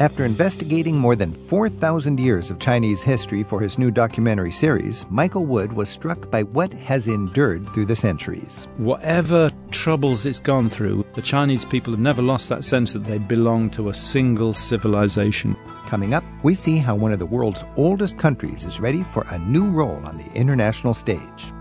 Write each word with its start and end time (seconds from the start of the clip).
After 0.00 0.24
investigating 0.24 0.96
more 0.96 1.14
than 1.14 1.34
4,000 1.34 2.18
years 2.18 2.50
of 2.50 2.58
Chinese 2.58 3.02
history 3.02 3.42
for 3.42 3.60
his 3.60 3.76
new 3.76 3.90
documentary 3.90 4.50
series, 4.50 5.04
Michael 5.10 5.44
Wood 5.44 5.74
was 5.74 5.90
struck 5.90 6.30
by 6.30 6.42
what 6.42 6.72
has 6.72 7.06
endured 7.06 7.68
through 7.68 7.84
the 7.84 7.94
centuries. 7.94 8.66
Whatever 8.78 9.50
troubles 9.70 10.24
it's 10.24 10.38
gone 10.38 10.70
through, 10.70 11.04
the 11.12 11.20
Chinese 11.20 11.66
people 11.66 11.92
have 11.92 12.00
never 12.00 12.22
lost 12.22 12.48
that 12.48 12.64
sense 12.64 12.94
that 12.94 13.04
they 13.04 13.18
belong 13.18 13.68
to 13.72 13.90
a 13.90 13.94
single 13.94 14.54
civilization. 14.54 15.54
Coming 15.86 16.14
up, 16.14 16.24
we 16.42 16.54
see 16.54 16.78
how 16.78 16.94
one 16.94 17.12
of 17.12 17.18
the 17.18 17.26
world's 17.26 17.64
oldest 17.76 18.16
countries 18.16 18.64
is 18.64 18.80
ready 18.80 19.02
for 19.02 19.26
a 19.28 19.38
new 19.38 19.68
role 19.68 20.00
on 20.06 20.16
the 20.16 20.32
international 20.32 20.94
stage. 20.94 21.52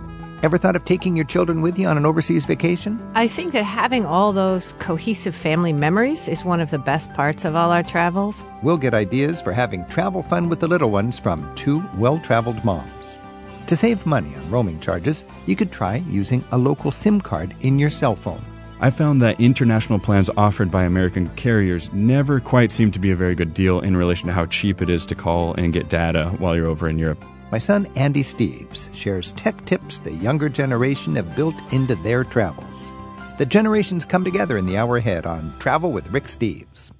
Ever 0.41 0.57
thought 0.57 0.77
of 0.77 0.85
taking 0.85 1.17
your 1.17 1.25
children 1.25 1.61
with 1.61 1.77
you 1.77 1.85
on 1.87 1.97
an 1.97 2.05
overseas 2.05 2.45
vacation? 2.45 2.97
I 3.13 3.27
think 3.27 3.51
that 3.51 3.63
having 3.63 4.05
all 4.05 4.31
those 4.31 4.73
cohesive 4.79 5.35
family 5.35 5.73
memories 5.73 6.29
is 6.29 6.45
one 6.45 6.61
of 6.61 6.69
the 6.69 6.77
best 6.77 7.13
parts 7.13 7.43
of 7.43 7.57
all 7.57 7.71
our 7.71 7.83
travels. 7.83 8.45
We'll 8.63 8.77
get 8.77 8.93
ideas 8.93 9.41
for 9.41 9.51
having 9.51 9.85
travel 9.87 10.23
fun 10.23 10.47
with 10.47 10.61
the 10.61 10.67
little 10.67 10.91
ones 10.91 11.19
from 11.19 11.53
two 11.55 11.83
well 11.97 12.19
traveled 12.19 12.63
moms. 12.63 13.19
To 13.67 13.75
save 13.75 14.05
money 14.05 14.33
on 14.33 14.49
roaming 14.49 14.79
charges, 14.79 15.25
you 15.45 15.57
could 15.57 15.73
try 15.73 15.97
using 16.07 16.41
a 16.53 16.57
local 16.57 16.89
SIM 16.89 17.19
card 17.19 17.53
in 17.59 17.77
your 17.77 17.89
cell 17.89 18.15
phone. 18.15 18.43
I 18.79 18.91
found 18.91 19.21
that 19.21 19.41
international 19.41 19.99
plans 19.99 20.29
offered 20.37 20.71
by 20.71 20.83
American 20.83 21.27
carriers 21.35 21.91
never 21.91 22.39
quite 22.39 22.71
seem 22.71 22.91
to 22.91 22.99
be 22.99 23.11
a 23.11 23.15
very 23.15 23.35
good 23.35 23.53
deal 23.53 23.81
in 23.81 23.97
relation 23.97 24.27
to 24.27 24.33
how 24.33 24.45
cheap 24.45 24.81
it 24.81 24.89
is 24.89 25.05
to 25.07 25.15
call 25.15 25.53
and 25.55 25.73
get 25.73 25.89
data 25.89 26.29
while 26.37 26.55
you're 26.55 26.67
over 26.67 26.87
in 26.87 26.97
Europe. 26.97 27.21
My 27.51 27.57
son 27.57 27.87
Andy 27.95 28.21
Steves 28.21 28.93
shares 28.93 29.31
tech 29.31 29.65
tips 29.65 29.99
the 29.99 30.13
younger 30.13 30.49
generation 30.49 31.15
have 31.15 31.35
built 31.35 31.55
into 31.73 31.95
their 31.95 32.23
travels. 32.23 32.91
The 33.39 33.45
generations 33.45 34.05
come 34.05 34.23
together 34.23 34.57
in 34.57 34.67
the 34.67 34.77
hour 34.77 34.97
ahead 34.97 35.25
on 35.25 35.57
Travel 35.57 35.91
with 35.91 36.11
Rick 36.11 36.25
Steves. 36.25 36.91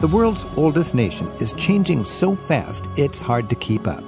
The 0.00 0.08
world's 0.08 0.44
oldest 0.56 0.96
nation 0.96 1.28
is 1.40 1.52
changing 1.52 2.04
so 2.04 2.34
fast 2.34 2.84
it's 2.96 3.20
hard 3.20 3.48
to 3.50 3.54
keep 3.54 3.86
up. 3.86 4.02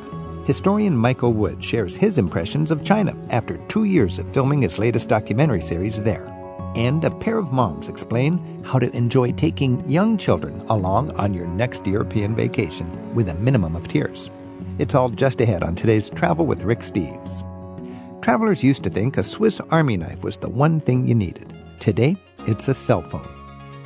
Historian 0.45 0.97
Michael 0.97 1.33
Wood 1.33 1.65
shares 1.65 1.95
his 1.95 2.19
impressions 2.19 2.73
of 2.73 2.85
China 2.85 3.17
after 3.31 3.59
two 3.69 3.85
years 3.85 4.19
of 4.19 4.33
filming 4.35 4.63
his 4.63 4.81
latest 4.81 5.09
documentary 5.09 5.61
series 5.61 6.01
there. 6.01 6.27
And 6.75 7.05
a 7.05 7.13
pair 7.13 7.39
of 7.39 7.53
moms 7.53 7.89
explain 7.89 8.65
how 8.65 8.81
to 8.81 8.91
enjoy 8.91 9.31
taking 9.33 9.89
young 9.89 10.19
children 10.19 10.61
along 10.69 11.13
on 11.13 11.33
your 11.33 11.47
next 11.47 11.87
European 11.87 12.35
vacation 12.35 13.15
with 13.15 13.29
a 13.29 13.35
minimum 13.35 13.77
of 13.77 13.87
tears. 13.87 14.33
It's 14.77 14.97
all 14.97 15.09
just 15.09 15.41
ahead 15.41 15.63
on 15.63 15.77
today's 15.77 16.11
Travel 16.11 16.47
with 16.47 16.65
Rick 16.65 16.81
Steves. 16.81 17.43
Travelers 18.23 18.65
used 18.65 18.83
to 18.83 18.91
think 18.91 19.17
a 19.17 19.23
Swiss 19.23 19.61
Army 19.71 19.97
knife 19.97 20.25
was 20.25 20.37
the 20.37 20.49
one 20.49 20.81
thing 20.81 21.07
you 21.07 21.15
needed. 21.15 21.53
Today, 21.79 22.17
it's 22.49 22.67
a 22.67 22.75
cell 22.75 23.01
phone. 23.01 23.29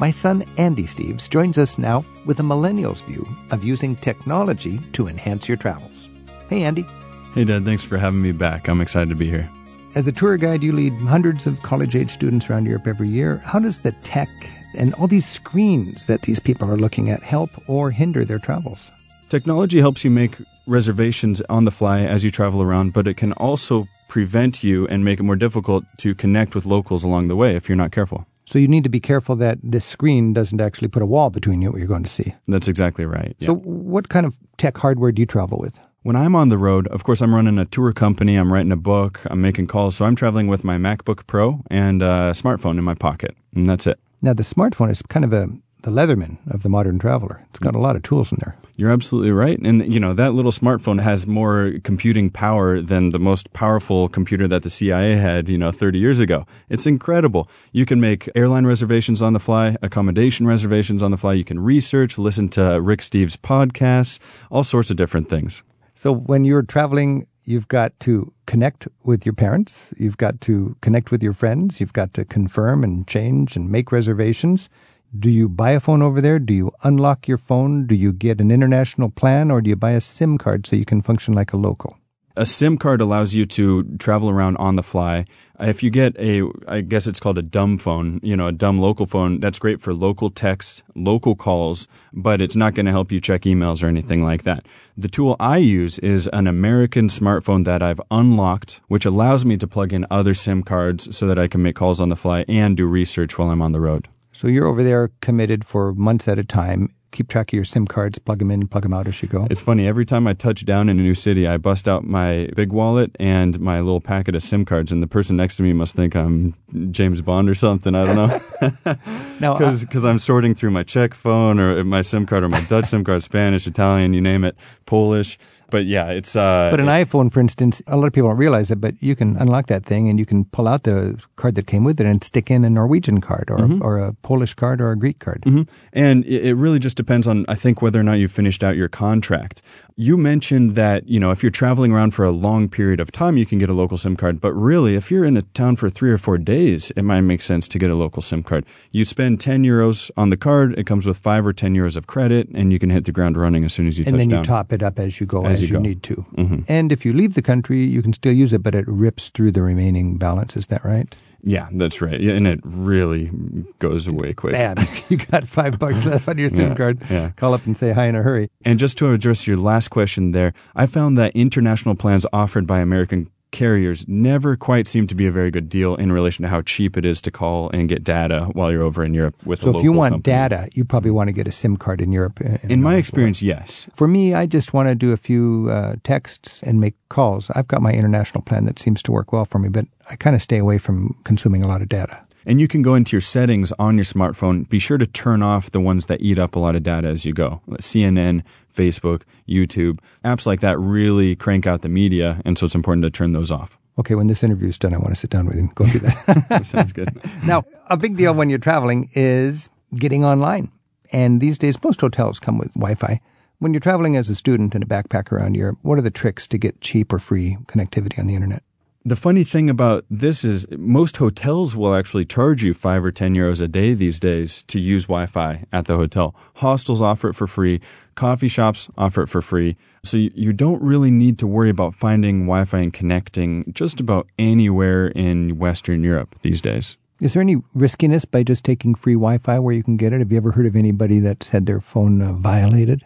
My 0.00 0.10
son 0.10 0.44
Andy 0.56 0.84
Steves 0.84 1.28
joins 1.28 1.58
us 1.58 1.76
now 1.76 2.06
with 2.24 2.40
a 2.40 2.42
millennial's 2.42 3.02
view 3.02 3.26
of 3.50 3.64
using 3.64 3.96
technology 3.96 4.78
to 4.94 5.08
enhance 5.08 5.46
your 5.46 5.58
travels. 5.58 6.08
Hey, 6.48 6.62
Andy. 6.62 6.86
Hey, 7.34 7.44
Dad. 7.44 7.64
Thanks 7.64 7.84
for 7.84 7.98
having 7.98 8.22
me 8.22 8.32
back. 8.32 8.66
I'm 8.66 8.80
excited 8.80 9.10
to 9.10 9.14
be 9.14 9.28
here. 9.28 9.50
As 9.94 10.08
a 10.08 10.12
tour 10.12 10.38
guide, 10.38 10.62
you 10.62 10.72
lead 10.72 10.94
hundreds 10.94 11.46
of 11.46 11.62
college 11.62 11.96
age 11.96 12.10
students 12.10 12.48
around 12.48 12.64
Europe 12.64 12.86
every 12.86 13.08
year. 13.08 13.42
How 13.44 13.58
does 13.58 13.80
the 13.80 13.92
tech 14.04 14.30
and 14.74 14.94
all 14.94 15.06
these 15.06 15.26
screens 15.26 16.06
that 16.06 16.22
these 16.22 16.40
people 16.40 16.70
are 16.70 16.78
looking 16.78 17.10
at 17.10 17.22
help 17.22 17.50
or 17.68 17.90
hinder 17.90 18.24
their 18.24 18.38
travels? 18.38 18.90
Technology 19.28 19.80
helps 19.80 20.02
you 20.02 20.10
make 20.10 20.36
reservations 20.68 21.40
on 21.48 21.64
the 21.64 21.70
fly 21.70 22.00
as 22.02 22.24
you 22.24 22.30
travel 22.30 22.62
around, 22.62 22.92
but 22.92 23.08
it 23.08 23.14
can 23.14 23.32
also 23.32 23.88
prevent 24.08 24.62
you 24.62 24.86
and 24.88 25.04
make 25.04 25.18
it 25.20 25.22
more 25.22 25.36
difficult 25.36 25.84
to 25.98 26.14
connect 26.14 26.54
with 26.54 26.64
locals 26.66 27.04
along 27.04 27.28
the 27.28 27.36
way 27.36 27.56
if 27.56 27.68
you're 27.68 27.76
not 27.76 27.92
careful. 27.92 28.26
So 28.46 28.58
you 28.58 28.68
need 28.68 28.84
to 28.84 28.88
be 28.88 29.00
careful 29.00 29.36
that 29.36 29.58
this 29.62 29.84
screen 29.84 30.32
doesn't 30.32 30.60
actually 30.60 30.88
put 30.88 31.02
a 31.02 31.06
wall 31.06 31.28
between 31.28 31.60
you 31.60 31.68
and 31.68 31.74
what 31.74 31.78
you're 31.80 31.88
going 31.88 32.04
to 32.04 32.08
see. 32.08 32.34
That's 32.46 32.66
exactly 32.66 33.04
right. 33.04 33.36
So 33.40 33.56
what 33.56 34.08
kind 34.08 34.24
of 34.24 34.38
tech 34.56 34.78
hardware 34.78 35.12
do 35.12 35.20
you 35.20 35.26
travel 35.26 35.58
with? 35.58 35.78
When 36.02 36.16
I'm 36.16 36.34
on 36.34 36.48
the 36.48 36.56
road, 36.56 36.86
of 36.88 37.04
course, 37.04 37.20
I'm 37.20 37.34
running 37.34 37.58
a 37.58 37.66
tour 37.66 37.92
company, 37.92 38.36
I'm 38.36 38.50
writing 38.50 38.72
a 38.72 38.76
book, 38.76 39.20
I'm 39.26 39.42
making 39.42 39.66
calls. 39.66 39.96
So 39.96 40.06
I'm 40.06 40.16
traveling 40.16 40.46
with 40.46 40.64
my 40.64 40.78
MacBook 40.78 41.26
Pro 41.26 41.60
and 41.70 42.00
a 42.00 42.32
smartphone 42.32 42.78
in 42.78 42.84
my 42.84 42.94
pocket, 42.94 43.36
and 43.54 43.68
that's 43.68 43.86
it. 43.86 43.98
Now, 44.22 44.32
the 44.32 44.42
smartphone 44.42 44.90
is 44.90 45.02
kind 45.02 45.24
of 45.24 45.32
a 45.32 45.48
the 45.82 45.90
Leatherman 45.90 46.38
of 46.50 46.62
the 46.62 46.68
modern 46.68 46.98
traveler. 46.98 47.44
It's 47.50 47.58
got 47.58 47.74
a 47.74 47.78
lot 47.78 47.96
of 47.96 48.02
tools 48.02 48.32
in 48.32 48.38
there. 48.40 48.56
You're 48.76 48.90
absolutely 48.90 49.32
right. 49.32 49.58
And, 49.58 49.92
you 49.92 49.98
know, 49.98 50.14
that 50.14 50.34
little 50.34 50.52
smartphone 50.52 51.02
has 51.02 51.26
more 51.26 51.72
computing 51.82 52.30
power 52.30 52.80
than 52.80 53.10
the 53.10 53.18
most 53.18 53.52
powerful 53.52 54.08
computer 54.08 54.46
that 54.48 54.62
the 54.62 54.70
CIA 54.70 55.16
had, 55.16 55.48
you 55.48 55.58
know, 55.58 55.72
30 55.72 55.98
years 55.98 56.20
ago. 56.20 56.46
It's 56.68 56.86
incredible. 56.86 57.48
You 57.72 57.86
can 57.86 58.00
make 58.00 58.28
airline 58.34 58.66
reservations 58.66 59.20
on 59.20 59.32
the 59.32 59.40
fly, 59.40 59.76
accommodation 59.82 60.46
reservations 60.46 61.02
on 61.02 61.10
the 61.10 61.16
fly. 61.16 61.32
You 61.32 61.44
can 61.44 61.60
research, 61.60 62.18
listen 62.18 62.48
to 62.50 62.80
Rick 62.80 63.00
Steves' 63.00 63.36
podcasts, 63.36 64.18
all 64.50 64.64
sorts 64.64 64.90
of 64.90 64.96
different 64.96 65.28
things. 65.28 65.62
So 65.94 66.12
when 66.12 66.44
you're 66.44 66.62
traveling, 66.62 67.26
you've 67.44 67.66
got 67.66 67.98
to 68.00 68.32
connect 68.46 68.86
with 69.02 69.26
your 69.26 69.32
parents, 69.32 69.92
you've 69.96 70.18
got 70.18 70.40
to 70.42 70.76
connect 70.82 71.10
with 71.10 71.22
your 71.22 71.32
friends, 71.32 71.80
you've 71.80 71.94
got 71.94 72.14
to 72.14 72.24
confirm 72.24 72.84
and 72.84 73.08
change 73.08 73.56
and 73.56 73.70
make 73.70 73.90
reservations. 73.90 74.68
Do 75.16 75.30
you 75.30 75.48
buy 75.48 75.70
a 75.70 75.80
phone 75.80 76.02
over 76.02 76.20
there? 76.20 76.38
Do 76.38 76.52
you 76.52 76.70
unlock 76.82 77.26
your 77.26 77.38
phone? 77.38 77.86
Do 77.86 77.94
you 77.94 78.12
get 78.12 78.42
an 78.42 78.50
international 78.50 79.08
plan 79.08 79.50
or 79.50 79.62
do 79.62 79.70
you 79.70 79.76
buy 79.76 79.92
a 79.92 80.02
SIM 80.02 80.36
card 80.36 80.66
so 80.66 80.76
you 80.76 80.84
can 80.84 81.00
function 81.00 81.32
like 81.32 81.54
a 81.54 81.56
local? 81.56 81.96
A 82.36 82.44
SIM 82.44 82.76
card 82.76 83.00
allows 83.00 83.34
you 83.34 83.46
to 83.46 83.84
travel 83.98 84.28
around 84.28 84.58
on 84.58 84.76
the 84.76 84.82
fly. 84.82 85.24
If 85.58 85.82
you 85.82 85.90
get 85.90 86.14
a, 86.18 86.42
I 86.68 86.82
guess 86.82 87.06
it's 87.06 87.20
called 87.20 87.38
a 87.38 87.42
dumb 87.42 87.78
phone, 87.78 88.20
you 88.22 88.36
know, 88.36 88.46
a 88.48 88.52
dumb 88.52 88.78
local 88.78 89.06
phone, 89.06 89.40
that's 89.40 89.58
great 89.58 89.80
for 89.80 89.94
local 89.94 90.28
texts, 90.30 90.82
local 90.94 91.34
calls, 91.34 91.88
but 92.12 92.42
it's 92.42 92.54
not 92.54 92.74
going 92.74 92.86
to 92.86 92.92
help 92.92 93.10
you 93.10 93.18
check 93.18 93.42
emails 93.42 93.82
or 93.82 93.88
anything 93.88 94.22
like 94.22 94.42
that. 94.42 94.66
The 94.96 95.08
tool 95.08 95.36
I 95.40 95.56
use 95.56 95.98
is 96.00 96.28
an 96.28 96.46
American 96.46 97.08
smartphone 97.08 97.64
that 97.64 97.82
I've 97.82 98.00
unlocked, 98.10 98.82
which 98.88 99.06
allows 99.06 99.46
me 99.46 99.56
to 99.56 99.66
plug 99.66 99.92
in 99.92 100.06
other 100.10 100.34
SIM 100.34 100.62
cards 100.62 101.16
so 101.16 101.26
that 101.26 101.38
I 101.38 101.48
can 101.48 101.62
make 101.62 101.76
calls 101.76 101.98
on 102.00 102.10
the 102.10 102.14
fly 102.14 102.44
and 102.46 102.76
do 102.76 102.86
research 102.86 103.38
while 103.38 103.50
I'm 103.50 103.62
on 103.62 103.72
the 103.72 103.80
road. 103.80 104.06
So 104.38 104.46
you're 104.46 104.68
over 104.68 104.84
there 104.84 105.10
committed 105.20 105.64
for 105.64 105.92
months 105.94 106.28
at 106.28 106.38
a 106.38 106.44
time. 106.44 106.94
Keep 107.10 107.28
track 107.28 107.48
of 107.48 107.54
your 107.54 107.64
SIM 107.64 107.88
cards, 107.88 108.20
plug 108.20 108.38
them 108.38 108.52
in, 108.52 108.68
plug 108.68 108.84
them 108.84 108.94
out 108.94 109.08
as 109.08 109.20
you 109.20 109.28
go. 109.28 109.48
It's 109.50 109.60
funny, 109.60 109.88
every 109.88 110.04
time 110.04 110.28
I 110.28 110.34
touch 110.34 110.64
down 110.64 110.88
in 110.88 111.00
a 111.00 111.02
new 111.02 111.16
city, 111.16 111.44
I 111.48 111.56
bust 111.56 111.88
out 111.88 112.04
my 112.04 112.48
big 112.54 112.70
wallet 112.70 113.16
and 113.18 113.58
my 113.58 113.80
little 113.80 114.00
packet 114.00 114.36
of 114.36 114.44
SIM 114.44 114.64
cards, 114.64 114.92
and 114.92 115.02
the 115.02 115.08
person 115.08 115.36
next 115.36 115.56
to 115.56 115.64
me 115.64 115.72
must 115.72 115.96
think 115.96 116.14
I'm 116.14 116.54
James 116.92 117.20
Bond 117.20 117.50
or 117.50 117.56
something. 117.56 117.96
I 117.96 118.04
don't 118.06 118.14
know. 118.14 118.96
now, 119.40 119.54
uh, 119.54 119.76
Because 119.80 120.04
I'm 120.04 120.20
sorting 120.20 120.54
through 120.54 120.70
my 120.70 120.84
Czech 120.84 121.14
phone 121.14 121.58
or 121.58 121.82
my 121.82 122.02
SIM 122.02 122.24
card 122.24 122.44
or 122.44 122.48
my 122.48 122.60
Dutch 122.66 122.84
SIM 122.84 123.02
card, 123.02 123.24
Spanish, 123.24 123.66
Italian, 123.66 124.14
you 124.14 124.20
name 124.20 124.44
it, 124.44 124.54
Polish 124.86 125.36
but 125.70 125.84
yeah, 125.86 126.08
it's. 126.08 126.34
Uh, 126.34 126.68
but 126.70 126.80
an 126.80 126.88
it, 126.88 127.08
iPhone, 127.08 127.30
for 127.30 127.40
instance, 127.40 127.82
a 127.86 127.96
lot 127.96 128.06
of 128.06 128.12
people 128.12 128.28
don't 128.28 128.38
realize 128.38 128.70
it, 128.70 128.80
but 128.80 128.94
you 129.00 129.14
can 129.14 129.36
unlock 129.36 129.66
that 129.66 129.84
thing 129.84 130.08
and 130.08 130.18
you 130.18 130.24
can 130.24 130.44
pull 130.46 130.66
out 130.66 130.84
the 130.84 131.22
card 131.36 131.54
that 131.56 131.66
came 131.66 131.84
with 131.84 132.00
it 132.00 132.06
and 132.06 132.24
stick 132.24 132.50
in 132.50 132.64
a 132.64 132.70
Norwegian 132.70 133.20
card 133.20 133.50
or 133.50 133.58
mm-hmm. 133.58 133.82
or 133.82 133.98
a 133.98 134.14
Polish 134.14 134.54
card 134.54 134.80
or 134.80 134.90
a 134.90 134.96
Greek 134.96 135.18
card. 135.18 135.42
Mm-hmm. 135.42 135.62
And 135.92 136.24
it, 136.24 136.46
it 136.46 136.54
really 136.54 136.78
just 136.78 136.96
depends 136.96 137.26
on, 137.26 137.44
I 137.48 137.54
think, 137.54 137.82
whether 137.82 138.00
or 138.00 138.02
not 138.02 138.14
you 138.14 138.28
finished 138.28 138.64
out 138.64 138.76
your 138.76 138.88
contract. 138.88 139.60
You 139.96 140.16
mentioned 140.16 140.74
that 140.76 141.08
you 141.08 141.20
know 141.20 141.32
if 141.32 141.42
you're 141.42 141.50
traveling 141.50 141.92
around 141.92 142.12
for 142.12 142.24
a 142.24 142.30
long 142.30 142.68
period 142.68 143.00
of 143.00 143.12
time, 143.12 143.36
you 143.36 143.44
can 143.44 143.58
get 143.58 143.68
a 143.68 143.74
local 143.74 143.98
SIM 143.98 144.16
card. 144.16 144.40
But 144.40 144.54
really, 144.54 144.94
if 144.94 145.10
you're 145.10 145.24
in 145.24 145.36
a 145.36 145.42
town 145.42 145.76
for 145.76 145.90
three 145.90 146.10
or 146.10 146.18
four 146.18 146.38
days, 146.38 146.90
it 146.96 147.02
might 147.02 147.20
make 147.22 147.42
sense 147.42 147.68
to 147.68 147.78
get 147.78 147.90
a 147.90 147.94
local 147.94 148.22
SIM 148.22 148.42
card. 148.42 148.64
You 148.90 149.04
spend 149.04 149.40
ten 149.40 149.64
euros 149.64 150.10
on 150.16 150.30
the 150.30 150.36
card; 150.36 150.78
it 150.78 150.86
comes 150.86 151.06
with 151.06 151.18
five 151.18 151.44
or 151.44 151.52
ten 151.52 151.74
euros 151.74 151.96
of 151.96 152.06
credit, 152.06 152.48
and 152.54 152.72
you 152.72 152.78
can 152.78 152.90
hit 152.90 153.04
the 153.04 153.12
ground 153.12 153.36
running 153.36 153.64
as 153.64 153.74
soon 153.74 153.86
as 153.86 153.98
you 153.98 154.04
and 154.06 154.14
touch 154.14 154.18
then 154.20 154.30
you 154.30 154.42
top 154.42 154.72
it 154.72 154.82
up 154.82 154.98
as 154.98 155.20
you 155.20 155.26
go. 155.26 155.44
As 155.44 155.57
as 155.62 155.70
you, 155.70 155.76
you 155.76 155.82
need 155.82 156.02
to. 156.04 156.26
Mm-hmm. 156.36 156.60
And 156.68 156.92
if 156.92 157.04
you 157.04 157.12
leave 157.12 157.34
the 157.34 157.42
country, 157.42 157.84
you 157.84 158.02
can 158.02 158.12
still 158.12 158.32
use 158.32 158.52
it, 158.52 158.62
but 158.62 158.74
it 158.74 158.84
rips 158.88 159.28
through 159.28 159.52
the 159.52 159.62
remaining 159.62 160.16
balance. 160.18 160.56
Is 160.56 160.66
that 160.68 160.84
right? 160.84 161.14
Yeah, 161.42 161.68
that's 161.72 162.02
right. 162.02 162.20
Yeah, 162.20 162.32
and 162.32 162.48
it 162.48 162.58
really 162.64 163.30
goes 163.78 164.08
away 164.08 164.34
quick. 164.34 164.52
Bad. 164.52 164.88
you 165.08 165.18
got 165.18 165.46
five 165.46 165.78
bucks 165.78 166.04
left 166.04 166.28
on 166.28 166.36
your 166.36 166.48
SIM 166.58 166.70
Yeah, 166.70 166.74
card. 166.74 166.98
yeah. 167.08 167.30
Call 167.36 167.54
up 167.54 167.64
and 167.64 167.76
say 167.76 167.92
hi 167.92 168.06
in 168.08 168.16
a 168.16 168.22
hurry. 168.22 168.50
And 168.64 168.78
just 168.78 168.98
to 168.98 169.12
address 169.12 169.46
your 169.46 169.56
last 169.56 169.88
question 169.88 170.32
there, 170.32 170.52
I 170.74 170.86
found 170.86 171.16
that 171.18 171.36
international 171.36 171.94
plans 171.94 172.26
offered 172.32 172.66
by 172.66 172.80
American 172.80 173.30
carriers 173.50 174.06
never 174.08 174.56
quite 174.56 174.86
seem 174.86 175.06
to 175.06 175.14
be 175.14 175.26
a 175.26 175.30
very 175.30 175.50
good 175.50 175.68
deal 175.68 175.94
in 175.96 176.12
relation 176.12 176.42
to 176.42 176.48
how 176.48 176.62
cheap 176.62 176.96
it 176.96 177.04
is 177.04 177.20
to 177.22 177.30
call 177.30 177.70
and 177.70 177.88
get 177.88 178.04
data 178.04 178.44
while 178.52 178.70
you're 178.70 178.82
over 178.82 179.04
in 179.04 179.14
Europe 179.14 179.34
with 179.46 179.60
So 179.60 179.74
a 179.74 179.78
if 179.78 179.84
you 179.84 179.92
want 179.92 180.12
company. 180.14 180.32
data, 180.36 180.68
you 180.74 180.84
probably 180.84 181.10
want 181.10 181.28
to 181.28 181.32
get 181.32 181.46
a 181.46 181.52
SIM 181.52 181.76
card 181.76 182.00
in 182.00 182.12
Europe. 182.12 182.40
In, 182.40 182.58
in 182.70 182.82
my 182.82 182.96
experience, 182.96 183.40
yes. 183.42 183.88
For 183.94 184.06
me, 184.06 184.34
I 184.34 184.46
just 184.46 184.72
want 184.74 184.88
to 184.88 184.94
do 184.94 185.12
a 185.12 185.16
few 185.16 185.68
uh, 185.70 185.96
texts 186.04 186.62
and 186.62 186.80
make 186.80 186.94
calls. 187.08 187.50
I've 187.54 187.68
got 187.68 187.80
my 187.82 187.92
international 187.92 188.42
plan 188.42 188.64
that 188.66 188.78
seems 188.78 189.02
to 189.04 189.12
work 189.12 189.32
well 189.32 189.44
for 189.44 189.58
me, 189.58 189.68
but 189.68 189.86
I 190.10 190.16
kind 190.16 190.36
of 190.36 190.42
stay 190.42 190.58
away 190.58 190.78
from 190.78 191.16
consuming 191.24 191.62
a 191.62 191.68
lot 191.68 191.82
of 191.82 191.88
data. 191.88 192.20
And 192.48 192.62
you 192.62 192.66
can 192.66 192.80
go 192.80 192.94
into 192.94 193.14
your 193.14 193.20
settings 193.20 193.72
on 193.72 193.98
your 193.98 194.06
smartphone. 194.06 194.66
Be 194.70 194.78
sure 194.78 194.96
to 194.96 195.06
turn 195.06 195.42
off 195.42 195.70
the 195.70 195.80
ones 195.80 196.06
that 196.06 196.22
eat 196.22 196.38
up 196.38 196.56
a 196.56 196.58
lot 196.58 196.74
of 196.74 196.82
data 196.82 197.06
as 197.06 197.26
you 197.26 197.34
go. 197.34 197.60
CNN, 197.72 198.42
Facebook, 198.74 199.24
YouTube, 199.46 199.98
apps 200.24 200.46
like 200.46 200.60
that 200.60 200.78
really 200.78 201.36
crank 201.36 201.66
out 201.66 201.82
the 201.82 201.90
media, 201.90 202.40
and 202.46 202.56
so 202.56 202.64
it's 202.64 202.74
important 202.74 203.02
to 203.02 203.10
turn 203.10 203.34
those 203.34 203.50
off. 203.50 203.76
Okay, 203.98 204.14
when 204.14 204.28
this 204.28 204.42
interview 204.42 204.70
is 204.70 204.78
done, 204.78 204.94
I 204.94 204.96
want 204.96 205.10
to 205.10 205.16
sit 205.16 205.28
down 205.28 205.44
with 205.44 205.56
him. 205.56 205.70
Go 205.74 205.84
do 205.84 205.98
that. 205.98 206.64
Sounds 206.64 206.94
good. 206.94 207.10
now, 207.44 207.66
a 207.88 207.98
big 207.98 208.16
deal 208.16 208.32
when 208.32 208.48
you're 208.48 208.58
traveling 208.58 209.10
is 209.12 209.68
getting 209.94 210.24
online. 210.24 210.72
And 211.12 211.42
these 211.42 211.58
days, 211.58 211.82
most 211.84 212.00
hotels 212.00 212.40
come 212.40 212.56
with 212.56 212.72
Wi 212.72 212.94
Fi. 212.94 213.20
When 213.58 213.74
you're 213.74 213.80
traveling 213.80 214.16
as 214.16 214.30
a 214.30 214.34
student 214.34 214.74
and 214.74 214.82
a 214.82 214.86
backpacker 214.86 215.32
around 215.32 215.54
Europe, 215.54 215.78
what 215.82 215.98
are 215.98 216.02
the 216.02 216.10
tricks 216.10 216.46
to 216.46 216.56
get 216.56 216.80
cheap 216.80 217.12
or 217.12 217.18
free 217.18 217.58
connectivity 217.66 218.18
on 218.18 218.26
the 218.26 218.34
internet? 218.34 218.62
The 219.04 219.16
funny 219.16 219.44
thing 219.44 219.70
about 219.70 220.04
this 220.10 220.44
is 220.44 220.66
most 220.72 221.18
hotels 221.18 221.76
will 221.76 221.94
actually 221.94 222.24
charge 222.24 222.64
you 222.64 222.74
five 222.74 223.04
or 223.04 223.12
10 223.12 223.34
euros 223.34 223.62
a 223.62 223.68
day 223.68 223.94
these 223.94 224.18
days 224.18 224.64
to 224.64 224.80
use 224.80 225.04
Wi 225.04 225.26
Fi 225.26 225.64
at 225.72 225.86
the 225.86 225.96
hotel. 225.96 226.34
Hostels 226.56 227.00
offer 227.00 227.30
it 227.30 227.34
for 227.34 227.46
free. 227.46 227.80
Coffee 228.16 228.48
shops 228.48 228.90
offer 228.98 229.22
it 229.22 229.28
for 229.28 229.40
free. 229.40 229.76
So 230.04 230.16
you, 230.16 230.32
you 230.34 230.52
don't 230.52 230.82
really 230.82 231.12
need 231.12 231.38
to 231.38 231.46
worry 231.46 231.70
about 231.70 231.94
finding 231.94 232.40
Wi 232.40 232.64
Fi 232.64 232.78
and 232.78 232.92
connecting 232.92 233.72
just 233.72 234.00
about 234.00 234.26
anywhere 234.36 235.06
in 235.08 235.58
Western 235.58 236.02
Europe 236.02 236.34
these 236.42 236.60
days. 236.60 236.96
Is 237.20 237.34
there 237.34 237.42
any 237.42 237.56
riskiness 237.74 238.24
by 238.24 238.42
just 238.42 238.64
taking 238.64 238.96
free 238.96 239.14
Wi 239.14 239.38
Fi 239.38 239.60
where 239.60 239.74
you 239.74 239.84
can 239.84 239.96
get 239.96 240.12
it? 240.12 240.18
Have 240.18 240.32
you 240.32 240.36
ever 240.36 240.52
heard 240.52 240.66
of 240.66 240.74
anybody 240.74 241.20
that's 241.20 241.50
had 241.50 241.66
their 241.66 241.80
phone 241.80 242.20
uh, 242.20 242.32
violated? 242.32 243.04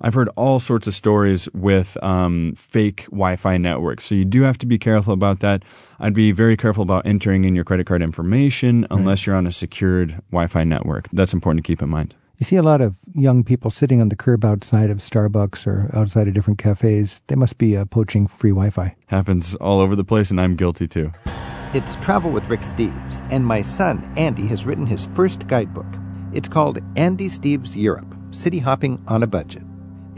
I've 0.00 0.14
heard 0.14 0.28
all 0.36 0.60
sorts 0.60 0.86
of 0.86 0.94
stories 0.94 1.48
with 1.52 1.96
um, 2.02 2.54
fake 2.56 3.04
Wi 3.06 3.36
Fi 3.36 3.56
networks. 3.56 4.04
So 4.04 4.14
you 4.14 4.24
do 4.24 4.42
have 4.42 4.58
to 4.58 4.66
be 4.66 4.78
careful 4.78 5.12
about 5.12 5.40
that. 5.40 5.64
I'd 5.98 6.14
be 6.14 6.32
very 6.32 6.56
careful 6.56 6.82
about 6.82 7.06
entering 7.06 7.44
in 7.44 7.54
your 7.54 7.64
credit 7.64 7.86
card 7.86 8.02
information 8.02 8.86
unless 8.90 9.26
you're 9.26 9.36
on 9.36 9.46
a 9.46 9.52
secured 9.52 10.20
Wi 10.30 10.46
Fi 10.46 10.64
network. 10.64 11.08
That's 11.10 11.32
important 11.32 11.64
to 11.64 11.66
keep 11.66 11.82
in 11.82 11.88
mind. 11.88 12.14
You 12.38 12.44
see 12.44 12.54
a 12.54 12.62
lot 12.62 12.80
of 12.80 12.94
young 13.14 13.42
people 13.42 13.72
sitting 13.72 14.00
on 14.00 14.10
the 14.10 14.16
curb 14.16 14.44
outside 14.44 14.90
of 14.90 14.98
Starbucks 14.98 15.66
or 15.66 15.90
outside 15.92 16.28
of 16.28 16.34
different 16.34 16.60
cafes. 16.60 17.20
They 17.26 17.34
must 17.34 17.58
be 17.58 17.76
uh, 17.76 17.84
poaching 17.84 18.28
free 18.28 18.50
Wi 18.50 18.70
Fi. 18.70 18.94
Happens 19.06 19.56
all 19.56 19.80
over 19.80 19.96
the 19.96 20.04
place, 20.04 20.30
and 20.30 20.40
I'm 20.40 20.54
guilty 20.54 20.86
too. 20.86 21.12
It's 21.74 21.96
Travel 21.96 22.30
with 22.30 22.46
Rick 22.46 22.60
Steves, 22.60 23.26
and 23.32 23.44
my 23.44 23.60
son, 23.60 24.10
Andy, 24.16 24.46
has 24.46 24.64
written 24.64 24.86
his 24.86 25.06
first 25.06 25.48
guidebook. 25.48 25.86
It's 26.32 26.48
called 26.48 26.78
Andy 26.94 27.28
Steves 27.28 27.74
Europe 27.74 28.14
City 28.30 28.60
Hopping 28.60 29.02
on 29.08 29.22
a 29.22 29.26
Budget. 29.26 29.67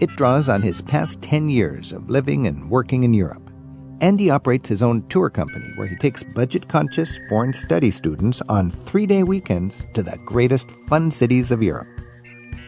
It 0.00 0.16
draws 0.16 0.48
on 0.48 0.62
his 0.62 0.80
past 0.80 1.20
10 1.20 1.50
years 1.50 1.92
of 1.92 2.08
living 2.08 2.46
and 2.46 2.70
working 2.70 3.04
in 3.04 3.12
Europe. 3.12 3.50
Andy 4.00 4.30
operates 4.30 4.66
his 4.66 4.80
own 4.80 5.06
tour 5.08 5.28
company 5.28 5.66
where 5.76 5.86
he 5.86 5.94
takes 5.96 6.22
budget 6.22 6.66
conscious 6.68 7.18
foreign 7.28 7.52
study 7.52 7.90
students 7.90 8.40
on 8.48 8.70
three 8.70 9.04
day 9.04 9.22
weekends 9.24 9.84
to 9.92 10.02
the 10.02 10.18
greatest 10.24 10.70
fun 10.88 11.10
cities 11.10 11.50
of 11.50 11.62
Europe. 11.62 11.86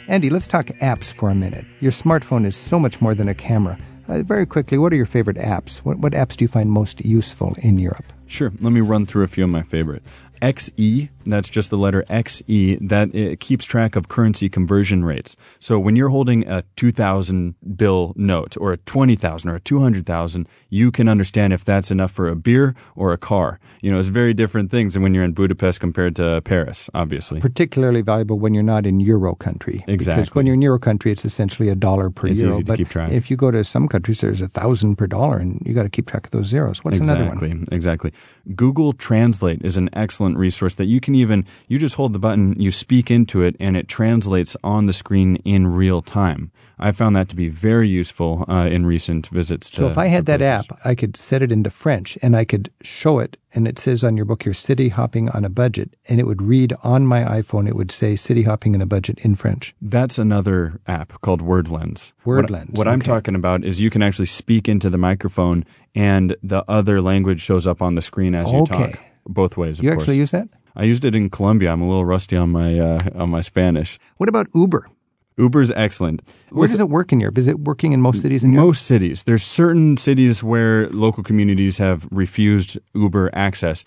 Andy, 0.09 0.29
let's 0.29 0.47
talk 0.47 0.67
apps 0.83 1.11
for 1.11 1.31
a 1.31 1.35
minute. 1.35 1.65
Your 1.81 1.93
smartphone 1.93 2.45
is 2.45 2.55
so 2.55 2.79
much 2.79 3.01
more 3.01 3.15
than 3.15 3.31
a 3.31 3.35
camera. 3.35 3.79
Uh, 4.09 4.23
very 4.23 4.45
quickly, 4.45 4.77
what 4.77 4.93
are 4.93 4.97
your 4.97 5.07
favorite 5.07 5.39
apps? 5.39 5.79
What, 5.79 6.01
what 6.01 6.13
apps 6.13 6.37
do 6.37 6.45
you 6.45 6.49
find 6.49 6.71
most 6.71 7.03
useful 7.03 7.57
in 7.63 7.79
Europe? 7.79 8.13
Sure. 8.33 8.53
Let 8.61 8.73
me 8.73 8.81
run 8.81 9.07
through 9.07 9.25
a 9.25 9.29
few 9.29 9.45
of 9.45 9.51
my 9.51 9.63
favorite. 9.63 10.03
XE, 10.41 11.09
that's 11.25 11.49
just 11.49 11.71
the 11.71 11.79
letter 11.79 12.03
XE, 12.11 12.89
that 12.89 13.15
it 13.15 13.39
keeps 13.39 13.65
track 13.65 13.95
of 13.95 14.09
currency 14.09 14.49
conversion 14.49 15.05
rates. 15.05 15.37
So 15.61 15.79
when 15.79 15.95
you're 15.95 16.09
holding 16.09 16.49
a 16.49 16.65
2000 16.75 17.55
bill 17.77 18.13
note 18.17 18.57
or 18.57 18.73
a 18.73 18.77
20,000 18.79 19.49
or 19.49 19.55
a 19.55 19.61
200,000, 19.61 20.49
you 20.69 20.91
can 20.91 21.07
understand 21.07 21.53
if 21.53 21.65
that's 21.65 21.93
enough 21.93 22.11
for 22.11 22.27
a 22.29 22.35
beer 22.35 22.75
or 22.97 23.13
a 23.13 23.19
car. 23.19 23.61
You 23.83 23.93
know, 23.93 24.01
it's 24.01 24.09
very 24.09 24.35
different 24.35 24.73
things 24.73 24.95
than 24.95 25.05
when 25.05 25.15
you're 25.15 25.23
in 25.23 25.31
Budapest 25.33 25.79
compared 25.79 26.17
to 26.17 26.41
Paris, 26.45 26.91
obviously. 26.93 27.39
Particularly 27.41 28.03
valuable 28.03 28.37
when 28.41 28.53
you're 28.53 28.65
not 28.65 28.85
in 28.85 28.99
Euro 28.99 29.37
country. 29.37 29.85
Exactly. 29.87 30.23
Because 30.23 30.35
when 30.35 30.47
you're 30.47 30.55
in 30.55 30.63
Euro 30.63 30.81
country, 30.81 31.13
it's 31.13 31.25
essentially 31.25 31.69
a 31.69 31.77
dollar 31.77 32.11
per 32.11 32.27
It's 32.27 32.41
euro. 32.41 32.55
easy 32.55 32.65
to 32.65 32.67
but 32.67 32.79
keep 32.79 32.89
track. 32.89 33.13
if 33.13 33.31
you 33.31 33.37
go 33.37 33.53
to 33.53 33.63
some 33.63 33.87
countries, 33.87 34.21
there's 34.23 34.41
a 34.41 34.49
thousand 34.49 34.97
per 34.97 35.07
dollar, 35.07 35.37
and 35.39 35.63
you 35.65 35.73
got 35.73 35.85
to 35.85 35.89
keep 35.89 36.09
track 36.09 36.25
of 36.27 36.33
those 36.33 36.47
zeros. 36.47 36.83
What's 36.83 36.99
exactly, 36.99 37.27
another 37.27 37.47
one? 37.49 37.65
Exactly. 37.71 38.13
Google 38.57 38.93
Translate 38.93 39.65
is 39.65 39.77
an 39.77 39.89
excellent 39.93 40.37
resource 40.37 40.75
that 40.75 40.87
you 40.87 41.01
can 41.01 41.15
even 41.15 41.45
you 41.69 41.79
just 41.79 41.95
hold 41.95 42.13
the 42.13 42.19
button, 42.19 42.55
you 42.61 42.71
speak 42.73 43.11
into 43.11 43.43
it, 43.43 43.57
and 43.61 43.77
it 43.77 43.89
translates 43.89 44.57
on 44.65 44.87
the 44.87 44.93
screen 44.93 45.37
in 45.45 45.69
real 45.69 46.03
time. 46.03 46.51
I 46.79 46.91
found 46.91 47.15
that 47.15 47.29
to 47.29 47.37
be 47.37 47.49
very 47.49 47.89
useful 47.89 48.45
uh, 48.49 48.67
in 48.69 48.85
recent 48.85 49.29
visits 49.29 49.71
to. 49.71 49.77
So 49.77 49.89
if 49.89 49.99
I 49.99 50.07
had 50.09 50.27
that 50.27 50.41
places. 50.41 50.71
app, 50.71 50.81
I 50.85 50.95
could 50.97 51.17
set 51.17 51.43
it 51.43 51.53
into 51.53 51.71
French 51.71 52.19
and 52.21 52.37
I 52.37 52.45
could 52.45 52.71
show 52.83 53.21
it, 53.21 53.37
and 53.55 53.69
it 53.69 53.79
says 53.79 54.03
on 54.03 54.17
your 54.17 54.27
book, 54.27 54.45
"You're 54.45 54.55
city 54.55 54.89
hopping 54.89 55.29
on 55.29 55.45
a 55.45 55.49
budget," 55.49 55.95
and 56.09 56.19
it 56.19 56.27
would 56.27 56.43
read 56.43 56.75
on 56.83 57.07
my 57.07 57.23
iPhone. 57.23 57.69
It 57.69 57.77
would 57.77 57.93
say 57.93 58.17
"city 58.17 58.43
hopping 58.43 58.75
on 58.75 58.81
a 58.83 58.87
budget" 58.87 59.21
in 59.21 59.37
French. 59.37 59.75
That's 59.81 60.19
another 60.19 60.81
app 60.89 61.21
called 61.21 61.41
WordLens. 61.43 62.13
Word 62.25 62.51
What- 62.51 62.69
What, 62.71 62.89
I'm 62.89 63.03
talking 63.03 63.37
about 63.37 63.65
is 63.65 63.81
you 63.81 63.91
can 63.91 64.03
actually 64.03 64.27
speak 64.27 64.69
into 64.69 64.91
the 64.91 64.99
microphone, 64.99 65.65
and 65.95 66.37
the 66.43 66.65
other 66.69 67.01
language 67.01 67.41
shows 67.41 67.67
up 67.67 67.83
on 67.83 67.95
the 67.95 68.03
screen 68.03 68.35
as 68.35 68.51
you 68.51 68.59
Okay. 68.61 68.91
talk. 68.93 68.99
Both 69.27 69.57
ways, 69.57 69.79
of 69.79 69.85
You 69.85 69.91
course. 69.93 70.03
actually 70.03 70.17
use 70.19 70.31
that? 70.33 70.49
I 70.75 70.85
used 70.85 71.05
it 71.05 71.15
in 71.15 71.31
Colombia. 71.31 71.71
I'm 71.73 71.83
a 71.83 71.87
little 71.89 72.05
rusty 72.05 72.37
on 72.37 72.51
my 72.51 72.79
uh, 72.79 73.09
on 73.15 73.31
my 73.31 73.41
Spanish. 73.43 73.99
What 74.17 74.29
about 74.29 74.49
Uber? 74.55 74.89
Uber's 75.39 75.71
excellent. 75.71 76.23
Where 76.51 76.69
does 76.69 76.79
it 76.81 76.89
work 76.91 77.13
in 77.13 77.21
Europe? 77.21 77.39
Is 77.39 77.47
it 77.49 77.61
working 77.61 77.93
in 77.93 78.01
most 78.01 78.21
cities 78.21 78.45
in 78.45 78.53
Europe? 78.53 78.67
Most 78.69 78.87
cities. 78.87 79.23
There's 79.23 79.43
certain 79.43 79.97
cities 79.97 80.43
where 80.43 80.89
local 80.91 81.23
communities 81.23 81.79
have 81.79 82.07
refused 82.11 82.79
Uber 82.95 83.31
access. 83.33 83.85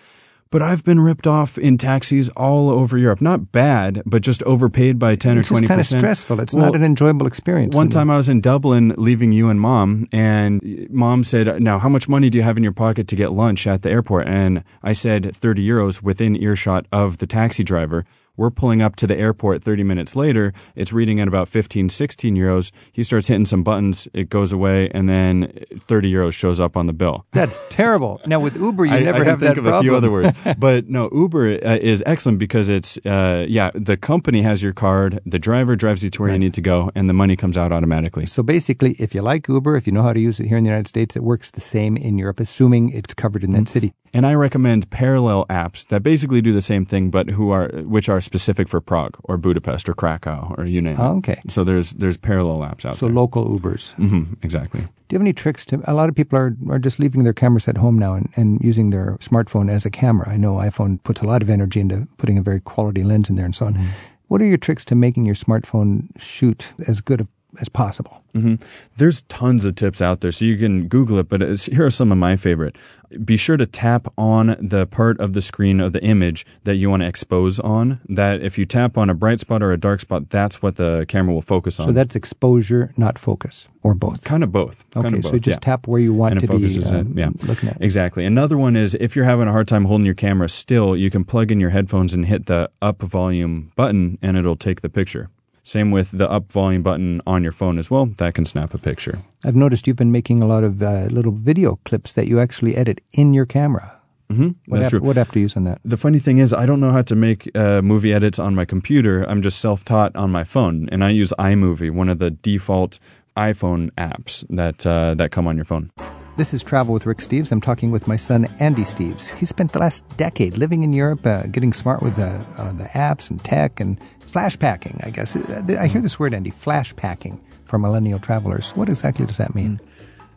But 0.56 0.62
I've 0.62 0.86
been 0.86 1.02
ripped 1.02 1.28
off 1.28 1.58
in 1.58 1.78
taxis 1.78 2.30
all 2.30 2.70
over 2.70 2.98
Europe. 2.98 3.20
Not 3.20 3.52
bad, 3.52 4.02
but 4.06 4.22
just 4.22 4.42
overpaid 4.44 4.98
by 4.98 5.18
10 5.18 5.40
It's 5.40 5.52
or 5.52 5.56
20%. 5.56 5.60
just 5.60 5.68
kind 5.68 5.82
of 5.82 5.86
stressful. 5.86 6.40
It's 6.40 6.54
Well, 6.54 6.68
not 6.68 6.76
an 6.78 6.84
enjoyable 6.86 7.28
experience. 7.28 7.76
One 7.76 7.90
time 7.90 8.10
I 8.10 8.16
was 8.16 8.30
in 8.30 8.40
Dublin 8.40 8.94
leaving 8.96 9.34
you 9.34 9.50
and 9.50 9.60
mom, 9.60 10.08
and 10.14 10.88
mom 10.90 11.26
said, 11.26 11.62
Now, 11.62 11.78
how 11.78 11.90
much 11.90 12.08
money 12.08 12.30
do 12.30 12.38
you 12.38 12.44
have 12.46 12.56
in 12.56 12.64
your 12.64 12.72
pocket 12.72 13.10
to 13.10 13.18
get 13.18 13.34
lunch 13.34 13.68
at 13.68 13.82
the 13.82 13.90
airport? 13.92 14.30
And 14.30 14.64
I 14.82 14.94
said 14.94 15.36
30 15.36 15.68
euros 15.68 16.02
within 16.02 16.42
earshot 16.42 16.86
of 16.90 17.18
the 17.18 17.28
taxi 17.28 17.66
driver. 17.66 18.06
We're 18.38 18.52
pulling 18.52 18.82
up 18.82 18.96
to 18.98 19.08
the 19.08 19.18
airport 19.18 19.64
30 19.64 19.84
minutes 19.84 20.16
later. 20.16 20.54
It's 20.76 20.92
reading 20.94 21.20
at 21.20 21.28
about 21.28 21.48
15, 21.50 21.90
16 21.90 22.36
euros. 22.36 22.72
He 22.92 23.04
starts 23.04 23.28
hitting 23.28 23.46
some 23.46 23.64
buttons. 23.64 24.08
It 24.14 24.30
goes 24.30 24.52
away, 24.52 24.90
and 24.94 25.08
then 25.10 25.52
30 25.88 26.12
euros 26.12 26.34
shows 26.34 26.60
up 26.60 26.76
on 26.78 26.88
the 26.88 26.94
bill. 26.94 27.26
That's 27.32 27.60
terrible. 27.70 28.22
Now 28.26 28.40
with 28.40 28.56
Uber, 28.56 28.86
you 28.86 28.94
I, 28.94 29.00
never 29.02 29.24
I 29.24 29.28
have 29.30 29.40
think 29.40 29.56
that 29.56 29.58
of 29.58 29.64
problem. 29.64 29.80
a 29.80 29.84
few 29.84 29.96
other 29.96 30.12
words, 30.12 30.32
but 30.58 30.90
no, 30.90 31.10
Uber 31.14 31.66
uh, 31.66 31.78
is 31.82 32.04
excellent 32.06 32.40
because 32.40 32.70
it's 32.70 32.98
uh, 33.06 33.46
yeah, 33.48 33.72
the 33.74 33.98
company 33.98 34.42
has 34.42 34.62
your 34.62 34.74
card, 34.74 35.20
the 35.26 35.40
driver 35.40 35.76
drives 35.76 36.04
you 36.04 36.10
to 36.12 36.22
where 36.22 36.32
you 36.32 36.40
need 36.40 36.54
to 36.56 36.62
go, 36.62 36.92
and 36.96 37.10
the 37.10 37.14
money 37.14 37.36
comes 37.36 37.58
out 37.58 37.72
automatically. 37.72 38.26
So 38.26 38.44
basically, 38.44 38.94
if 39.00 39.16
you 39.16 39.22
like 39.22 39.48
Uber, 39.48 39.76
if 39.78 39.88
you 39.88 39.94
know 39.94 40.04
how 40.04 40.14
to 40.14 40.20
use 40.20 40.40
it 40.40 40.48
here 40.48 40.58
in 40.58 40.64
the 40.64 40.70
United 40.70 40.88
States, 40.88 41.16
it 41.16 41.24
works 41.24 41.52
the 41.52 41.62
same 41.62 41.96
in 41.98 42.18
Europe, 42.18 42.40
assuming 42.40 42.90
it's 42.90 43.14
covered 43.14 43.44
in 43.44 43.52
Mm-hmm. 43.52 43.64
that 43.64 43.70
city. 43.70 43.94
And 44.16 44.26
I 44.26 44.34
recommend 44.34 44.90
parallel 44.90 45.46
apps 45.50 45.86
that 45.88 46.02
basically 46.02 46.42
do 46.42 46.54
the 46.54 46.62
same 46.62 46.86
thing, 46.86 47.12
but 47.12 47.30
who 47.32 47.52
are 47.52 47.68
which 47.96 48.08
are 48.10 48.22
specific 48.22 48.70
for 48.70 48.80
Prague 48.80 49.18
or 49.24 49.38
Budapest 49.38 49.90
or 49.90 49.94
Krakow 49.94 50.56
or 50.58 50.66
you 50.66 50.82
name 50.82 50.96
Oh, 51.00 51.16
it. 51.16 51.18
okay. 51.18 51.42
So 51.50 51.64
there's 51.66 51.92
there's 52.00 52.18
parallel 52.18 52.60
apps 52.70 52.86
out 52.86 52.96
So 52.96 53.06
there. 53.08 53.14
So 53.16 53.22
local 53.22 53.44
Ubers. 53.60 53.94
hmm 53.96 54.34
exactly. 54.42 54.80
Do 54.82 54.88
you 55.14 55.18
have 55.20 55.22
any 55.22 55.34
tricks 55.34 55.66
to? 55.66 55.82
A 55.84 55.94
lot 55.94 56.08
of 56.10 56.16
people 56.16 56.40
are, 56.40 56.56
are 56.70 56.80
just 56.80 56.98
leaving 56.98 57.26
their 57.26 57.34
cameras 57.34 57.68
at 57.68 57.78
home 57.78 58.00
now 58.00 58.14
and, 58.14 58.30
and 58.38 58.60
using 58.64 58.90
their 58.90 59.18
smartphone 59.20 59.70
as 59.70 59.86
a 59.86 59.90
camera. 59.92 60.30
I 60.30 60.38
know 60.38 60.56
iPhone 60.56 61.04
puts 61.04 61.22
a 61.22 61.28
lot 61.28 61.42
of 61.44 61.50
energy 61.50 61.80
into 61.82 62.08
putting 62.18 62.38
a 62.38 62.42
very 62.42 62.62
quality 62.62 63.04
lens 63.04 63.30
in 63.30 63.36
there 63.36 63.46
and 63.46 63.56
so 63.56 63.66
on. 63.66 63.74
Mm-hmm. 63.74 63.88
What 64.30 64.42
are 64.42 64.46
your 64.48 64.58
tricks 64.58 64.86
to 64.86 64.96
making 64.96 65.26
your 65.26 65.36
smartphone 65.36 66.08
shoot 66.18 66.74
as 66.88 67.02
good 67.02 67.28
as 67.60 67.70
possible? 67.70 68.22
hmm 68.34 68.56
There's 68.98 69.22
tons 69.24 69.66
of 69.66 69.76
tips 69.76 70.02
out 70.02 70.22
there, 70.22 70.32
so 70.32 70.46
you 70.46 70.58
can 70.58 70.88
Google 70.88 71.20
it. 71.20 71.30
But 71.30 71.42
here 71.62 71.86
are 71.86 71.90
some 71.92 72.12
of 72.12 72.18
my 72.18 72.36
favorite. 72.36 72.76
Be 73.24 73.38
sure 73.38 73.56
to 73.56 73.66
tap 73.66 74.12
on 74.18 74.58
the 74.60 74.86
part 74.88 75.20
of 75.20 75.34
the 75.34 75.42
screen 75.42 75.80
of 75.80 75.94
the 75.94 76.04
image 76.04 76.46
that 76.66 76.76
you 76.76 76.90
want 76.90 77.02
to 77.04 77.08
expose 77.08 77.60
on. 77.60 78.02
That 78.10 78.42
if 78.42 78.58
you 78.58 78.66
tap 78.66 78.98
on 78.98 79.10
a 79.10 79.14
bright 79.14 79.40
spot 79.40 79.62
or 79.64 79.72
a 79.72 79.78
dark 79.78 80.02
spot, 80.02 80.30
that's 80.30 80.62
what 80.62 80.76
the 80.76 81.06
camera 81.08 81.34
will 81.34 81.42
focus 81.42 81.80
on. 81.80 81.88
So 81.88 81.92
that's 81.94 82.16
exposure, 82.16 82.92
not 82.98 83.18
focus, 83.18 83.70
or 83.84 83.94
both. 83.94 84.24
kind 84.24 84.44
of 84.44 84.52
both. 84.52 84.84
Kind 84.92 85.06
Okay, 85.08 85.18
of 85.20 85.26
so 85.26 85.32
both, 85.34 85.42
just 85.42 85.56
yeah. 85.58 85.60
tap 85.72 85.88
where 85.88 86.00
you 86.02 86.14
want 86.14 86.40
to 86.40 86.48
be 86.48 86.66
it, 86.66 86.86
um, 86.88 87.18
yeah. 87.18 87.30
looking 87.44 87.70
at. 87.70 87.82
Exactly. 87.82 88.26
Another 88.26 88.58
one 88.58 88.76
is 88.76 88.96
if 89.00 89.16
you're 89.16 89.26
having 89.26 89.48
a 89.48 89.52
hard 89.52 89.68
time 89.68 89.86
holding 89.86 90.06
your 90.06 90.16
camera 90.16 90.50
still, 90.50 90.98
you 90.98 91.10
can 91.10 91.24
plug 91.24 91.52
in 91.52 91.60
your 91.62 91.70
headphones 91.70 92.14
and 92.14 92.26
hit 92.26 92.48
the 92.48 92.70
up 92.82 93.02
volume 93.02 93.72
button 93.76 94.18
and 94.22 94.36
it'll 94.36 94.58
take 94.58 94.82
the 94.82 94.90
picture. 94.90 95.30
Same 95.66 95.90
with 95.90 96.12
the 96.12 96.30
up 96.30 96.52
volume 96.52 96.84
button 96.84 97.22
on 97.26 97.42
your 97.42 97.52
phone 97.52 97.80
as 97.80 97.90
well. 97.90 98.06
That 98.06 98.36
can 98.36 98.46
snap 98.46 98.76
a 98.76 98.78
picture. 98.78 99.24
I've 99.44 99.56
noticed 99.56 99.88
you've 99.88 99.98
been 99.98 100.12
making 100.12 100.44
a 100.44 100.46
lot 100.46 100.64
of 100.64 100.82
uh, 100.82 101.08
little 101.10 101.32
video 101.32 101.80
clips 101.86 102.14
that 102.14 102.28
you 102.28 102.40
actually 102.40 102.76
edit 102.76 103.02
in 103.14 103.34
your 103.34 103.48
camera. 103.48 104.00
Mm-hmm. 104.30 104.50
What 104.68 104.78
That's 104.78 104.86
app, 104.86 104.90
true. 104.92 105.00
what 105.02 105.18
app 105.18 105.32
do 105.32 105.40
you 105.40 105.46
use 105.46 105.58
on 105.58 105.64
that? 105.64 105.82
The 105.84 105.98
funny 105.98 106.20
thing 106.20 106.38
is, 106.38 106.54
I 106.54 106.68
don't 106.68 106.80
know 106.80 106.92
how 106.92 107.02
to 107.02 107.16
make 107.16 107.50
uh, 107.56 107.82
movie 107.82 108.14
edits 108.14 108.38
on 108.38 108.54
my 108.54 108.64
computer. 108.66 109.24
I'm 109.24 109.42
just 109.42 109.60
self 109.60 109.84
taught 109.84 110.16
on 110.16 110.32
my 110.32 110.44
phone, 110.44 110.88
and 110.92 111.04
I 111.04 111.10
use 111.10 111.34
iMovie, 111.40 111.92
one 111.92 112.10
of 112.10 112.20
the 112.20 112.30
default 112.30 113.00
iPhone 113.36 113.90
apps 113.98 114.46
that 114.50 114.86
uh, 114.86 115.16
that 115.16 115.32
come 115.32 115.48
on 115.48 115.56
your 115.56 115.66
phone. 115.66 115.92
This 116.38 116.54
is 116.54 116.64
Travel 116.64 116.94
with 116.94 117.06
Rick 117.06 117.20
Steves. 117.20 117.52
I'm 117.52 117.62
talking 117.62 117.92
with 117.92 118.08
my 118.08 118.18
son, 118.18 118.46
Andy 118.60 118.84
Steves. 118.84 119.34
He 119.36 119.46
spent 119.46 119.72
the 119.72 119.80
last 119.80 120.04
decade 120.18 120.58
living 120.58 120.84
in 120.84 120.92
Europe, 120.92 121.26
uh, 121.26 121.44
getting 121.44 121.72
smart 121.72 122.04
with 122.04 122.20
uh, 122.20 122.44
uh, 122.58 122.74
the 122.74 122.84
apps 122.86 123.30
and 123.30 123.42
tech 123.42 123.80
and 123.80 123.98
flash 124.36 124.60
packing, 124.60 125.00
I 125.02 125.12
guess. 125.12 125.34
I 125.38 125.88
hear 125.88 126.02
this 126.02 126.20
word, 126.20 126.34
Andy, 126.34 126.50
flash 126.50 126.94
packing 126.98 127.42
for 127.64 127.80
millennial 127.80 128.20
travelers. 128.20 128.72
What 128.72 128.90
exactly 128.90 129.26
does 129.26 129.38
that 129.38 129.56
mean? 129.56 129.78
Hmm. 129.78 129.86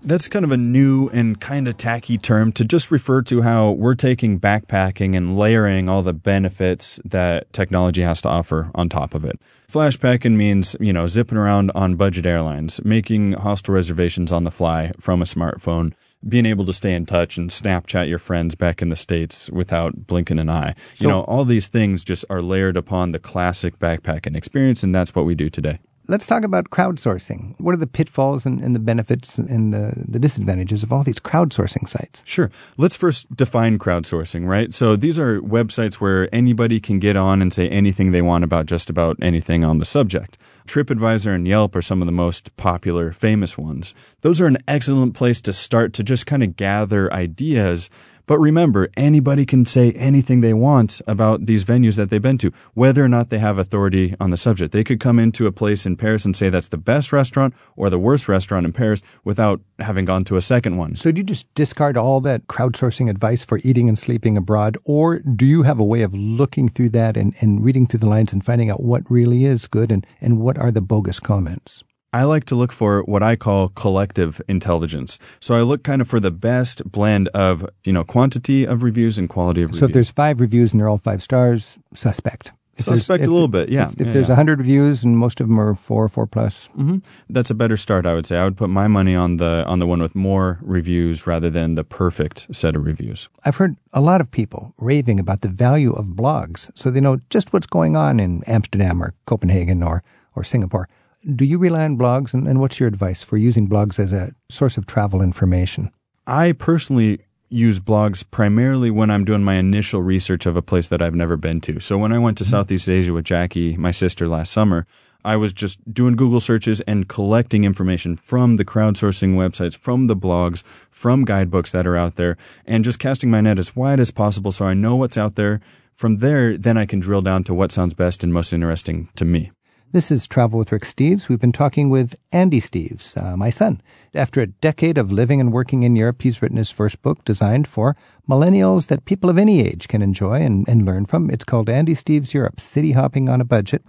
That's 0.05 0.29
kind 0.29 0.45
of 0.45 0.53
a 0.53 0.57
new 0.57 1.09
and 1.09 1.41
kind 1.41 1.67
of 1.67 1.77
tacky 1.79 2.17
term 2.17 2.53
to 2.53 2.65
just 2.65 2.93
refer 2.93 3.23
to 3.23 3.43
how 3.43 3.73
we're 3.73 3.97
taking 3.97 4.39
backpacking 4.39 5.17
and 5.17 5.37
layering 5.37 5.89
all 5.89 6.05
the 6.05 6.13
benefits 6.13 7.01
that 7.05 7.53
technology 7.53 8.03
has 8.03 8.23
to 8.23 8.29
offer 8.29 8.71
on 8.77 8.89
top 8.89 9.17
of 9.17 9.25
it. 9.25 9.41
Flashpacking 9.69 10.37
means, 10.37 10.77
you 10.79 10.93
know, 10.93 11.09
zipping 11.09 11.37
around 11.37 11.73
on 11.75 11.97
budget 11.97 12.25
airlines, 12.25 12.81
making 12.85 13.33
hostel 13.33 13.75
reservations 13.75 14.31
on 14.31 14.45
the 14.45 14.53
fly 14.53 14.93
from 15.01 15.21
a 15.21 15.25
smartphone, 15.25 15.93
being 16.27 16.47
able 16.47 16.65
to 16.65 16.73
stay 16.73 16.95
in 16.95 17.07
touch 17.07 17.39
and 17.39 17.51
Snapchat 17.51 18.09
your 18.09 18.19
friends 18.19 18.55
back 18.55 18.83
in 18.83 18.89
the 18.89 18.97
States 18.97 19.49
without 19.51 20.07
blinking 20.07 20.39
an 20.39 20.51
eye. 20.51 20.75
So- 20.95 21.05
you 21.05 21.09
know, 21.09 21.21
all 21.23 21.45
these 21.45 21.69
things 21.69 22.05
just 22.05 22.25
are 22.29 22.43
layered 22.43 22.77
upon 22.77 23.13
the 23.13 23.19
classic 23.19 23.79
backpacking 23.79 24.37
experience, 24.37 24.83
and 24.83 24.95
that's 24.95 25.15
what 25.15 25.25
we 25.25 25.35
do 25.35 25.49
today. 25.51 25.79
Let's 26.11 26.27
talk 26.27 26.43
about 26.43 26.71
crowdsourcing. 26.71 27.55
What 27.59 27.75
are 27.75 27.77
the 27.77 27.87
pitfalls 27.87 28.47
and, 28.47 28.63
and 28.63 28.75
the 28.75 28.81
benefits 28.81 29.37
and 29.37 29.75
the, 29.75 29.93
the 30.09 30.19
disadvantages 30.19 30.83
of 30.83 30.91
all 30.91 31.03
these 31.03 31.21
crowdsourcing 31.21 31.87
sites? 31.87 32.23
Sure. 32.25 32.51
Let's 32.79 32.97
first 32.97 33.37
define 33.37 33.79
crowdsourcing, 33.79 34.49
right? 34.49 34.73
So 34.73 34.97
these 34.97 35.19
are 35.19 35.39
websites 35.43 35.97
where 35.97 36.35
anybody 36.35 36.81
can 36.81 36.99
get 36.99 37.17
on 37.17 37.43
and 37.43 37.53
say 37.53 37.69
anything 37.69 38.11
they 38.11 38.23
want 38.23 38.43
about 38.43 38.65
just 38.65 38.89
about 38.89 39.19
anything 39.21 39.65
on 39.65 39.81
the 39.81 39.85
subject. 39.85 40.39
TripAdvisor 40.67 41.35
and 41.35 41.47
Yelp 41.47 41.77
are 41.77 41.83
some 41.83 42.01
of 42.01 42.07
the 42.07 42.13
most 42.13 42.57
popular, 42.57 43.13
famous 43.13 43.59
ones. 43.59 43.95
Those 44.23 44.41
are 44.41 44.47
an 44.47 44.59
excellent 44.67 45.13
place 45.13 45.43
to 45.43 45.53
start 45.53 45.93
to 45.93 46.03
just 46.03 46.25
kind 46.25 46.43
of 46.43 46.57
gather 46.57 47.13
ideas. 47.13 47.91
But 48.29 48.41
remember, 48.41 48.91
anybody 48.95 49.47
can 49.47 49.65
say 49.65 49.93
anything 49.93 50.43
they 50.43 50.53
want 50.53 51.01
about 51.07 51.47
these 51.47 51.65
venues 51.65 51.97
that 51.97 52.11
they've 52.11 52.21
been 52.21 52.37
to, 52.39 52.53
whether 52.75 53.03
or 53.03 53.09
not 53.09 53.31
they 53.31 53.39
have 53.39 53.57
authority 53.57 54.15
on 54.21 54.29
the 54.29 54.37
subject. 54.37 54.71
They 54.71 54.85
could 54.85 55.01
come 55.01 55.19
into 55.19 55.47
a 55.47 55.51
place 55.51 55.87
in 55.87 55.97
Paris 55.97 56.27
and 56.27 56.37
say 56.37 56.51
that's 56.51 56.69
the 56.69 56.77
best 56.77 57.11
restaurant 57.11 57.55
or 57.75 57.89
the 57.89 57.99
worst 57.99 58.29
restaurant 58.29 58.67
in 58.67 58.75
Paris 58.75 59.01
without 59.25 59.63
having 59.79 60.05
gone 60.05 60.25
to 60.25 60.37
a 60.37 60.43
second 60.43 60.77
one. 60.77 60.95
So, 60.95 61.11
do 61.11 61.21
you 61.21 61.25
just 61.25 61.53
discard 61.55 61.97
all 61.97 62.21
that 62.21 62.47
crowdsourcing 62.49 63.09
advice 63.09 63.47
for 63.47 63.61
eating 63.65 63.89
and 63.89 63.99
sleeping 63.99 64.37
abroad, 64.37 64.77
or 64.85 65.21
do 65.21 65.47
you 65.47 65.63
have 65.63 65.81
a 65.81 65.85
way 65.85 66.03
of 66.03 66.13
looking 66.13 66.69
through 66.69 66.91
that 66.91 67.17
and, 67.17 67.35
and 67.41 67.65
reading 67.65 67.87
through 67.87 68.01
the 68.01 68.09
lines 68.09 68.35
and 68.35 68.45
finding 68.45 68.69
out 68.69 68.83
what 68.83 69.11
really 69.11 69.47
is 69.47 69.67
good 69.67 69.91
and, 69.91 70.07
and 70.21 70.39
what 70.39 70.59
are 70.59 70.71
the 70.71 70.83
bogus 70.83 71.19
comments? 71.19 71.83
I 72.13 72.25
like 72.25 72.45
to 72.47 72.55
look 72.55 72.73
for 72.73 73.03
what 73.03 73.23
I 73.23 73.37
call 73.37 73.69
collective 73.69 74.41
intelligence. 74.49 75.19
So 75.41 75.55
I 75.57 75.61
look 75.61 75.83
kind 75.83 76.01
of 76.01 76.09
for 76.09 76.21
the 76.21 76.31
best 76.31 76.91
blend 76.91 77.29
of, 77.29 77.69
you 77.85 77.93
know, 77.93 78.03
quantity 78.03 78.65
of 78.67 78.83
reviews 78.83 79.19
and 79.19 79.29
quality 79.29 79.61
of 79.63 79.71
reviews. 79.71 79.81
So, 79.81 79.87
if 79.87 79.93
there's 79.93 80.11
five 80.11 80.41
reviews 80.41 80.73
and 80.73 80.81
they're 80.81 80.89
all 80.89 80.97
five 80.99 81.23
stars, 81.23 81.79
suspect. 81.95 82.53
If 82.79 82.85
Suspect 82.85 83.25
a 83.25 83.31
little 83.31 83.49
bit, 83.49 83.71
yeah. 83.71 83.89
If, 83.89 84.01
if 84.01 84.07
Yeah, 84.07 84.13
there's 84.13 84.29
a 84.29 84.33
yeah. 84.33 84.37
100 84.37 84.61
reviews 84.61 85.03
and 85.03 85.19
most 85.19 85.41
of 85.41 85.49
them 85.49 85.59
are 85.59 85.75
four, 85.75 86.09
four 86.09 86.29
plus, 86.29 86.67
hmm 86.77 86.99
That's 87.29 87.51
a 87.51 87.55
better 87.55 87.77
start, 87.77 88.07
I 88.07 88.15
would 88.15 88.25
say. 88.25 88.37
I 88.39 88.45
would 88.45 88.57
put 88.57 88.71
my 88.71 88.87
money 88.87 89.17
on 89.17 89.39
the 89.39 89.65
on 89.67 89.81
the 89.81 89.87
one 89.87 90.01
with 90.01 90.15
more 90.15 90.61
reviews 90.63 91.27
rather 91.27 91.51
than 91.51 91.75
the 91.75 91.83
perfect 91.83 92.47
set 92.55 92.77
of 92.77 92.87
reviews. 92.87 93.29
I've 93.45 93.57
heard 93.57 93.77
a 93.93 94.01
lot 94.01 94.21
of 94.21 94.31
people 94.31 94.75
raving 94.79 95.19
about 95.19 95.41
the 95.41 95.49
value 95.49 95.93
of 95.93 96.07
blogs 96.15 96.71
so 96.75 96.91
they 96.91 97.01
know 97.01 97.19
just 97.31 97.53
what's 97.53 97.67
going 97.67 97.97
on 97.97 98.21
in 98.21 98.45
Amsterdam 98.47 99.03
or 99.03 99.13
Copenhagen 99.27 99.83
or, 99.83 100.03
or 100.37 100.45
Singapore. 100.45 100.89
Do 101.35 101.45
you 101.45 101.59
rely 101.59 101.85
on 101.85 101.99
blogs, 101.99 102.33
and, 102.33 102.49
and 102.49 102.59
what's 102.59 102.81
your 102.81 102.89
advice 102.89 103.23
for 103.23 103.37
using 103.37 103.69
blogs 103.69 103.99
as 103.99 104.13
a 104.13 104.33
source 104.49 104.79
of 104.79 104.87
travel 104.87 105.21
information? 105.21 105.93
I 106.27 106.53
personally 106.53 107.21
use 107.51 107.81
blogs 107.81 108.25
primarily 108.31 108.91
when 108.91 109.11
I'm 109.11 109.27
doing 109.27 109.45
my 109.45 109.57
initial 109.57 110.01
research 110.01 110.47
of 110.47 110.57
a 110.57 110.63
place 110.63 110.89
that 110.89 111.03
I've 111.03 111.15
never 111.15 111.37
been 111.37 111.61
to. 111.63 111.81
So 111.81 111.99
when 111.99 112.13
I 112.13 112.19
went 112.19 112.39
to 112.39 112.45
mm-hmm. 112.45 112.53
Southeast 112.53 112.89
Asia 112.89 113.13
with 113.13 113.27
Jackie, 113.27 113.77
my 113.77 113.91
sister, 113.91 114.27
last 114.27 114.53
summer, 114.53 114.87
I 115.23 115.37
was 115.37 115.53
just 115.53 115.93
doing 115.93 116.17
Google 116.17 116.41
searches 116.41 116.81
and 116.83 117.09
collecting 117.09 117.65
information 117.65 118.17
from 118.17 118.57
the 118.57 118.65
crowdsourcing 118.65 119.35
websites, 119.35 119.77
from 119.77 120.07
the 120.07 120.17
blogs, 120.17 120.63
from 120.91 121.27
guidebooks 121.27 121.73
that 121.73 121.87
are 121.87 121.97
out 121.97 122.17
there, 122.17 122.39
and 122.65 122.85
just 122.85 122.99
casting 122.99 123.31
my 123.31 123.43
net 123.43 123.59
as 123.59 123.77
wide 123.77 124.01
as 124.01 124.11
possible 124.11 124.51
so 124.51 124.65
I 124.65 124.73
know 124.73 124.97
what's 124.97 125.19
out 125.19 125.35
there. 125.35 125.61
From 125.95 126.19
there, 126.19 126.57
then 126.57 126.79
I 126.79 126.87
can 126.87 127.01
drill 127.01 127.21
down 127.21 127.45
to 127.45 127.55
what 127.55 127.73
sounds 127.73 127.93
best 127.93 128.23
and 128.25 128.33
most 128.33 128.55
interesting 128.55 129.11
to 129.17 129.27
me. 129.27 129.51
This 129.91 130.11
is 130.11 130.27
Travel 130.27 130.59
with 130.59 130.71
Rick 130.71 130.83
Steves. 130.83 131.31
We've 131.31 131.41
been 131.41 131.51
talking 131.51 131.89
with 131.89 132.15
Andy 132.31 132.61
Steves, 132.61 133.17
uh, 133.17 133.39
my 133.39 133.49
son. 133.49 133.81
After 134.13 134.43
a 134.43 134.49
decade 134.49 134.99
of 134.99 135.11
living 135.11 135.41
and 135.41 135.51
working 135.51 135.83
in 135.83 135.97
Europe, 135.97 136.21
he's 136.21 136.43
written 136.43 136.59
his 136.59 136.71
first 136.71 137.01
book 137.01 137.25
designed 137.25 137.67
for 137.67 137.97
millennials 138.29 138.89
that 138.89 139.07
people 139.07 139.31
of 139.31 139.39
any 139.39 139.63
age 139.63 139.89
can 139.89 140.03
enjoy 140.03 140.43
and, 140.43 140.69
and 140.69 140.85
learn 140.85 141.07
from. 141.07 141.31
It's 141.31 141.45
called 141.45 141.71
Andy 141.71 141.95
Steves 141.95 142.35
Europe 142.35 142.61
City 142.61 142.93
Hopping 142.93 143.31
on 143.31 143.41
a 143.41 143.47
Budget. 143.47 143.83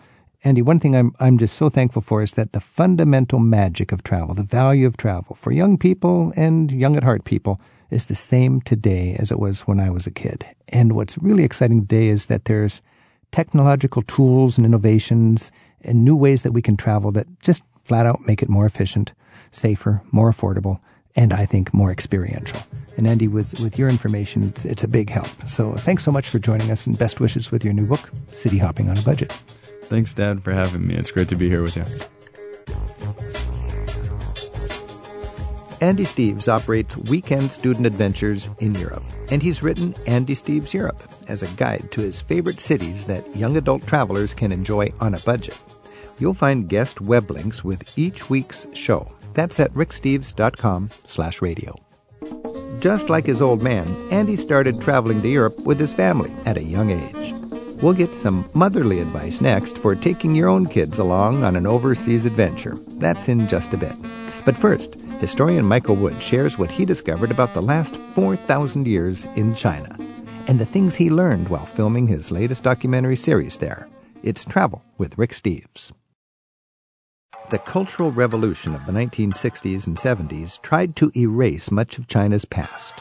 Andy, 0.45 0.61
one 0.61 0.79
thing 0.79 0.95
I'm, 0.95 1.13
I'm 1.19 1.37
just 1.37 1.57
so 1.57 1.67
thankful 1.67 2.01
for 2.01 2.21
is 2.21 2.31
that 2.35 2.53
the 2.53 2.61
fundamental 2.61 3.39
magic 3.39 3.91
of 3.91 4.01
travel, 4.01 4.33
the 4.33 4.43
value 4.43 4.87
of 4.87 4.95
travel 4.95 5.35
for 5.35 5.51
young 5.51 5.77
people 5.77 6.31
and 6.37 6.71
young 6.71 6.95
at 6.95 7.03
heart 7.03 7.25
people, 7.25 7.59
is 7.89 8.05
the 8.05 8.15
same 8.15 8.61
today 8.61 9.17
as 9.19 9.31
it 9.31 9.39
was 9.39 9.67
when 9.67 9.81
I 9.81 9.89
was 9.89 10.07
a 10.07 10.11
kid. 10.11 10.45
And 10.69 10.93
what's 10.93 11.17
really 11.17 11.43
exciting 11.43 11.81
today 11.81 12.07
is 12.07 12.27
that 12.27 12.45
there's 12.45 12.81
technological 13.31 14.01
tools 14.03 14.57
and 14.57 14.65
innovations 14.65 15.51
and 15.83 16.03
new 16.03 16.15
ways 16.15 16.41
that 16.43 16.51
we 16.51 16.61
can 16.61 16.77
travel 16.77 17.11
that 17.13 17.27
just 17.39 17.63
flat 17.83 18.05
out 18.05 18.25
make 18.25 18.41
it 18.41 18.49
more 18.49 18.65
efficient, 18.65 19.13
safer, 19.51 20.01
more 20.11 20.31
affordable, 20.31 20.79
and 21.15 21.33
I 21.33 21.45
think 21.45 21.73
more 21.73 21.91
experiential. 21.91 22.59
And 22.97 23.07
Andy, 23.07 23.27
with, 23.27 23.59
with 23.59 23.79
your 23.79 23.89
information, 23.89 24.43
it's, 24.43 24.65
it's 24.65 24.83
a 24.83 24.87
big 24.87 25.09
help. 25.09 25.27
So 25.47 25.73
thanks 25.73 26.03
so 26.03 26.11
much 26.11 26.29
for 26.29 26.39
joining 26.39 26.71
us 26.71 26.85
and 26.85 26.97
best 26.97 27.19
wishes 27.19 27.51
with 27.51 27.63
your 27.63 27.73
new 27.73 27.87
book, 27.87 28.11
City 28.33 28.57
Hopping 28.57 28.89
on 28.89 28.97
a 28.97 29.01
Budget. 29.01 29.31
Thanks, 29.83 30.13
Dad, 30.13 30.43
for 30.43 30.51
having 30.51 30.85
me. 30.85 30.95
It's 30.95 31.11
great 31.11 31.29
to 31.29 31.35
be 31.35 31.49
here 31.49 31.63
with 31.63 31.75
you. 31.75 31.83
Andy 35.81 36.03
Steves 36.03 36.49
operates 36.49 36.97
weekend 36.97 37.51
student 37.51 37.87
adventures 37.87 38.49
in 38.59 38.75
Europe, 38.75 39.03
and 39.31 39.41
he's 39.41 39.63
written 39.63 39.95
Andy 40.05 40.35
Steves 40.35 40.73
Europe 40.73 41.01
as 41.29 41.41
a 41.41 41.47
guide 41.55 41.89
to 41.91 42.01
his 42.01 42.19
favorite 42.19 42.59
cities 42.59 43.05
that 43.05 43.35
young 43.35 43.55
adult 43.55 43.87
travelers 43.87 44.33
can 44.33 44.51
enjoy 44.51 44.91
on 44.99 45.13
a 45.13 45.19
budget. 45.19 45.57
You'll 46.19 46.33
find 46.33 46.67
guest 46.67 47.01
web 47.01 47.31
links 47.31 47.63
with 47.63 47.97
each 47.97 48.29
week's 48.29 48.67
show. 48.73 49.11
That's 49.33 49.59
at 49.59 49.73
ricksteves.com 49.73 50.89
slash 51.05 51.41
radio. 51.41 51.75
Just 52.79 53.09
like 53.09 53.25
his 53.25 53.41
old 53.41 53.61
man, 53.61 53.87
Andy 54.11 54.35
started 54.35 54.81
traveling 54.81 55.21
to 55.21 55.27
Europe 55.27 55.55
with 55.65 55.79
his 55.79 55.93
family 55.93 56.31
at 56.45 56.57
a 56.57 56.63
young 56.63 56.91
age. 56.91 57.33
We'll 57.81 57.93
get 57.93 58.13
some 58.13 58.45
motherly 58.53 58.99
advice 58.99 59.39
next 59.39 59.77
for 59.77 59.95
taking 59.95 60.35
your 60.35 60.49
own 60.49 60.65
kids 60.65 60.99
along 60.99 61.43
on 61.43 61.55
an 61.55 61.65
overseas 61.65 62.25
adventure. 62.25 62.75
That's 62.97 63.29
in 63.29 63.47
just 63.47 63.73
a 63.73 63.77
bit. 63.77 63.95
But 64.45 64.57
first, 64.57 64.95
historian 65.19 65.65
Michael 65.65 65.95
Wood 65.95 66.21
shares 66.21 66.57
what 66.57 66.71
he 66.71 66.83
discovered 66.83 67.31
about 67.31 67.53
the 67.53 67.61
last 67.61 67.95
4,000 67.95 68.85
years 68.85 69.25
in 69.35 69.55
China 69.55 69.95
and 70.47 70.59
the 70.59 70.65
things 70.65 70.95
he 70.95 71.09
learned 71.09 71.47
while 71.47 71.65
filming 71.65 72.07
his 72.07 72.31
latest 72.31 72.63
documentary 72.63 73.15
series 73.15 73.57
there. 73.57 73.87
It's 74.23 74.43
Travel 74.43 74.83
with 74.97 75.17
Rick 75.17 75.31
Steves. 75.31 75.91
The 77.49 77.57
Cultural 77.57 78.11
Revolution 78.11 78.75
of 78.75 78.85
the 78.85 78.91
1960s 78.91 79.87
and 79.87 79.97
70s 79.97 80.61
tried 80.61 80.95
to 80.97 81.11
erase 81.15 81.71
much 81.71 81.97
of 81.97 82.07
China's 82.07 82.45
past. 82.45 82.93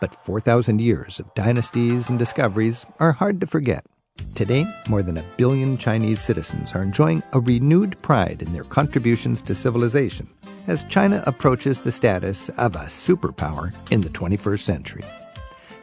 But 0.00 0.14
4,000 0.14 0.82
years 0.82 1.18
of 1.18 1.34
dynasties 1.34 2.10
and 2.10 2.18
discoveries 2.18 2.84
are 2.98 3.12
hard 3.12 3.40
to 3.40 3.46
forget. 3.46 3.86
Today, 4.34 4.66
more 4.86 5.02
than 5.02 5.16
a 5.16 5.24
billion 5.38 5.78
Chinese 5.78 6.20
citizens 6.20 6.74
are 6.74 6.82
enjoying 6.82 7.22
a 7.32 7.40
renewed 7.40 7.96
pride 8.02 8.42
in 8.42 8.52
their 8.52 8.64
contributions 8.64 9.40
to 9.42 9.54
civilization 9.54 10.28
as 10.66 10.84
China 10.84 11.24
approaches 11.26 11.80
the 11.80 11.90
status 11.90 12.50
of 12.58 12.76
a 12.76 12.80
superpower 12.80 13.72
in 13.90 14.02
the 14.02 14.10
21st 14.10 14.60
century. 14.60 15.04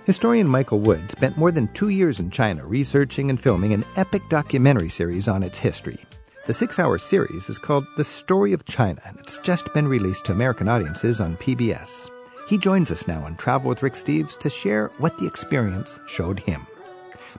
Historian 0.06 0.48
Michael 0.48 0.82
Wood 0.82 1.10
spent 1.10 1.36
more 1.36 1.52
than 1.52 1.68
two 1.74 1.90
years 1.90 2.20
in 2.20 2.30
China 2.30 2.64
researching 2.64 3.32
and 3.32 3.42
filming 3.42 3.74
an 3.74 3.84
epic 3.96 4.22
documentary 4.30 4.90
series 4.90 5.28
on 5.28 5.42
its 5.42 5.58
history. 5.58 5.98
The 6.48 6.54
six 6.54 6.80
hour 6.80 6.98
series 6.98 7.50
is 7.50 7.58
called 7.58 7.86
The 7.98 8.06
Story 8.06 8.54
of 8.54 8.64
China, 8.64 9.02
and 9.06 9.20
it's 9.20 9.38
just 9.40 9.74
been 9.74 9.86
released 9.86 10.24
to 10.26 10.32
American 10.32 10.70
audiences 10.70 11.20
on 11.20 11.36
PBS. 11.36 12.10
He 12.48 12.58
joins 12.58 12.90
us 12.90 13.06
now 13.06 13.22
on 13.24 13.36
Travel 13.36 13.68
with 13.68 13.84
Rick 13.84 13.96
Steves 13.96 14.40
to 14.40 14.50
share 14.50 14.88
what 15.00 15.18
the 15.18 15.28
experience 15.28 16.00
showed 16.08 16.40
him. 16.40 16.66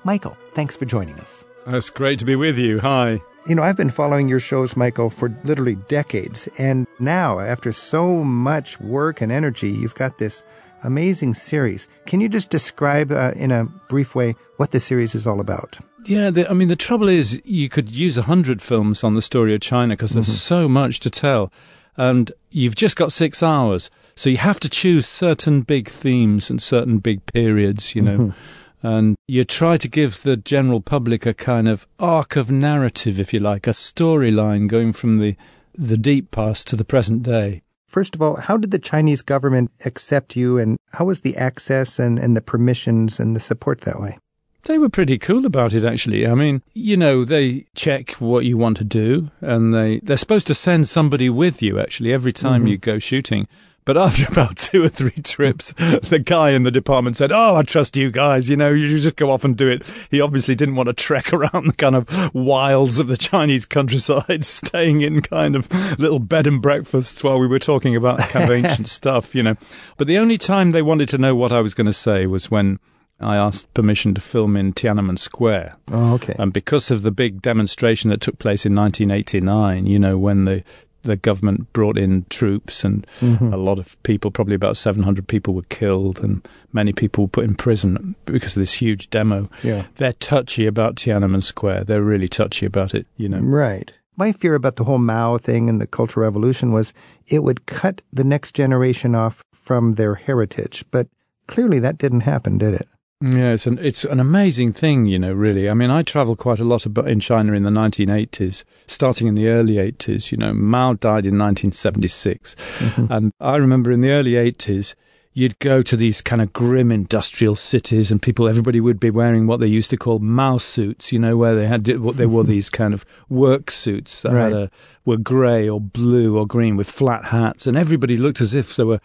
Michael, 0.04 0.36
thanks 0.52 0.76
for 0.76 0.84
joining 0.84 1.18
us. 1.20 1.42
It's 1.66 1.88
great 1.88 2.18
to 2.18 2.26
be 2.26 2.36
with 2.36 2.58
you. 2.58 2.80
Hi. 2.80 3.18
You 3.46 3.54
know, 3.54 3.62
I've 3.62 3.78
been 3.78 3.88
following 3.88 4.28
your 4.28 4.40
shows, 4.40 4.76
Michael, 4.76 5.08
for 5.08 5.34
literally 5.42 5.76
decades. 5.88 6.46
And 6.58 6.86
now, 6.98 7.40
after 7.40 7.72
so 7.72 8.22
much 8.22 8.78
work 8.78 9.22
and 9.22 9.32
energy, 9.32 9.70
you've 9.70 9.94
got 9.94 10.18
this 10.18 10.44
amazing 10.82 11.34
series. 11.34 11.88
Can 12.06 12.20
you 12.20 12.28
just 12.28 12.50
describe 12.50 13.12
uh, 13.12 13.32
in 13.36 13.50
a 13.50 13.64
brief 13.88 14.14
way 14.14 14.34
what 14.56 14.70
the 14.70 14.80
series 14.80 15.14
is 15.14 15.26
all 15.26 15.40
about? 15.40 15.78
Yeah, 16.04 16.30
the, 16.30 16.48
I 16.48 16.54
mean, 16.54 16.68
the 16.68 16.76
trouble 16.76 17.08
is 17.08 17.40
you 17.44 17.68
could 17.68 17.90
use 17.90 18.16
a 18.16 18.22
hundred 18.22 18.62
films 18.62 19.04
on 19.04 19.14
the 19.14 19.22
story 19.22 19.54
of 19.54 19.60
China 19.60 19.94
because 19.94 20.12
there's 20.12 20.40
so 20.40 20.68
much 20.68 21.00
to 21.00 21.10
tell, 21.10 21.52
and 21.96 22.32
you've 22.50 22.76
just 22.76 22.96
got 22.96 23.12
six 23.12 23.42
hours, 23.42 23.90
so 24.14 24.30
you 24.30 24.38
have 24.38 24.60
to 24.60 24.68
choose 24.68 25.06
certain 25.06 25.62
big 25.62 25.88
themes 25.88 26.50
and 26.50 26.62
certain 26.62 26.98
big 26.98 27.26
periods, 27.26 27.94
you 27.94 28.02
know. 28.02 28.32
And 28.80 29.16
you 29.26 29.42
try 29.42 29.76
to 29.76 29.88
give 29.88 30.22
the 30.22 30.36
general 30.36 30.80
public 30.80 31.26
a 31.26 31.34
kind 31.34 31.68
of 31.68 31.88
arc 31.98 32.36
of 32.36 32.48
narrative, 32.48 33.18
if 33.18 33.34
you 33.34 33.40
like, 33.40 33.66
a 33.66 33.72
storyline 33.72 34.68
going 34.68 34.92
from 34.92 35.16
the 35.16 35.36
the 35.74 35.96
deep 35.96 36.30
past 36.30 36.66
to 36.68 36.76
the 36.76 36.84
present 36.84 37.22
day. 37.22 37.62
First 37.88 38.14
of 38.14 38.20
all, 38.22 38.36
how 38.36 38.56
did 38.58 38.70
the 38.70 38.78
Chinese 38.78 39.22
government 39.22 39.70
accept 39.84 40.36
you 40.36 40.58
and 40.58 40.76
how 40.92 41.06
was 41.06 41.22
the 41.22 41.36
access 41.36 41.98
and, 41.98 42.18
and 42.18 42.36
the 42.36 42.42
permissions 42.42 43.18
and 43.18 43.34
the 43.34 43.40
support 43.40 43.80
that 43.82 43.98
way? 43.98 44.18
They 44.64 44.76
were 44.76 44.90
pretty 44.90 45.16
cool 45.18 45.46
about 45.46 45.72
it, 45.72 45.84
actually. 45.84 46.26
I 46.26 46.34
mean, 46.34 46.62
you 46.74 46.96
know, 46.98 47.24
they 47.24 47.64
check 47.74 48.10
what 48.20 48.44
you 48.44 48.58
want 48.58 48.76
to 48.76 48.84
do, 48.84 49.30
and 49.40 49.72
they 49.72 50.00
they're 50.00 50.18
supposed 50.18 50.46
to 50.48 50.54
send 50.54 50.88
somebody 50.88 51.30
with 51.30 51.62
you. 51.62 51.78
Actually, 51.80 52.12
every 52.12 52.32
time 52.32 52.64
Mhm. 52.64 52.70
you 52.70 52.76
go 52.76 52.98
shooting. 52.98 53.48
But 53.88 53.96
after 53.96 54.26
about 54.30 54.58
two 54.58 54.84
or 54.84 54.90
three 54.90 55.12
trips, 55.12 55.72
the 55.72 56.22
guy 56.22 56.50
in 56.50 56.62
the 56.62 56.70
department 56.70 57.16
said, 57.16 57.32
"Oh, 57.32 57.56
I 57.56 57.62
trust 57.62 57.96
you 57.96 58.10
guys. 58.10 58.50
You 58.50 58.56
know, 58.56 58.68
you 58.68 58.98
just 58.98 59.16
go 59.16 59.30
off 59.30 59.46
and 59.46 59.56
do 59.56 59.66
it." 59.66 59.82
He 60.10 60.20
obviously 60.20 60.54
didn't 60.54 60.74
want 60.74 60.88
to 60.88 60.92
trek 60.92 61.32
around 61.32 61.68
the 61.68 61.72
kind 61.72 61.96
of 61.96 62.34
wilds 62.34 62.98
of 62.98 63.06
the 63.06 63.16
Chinese 63.16 63.64
countryside, 63.64 64.44
staying 64.44 65.00
in 65.00 65.22
kind 65.22 65.56
of 65.56 65.70
little 65.98 66.18
bed 66.18 66.46
and 66.46 66.60
breakfasts 66.60 67.24
while 67.24 67.38
we 67.38 67.46
were 67.46 67.58
talking 67.58 67.96
about 67.96 68.18
kind 68.18 68.44
of 68.44 68.50
ancient 68.50 68.88
stuff. 68.88 69.34
You 69.34 69.42
know, 69.42 69.56
but 69.96 70.06
the 70.06 70.18
only 70.18 70.36
time 70.36 70.72
they 70.72 70.82
wanted 70.82 71.08
to 71.08 71.16
know 71.16 71.34
what 71.34 71.50
I 71.50 71.62
was 71.62 71.72
going 71.72 71.86
to 71.86 71.94
say 71.94 72.26
was 72.26 72.50
when 72.50 72.80
I 73.20 73.36
asked 73.36 73.72
permission 73.72 74.12
to 74.14 74.20
film 74.20 74.54
in 74.54 74.74
Tiananmen 74.74 75.18
Square. 75.18 75.76
Oh, 75.90 76.12
okay. 76.14 76.36
And 76.38 76.52
because 76.52 76.90
of 76.90 77.00
the 77.00 77.10
big 77.10 77.40
demonstration 77.40 78.10
that 78.10 78.20
took 78.20 78.38
place 78.38 78.66
in 78.66 78.74
1989, 78.74 79.86
you 79.86 79.98
know, 79.98 80.18
when 80.18 80.44
the 80.44 80.62
the 81.02 81.16
government 81.16 81.72
brought 81.72 81.96
in 81.96 82.26
troops 82.28 82.84
and 82.84 83.06
Mhm. 83.20 83.52
a 83.52 83.56
lot 83.56 83.78
of 83.78 84.00
people, 84.02 84.30
probably 84.30 84.54
about 84.54 84.76
700 84.76 85.26
people 85.28 85.54
were 85.54 85.62
killed 85.68 86.20
and 86.22 86.46
many 86.72 86.92
people 86.92 87.24
were 87.24 87.28
put 87.28 87.44
in 87.44 87.54
prison 87.54 88.14
because 88.26 88.56
of 88.56 88.60
this 88.60 88.74
huge 88.74 89.08
demo. 89.10 89.48
Yeah. 89.62 89.84
They're 89.96 90.12
touchy 90.14 90.66
about 90.66 90.96
Tiananmen 90.96 91.42
Square. 91.42 91.84
They're 91.84 92.02
really 92.02 92.28
touchy 92.28 92.66
about 92.66 92.94
it, 92.94 93.06
you 93.16 93.28
know. 93.28 93.38
Right. 93.40 93.92
My 94.16 94.32
fear 94.32 94.54
about 94.56 94.76
the 94.76 94.84
whole 94.84 94.98
Mao 94.98 95.38
thing 95.38 95.68
and 95.68 95.80
the 95.80 95.86
Cultural 95.86 96.24
Revolution 96.24 96.72
was 96.72 96.92
it 97.28 97.44
would 97.44 97.66
cut 97.66 98.02
the 98.12 98.24
next 98.24 98.54
generation 98.54 99.14
off 99.14 99.42
from 99.52 99.92
their 99.92 100.16
heritage. 100.16 100.84
But 100.90 101.06
clearly 101.46 101.78
that 101.78 101.98
didn't 101.98 102.20
happen, 102.22 102.58
did 102.58 102.74
it? 102.74 102.88
Yeah, 103.20 103.52
it's 103.52 103.66
an 103.66 103.78
it's 103.80 104.04
an 104.04 104.20
amazing 104.20 104.72
thing, 104.72 105.06
you 105.06 105.18
know. 105.18 105.32
Really, 105.32 105.68
I 105.68 105.74
mean, 105.74 105.90
I 105.90 106.02
travelled 106.02 106.38
quite 106.38 106.60
a 106.60 106.64
lot 106.64 106.86
in 106.86 107.18
China 107.18 107.52
in 107.52 107.64
the 107.64 107.70
1980s, 107.70 108.62
starting 108.86 109.26
in 109.26 109.34
the 109.34 109.48
early 109.48 109.74
80s. 109.74 110.30
You 110.30 110.38
know, 110.38 110.54
Mao 110.54 110.92
died 110.92 111.26
in 111.26 111.36
1976, 111.36 112.54
mm-hmm. 112.78 113.12
and 113.12 113.32
I 113.40 113.56
remember 113.56 113.90
in 113.90 114.02
the 114.02 114.12
early 114.12 114.32
80s, 114.32 114.94
you'd 115.32 115.58
go 115.58 115.82
to 115.82 115.96
these 115.96 116.22
kind 116.22 116.40
of 116.40 116.52
grim 116.52 116.92
industrial 116.92 117.56
cities, 117.56 118.12
and 118.12 118.22
people, 118.22 118.48
everybody 118.48 118.80
would 118.80 119.00
be 119.00 119.10
wearing 119.10 119.48
what 119.48 119.58
they 119.58 119.66
used 119.66 119.90
to 119.90 119.96
call 119.96 120.20
Mao 120.20 120.58
suits. 120.58 121.10
You 121.10 121.18
know, 121.18 121.36
where 121.36 121.56
they 121.56 121.66
had 121.66 121.98
what 121.98 122.18
they 122.18 122.26
wore 122.26 122.44
these 122.54 122.70
kind 122.70 122.94
of 122.94 123.04
work 123.28 123.72
suits 123.72 124.20
that 124.22 124.30
had 124.30 124.38
Right. 124.38 124.52
a 124.52 124.70
were 125.04 125.16
grey 125.16 125.68
or 125.68 125.80
blue 125.80 126.38
or 126.38 126.46
green 126.46 126.76
with 126.76 126.88
flat 126.88 127.24
hats, 127.24 127.66
and 127.66 127.76
everybody 127.76 128.16
looked 128.16 128.40
as 128.40 128.54
if 128.54 128.76
they 128.76 128.84
were 128.84 129.00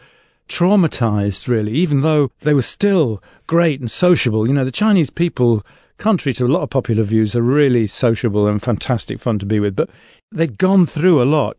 traumatized, 0.47 1.47
really, 1.47 1.73
even 1.73 2.01
though 2.01 2.31
they 2.41 2.53
were 2.53 2.61
still 2.61 3.21
great 3.47 3.79
and 3.79 3.89
sociable. 3.89 4.47
You 4.47 4.53
know, 4.53 4.65
the 4.65 4.71
Chinese 4.71 5.09
people, 5.09 5.65
contrary 5.97 6.33
to 6.35 6.45
a 6.45 6.47
lot 6.47 6.63
of 6.63 6.69
popular 6.69 7.03
views, 7.03 7.35
are 7.35 7.41
really 7.41 7.87
sociable 7.87 8.47
and 8.47 8.61
fantastic 8.61 9.19
fun 9.19 9.39
to 9.39 9.45
be 9.45 9.59
with, 9.59 9.75
but 9.75 9.89
they'd 10.31 10.57
gone 10.57 10.85
through 10.85 11.21
a 11.21 11.25
lot. 11.25 11.57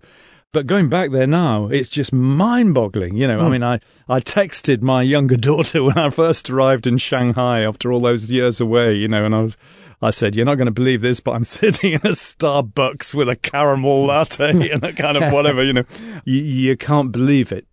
But 0.55 0.69
going 0.69 0.89
back 0.89 1.11
there 1.11 1.27
now, 1.27 1.67
it's 1.67 1.89
just 1.89 2.13
mind 2.13 2.75
boggling. 2.75 3.17
You 3.17 3.27
know, 3.27 3.41
I 3.41 3.45
hmm. 3.45 3.51
mean, 3.51 3.63
I, 3.65 3.81
I 4.09 4.21
texted 4.21 4.83
my 4.83 5.03
younger 5.03 5.37
daughter 5.51 5.83
when 5.83 5.99
I 5.99 6.11
first 6.11 6.49
arrived 6.49 6.87
in 6.87 6.97
Shanghai 6.99 7.63
after 7.63 7.93
all 7.93 8.01
those 8.01 8.31
years 8.31 8.61
away, 8.61 8.95
you 8.95 9.09
know, 9.09 9.25
and 9.25 9.35
I 9.35 9.41
was, 9.41 9.57
I 10.01 10.11
said, 10.11 10.37
you're 10.37 10.47
not 10.47 10.55
going 10.55 10.67
to 10.67 10.73
believe 10.73 11.01
this, 11.01 11.19
but 11.19 11.33
I'm 11.33 11.45
sitting 11.45 11.95
in 11.95 12.01
a 12.05 12.15
Starbucks 12.15 13.17
with 13.17 13.29
a 13.29 13.35
caramel 13.35 14.07
latte 14.07 14.71
and 14.71 14.85
a 14.85 14.93
kind 14.93 15.17
of 15.17 15.33
whatever, 15.33 15.65
you 15.65 15.73
know, 15.73 15.85
you, 16.25 16.41
you 16.41 16.77
can't 16.77 17.11
believe 17.11 17.51
it. 17.51 17.67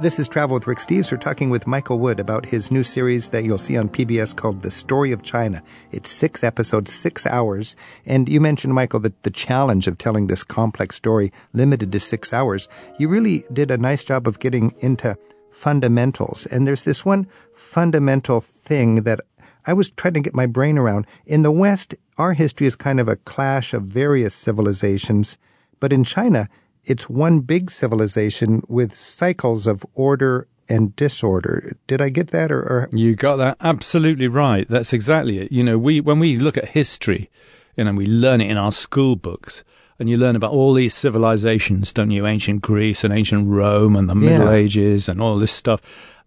This 0.00 0.18
is 0.18 0.28
Travel 0.28 0.54
with 0.54 0.66
Rick 0.66 0.78
Steves. 0.78 1.12
We're 1.12 1.18
talking 1.18 1.50
with 1.50 1.68
Michael 1.68 2.00
Wood 2.00 2.18
about 2.18 2.46
his 2.46 2.72
new 2.72 2.82
series 2.82 3.30
that 3.30 3.44
you'll 3.44 3.58
see 3.58 3.76
on 3.76 3.88
PBS 3.88 4.34
called 4.34 4.60
The 4.60 4.70
Story 4.70 5.12
of 5.12 5.22
China. 5.22 5.62
It's 5.92 6.10
six 6.10 6.42
episodes, 6.42 6.92
six 6.92 7.24
hours. 7.26 7.76
And 8.04 8.28
you 8.28 8.40
mentioned, 8.40 8.74
Michael, 8.74 8.98
that 9.00 9.22
the 9.22 9.30
challenge 9.30 9.86
of 9.86 9.96
telling 9.96 10.26
this 10.26 10.42
complex 10.42 10.96
story 10.96 11.32
limited 11.52 11.92
to 11.92 12.00
six 12.00 12.32
hours. 12.32 12.66
You 12.98 13.08
really 13.08 13.44
did 13.52 13.70
a 13.70 13.78
nice 13.78 14.02
job 14.02 14.26
of 14.26 14.40
getting 14.40 14.74
into 14.80 15.16
fundamentals. 15.52 16.46
And 16.46 16.66
there's 16.66 16.82
this 16.82 17.04
one 17.04 17.28
fundamental 17.54 18.40
thing 18.40 19.02
that 19.02 19.20
I 19.64 19.74
was 19.74 19.92
trying 19.92 20.14
to 20.14 20.20
get 20.20 20.34
my 20.34 20.46
brain 20.46 20.76
around. 20.76 21.06
In 21.24 21.42
the 21.42 21.52
West, 21.52 21.94
our 22.18 22.32
history 22.32 22.66
is 22.66 22.74
kind 22.74 22.98
of 22.98 23.06
a 23.06 23.16
clash 23.16 23.72
of 23.72 23.84
various 23.84 24.34
civilizations. 24.34 25.38
But 25.78 25.92
in 25.92 26.02
China, 26.02 26.48
it's 26.86 27.08
one 27.08 27.40
big 27.40 27.70
civilization 27.70 28.62
with 28.68 28.94
cycles 28.94 29.66
of 29.66 29.84
order 29.94 30.46
and 30.68 30.94
disorder. 30.96 31.76
Did 31.86 32.00
I 32.00 32.08
get 32.08 32.28
that? 32.28 32.50
Or, 32.50 32.60
or 32.62 32.88
You 32.92 33.14
got 33.14 33.36
that 33.36 33.56
absolutely 33.60 34.28
right. 34.28 34.66
That's 34.68 34.92
exactly 34.92 35.38
it. 35.38 35.52
You 35.52 35.62
know, 35.62 35.78
we 35.78 36.00
when 36.00 36.18
we 36.18 36.38
look 36.38 36.56
at 36.56 36.70
history, 36.70 37.30
you 37.76 37.84
know, 37.84 37.92
we 37.92 38.06
learn 38.06 38.40
it 38.40 38.50
in 38.50 38.56
our 38.56 38.72
school 38.72 39.16
books, 39.16 39.62
and 39.98 40.08
you 40.08 40.16
learn 40.16 40.36
about 40.36 40.52
all 40.52 40.74
these 40.74 40.94
civilizations, 40.94 41.92
don't 41.92 42.10
you? 42.10 42.26
Ancient 42.26 42.62
Greece 42.62 43.04
and 43.04 43.12
ancient 43.12 43.48
Rome 43.48 43.96
and 43.96 44.08
the 44.08 44.14
Middle 44.14 44.46
Yeah. 44.46 44.52
Ages 44.52 45.08
and 45.08 45.20
all 45.20 45.38
this 45.38 45.52
stuff, 45.52 45.80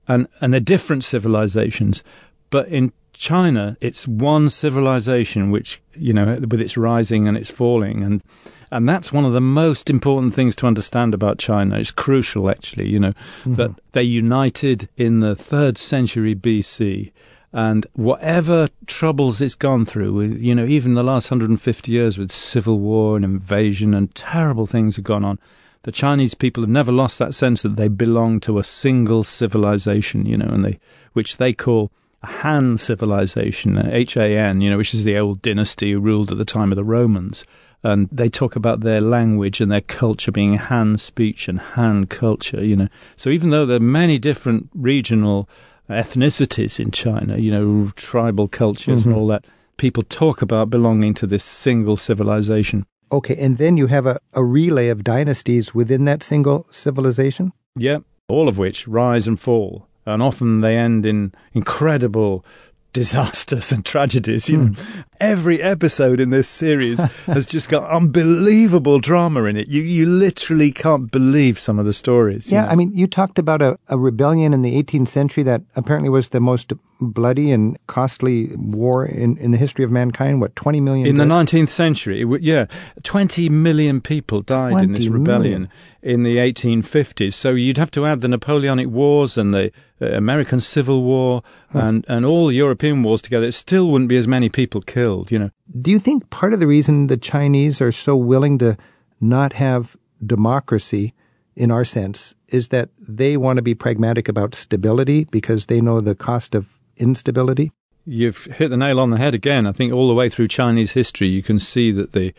and 0.08 0.28
and 0.40 0.54
they're 0.54 0.60
different 0.60 1.04
civilizations, 1.04 2.04
but 2.50 2.68
in 2.68 2.94
China, 3.14 3.76
it's 3.82 4.08
one 4.08 4.52
civilization 4.52 5.50
which 5.50 5.82
you 5.96 6.14
know, 6.14 6.36
with 6.36 6.62
its 6.62 6.78
rising 6.78 7.28
and 7.28 7.36
its 7.36 7.50
falling, 7.50 8.04
and 8.04 8.22
and 8.72 8.88
that's 8.88 9.14
one 9.14 9.26
of 9.26 9.34
the 9.34 9.42
most 9.42 9.90
important 9.90 10.34
things 10.34 10.56
to 10.58 10.68
understand 10.68 11.14
about 11.14 11.40
China. 11.40 11.78
It's 11.78 11.92
crucial, 11.92 12.50
actually, 12.50 12.90
you 12.90 13.00
know, 13.00 13.14
mm-hmm. 13.42 13.56
that 13.56 13.72
they 13.94 14.04
united 14.04 14.90
in 14.98 15.22
the 15.22 15.36
third 15.36 15.78
century 15.78 16.36
BC. 16.36 17.12
And 17.54 17.88
whatever 17.94 18.68
troubles 18.86 19.42
it's 19.42 19.56
gone 19.56 19.86
through, 19.86 20.14
with, 20.14 20.38
you 20.42 20.54
know, 20.54 20.66
even 20.66 20.94
the 20.94 21.04
last 21.04 21.32
150 21.32 21.92
years 21.92 22.18
with 22.18 22.32
civil 22.32 22.78
war 22.80 23.16
and 23.16 23.24
invasion 23.24 23.94
and 23.94 24.14
terrible 24.14 24.68
things 24.68 24.98
have 24.98 25.06
gone 25.06 25.24
on, 25.24 25.40
the 25.84 25.92
Chinese 25.92 26.34
people 26.34 26.62
have 26.62 26.70
never 26.70 26.92
lost 26.92 27.18
that 27.20 27.34
sense 27.34 27.62
that 27.62 27.78
they 27.78 27.88
belong 27.88 28.42
to 28.42 28.60
a 28.60 28.64
single 28.64 29.24
civilization, 29.24 30.26
you 30.26 30.36
know, 30.36 30.50
and 30.50 30.66
they, 30.66 30.80
which 31.14 31.38
they 31.38 31.54
call 31.54 31.90
a 32.22 32.28
Han 32.28 32.78
civilization, 32.78 33.78
H 33.90 34.18
A 34.18 34.38
N, 34.38 34.60
you 34.60 34.70
know, 34.70 34.78
which 34.78 34.94
is 34.94 35.06
the 35.06 35.18
old 35.18 35.42
dynasty 35.42 35.94
who 35.94 36.00
ruled 36.00 36.32
at 36.32 36.38
the 36.38 36.46
time 36.46 36.72
of 36.72 36.76
the 36.76 36.84
Romans. 36.84 37.46
And 37.88 38.10
they 38.12 38.28
talk 38.28 38.58
about 38.58 38.82
their 38.82 39.00
language 39.00 39.62
and 39.62 39.72
their 39.72 39.80
culture 39.80 40.32
being 40.32 40.58
Han 40.58 40.98
speech 40.98 41.48
and 41.48 41.58
Han 41.58 42.06
culture, 42.08 42.62
you 42.62 42.76
know. 42.76 42.90
So 43.16 43.30
even 43.30 43.50
though 43.50 43.66
there 43.66 43.78
are 43.78 43.80
many 43.80 44.20
different 44.20 44.70
regional 44.74 45.48
ethnicities 45.90 46.82
in 46.82 46.92
China, 46.92 47.38
you 47.38 47.50
know, 47.50 47.94
tribal 47.96 48.50
cultures 48.50 49.06
and 49.06 49.14
mm-hmm. 49.14 49.22
all 49.22 49.28
that, 49.28 49.46
people 49.78 50.04
talk 50.04 50.42
about 50.42 50.70
belonging 50.70 51.14
to 51.14 51.26
this 51.26 51.46
single 51.46 51.96
civilization. 51.96 52.86
okay, 53.10 53.38
and 53.38 53.58
then 53.58 53.78
you 53.78 53.88
have 53.88 54.06
a, 54.06 54.20
a 54.34 54.44
relay 54.44 54.90
of 54.90 55.02
dynasties 55.06 55.74
within 55.74 56.04
that 56.04 56.22
single 56.22 56.68
civilization? 56.70 57.54
Yeah, 57.78 58.00
all 58.28 58.50
of 58.50 58.58
which 58.58 58.86
rise 58.86 59.28
and 59.28 59.40
fall, 59.40 59.88
and 60.06 60.22
often 60.22 60.60
they 60.60 60.76
end 60.78 61.06
in 61.06 61.34
incredible 61.54 62.44
disasters 62.94 63.72
and 63.72 63.86
tragedies. 63.86 64.50
You 64.50 64.58
hmm. 64.58 64.74
know, 64.74 65.04
every 65.20 65.62
episode 65.62 66.20
in 66.20 66.30
this 66.30 66.48
series 66.48 67.00
has 67.26 67.46
just 67.46 67.70
got 67.70 67.90
unbelievable 67.90 69.00
drama 69.00 69.44
in 69.46 69.58
it. 69.58 69.68
You 69.68 69.82
you 69.82 70.06
literally 70.06 70.72
can't 70.72 71.12
believe 71.12 71.60
some 71.60 71.80
of 71.80 71.86
the 71.86 71.94
stories. 71.94 72.52
you 72.52 72.58
Yeah, 72.58 72.66
know. 72.66 72.70
I 72.72 72.76
mean, 72.76 72.92
you 72.96 73.08
talked 73.08 73.40
about 73.40 73.62
a, 73.62 73.78
a 73.88 73.98
rebellion 73.98 74.54
in 74.54 74.62
the 74.62 74.82
18th 74.82 75.08
century 75.08 75.44
that 75.44 75.62
apparently 75.76 76.10
was 76.10 76.30
the 76.30 76.40
most 76.40 76.74
bloody 77.00 77.52
and 77.52 77.78
costly 77.88 78.48
war 78.56 79.06
in, 79.06 79.38
in 79.38 79.52
the 79.52 79.58
history 79.58 79.86
of 79.86 79.92
mankind. 79.92 80.42
What, 80.42 80.56
20 80.56 80.82
million? 80.82 81.06
in 81.08 81.18
the 81.18 81.26
19th 81.26 81.70
century, 81.70 82.22
w- 82.22 82.42
yeah, 82.42 82.66
20 83.04 83.50
million 83.50 84.02
people 84.02 84.42
died 84.42 84.82
in 84.84 84.94
this 84.94 85.06
20 85.06 85.10
rebellion 85.10 85.70
in 86.02 86.24
the 86.24 86.38
1850s. 86.38 87.34
So 87.36 87.52
you'd 87.52 87.78
have 87.78 87.92
to 87.92 88.06
add 88.06 88.22
the 88.22 88.28
Napoleonic 88.28 88.88
Wars 88.88 89.38
and 89.38 89.54
the 89.54 89.72
uh, 90.02 90.08
American 90.08 90.60
Civil 90.60 91.04
War 91.04 91.44
and, 91.72 92.04
and 92.08 92.26
all 92.26 92.48
the 92.48 92.56
European 92.56 93.04
wars 93.04 93.22
together. 93.22 93.46
It 93.48 93.54
still 93.54 93.92
wouldn't 93.92 94.10
be 94.10 94.18
as 94.18 94.28
many 94.28 94.50
people 94.50 94.82
killed, 94.82 95.07
you 95.30 95.40
know. 95.40 95.52
Do 95.82 95.92
you 95.92 96.00
think 96.00 96.30
part 96.30 96.54
of 96.54 96.60
the 96.60 96.68
reason 96.68 97.08
the 97.08 97.18
Chinese 97.18 97.82
are 97.82 97.92
so 97.92 98.16
willing 98.16 98.58
to 98.60 98.78
not 99.20 99.54
have 99.54 99.96
democracy 100.26 101.14
in 101.56 101.72
our 101.72 101.86
sense 101.86 102.36
is 102.50 102.70
that 102.70 102.90
they 103.00 103.36
want 103.36 103.58
to 103.58 103.64
be 103.64 103.76
pragmatic 103.76 104.30
about 104.30 104.56
stability 104.56 105.26
because 105.26 105.66
they 105.66 105.82
know 105.82 106.00
the 106.00 106.16
cost 106.16 106.56
of 106.56 106.80
instability? 106.98 107.72
You've 108.06 108.46
hit 108.46 108.70
the 108.70 108.78
nail 108.78 109.00
on 109.00 109.10
the 109.10 109.18
head 109.18 109.36
again. 109.36 109.68
I 109.68 109.74
think 109.74 109.92
all 109.92 110.08
the 110.08 110.14
way 110.14 110.30
through 110.30 110.48
Chinese 110.48 110.94
history, 110.94 111.28
you 111.28 111.44
can 111.44 111.60
see 111.60 111.92
that 111.92 112.14
they 112.14 112.34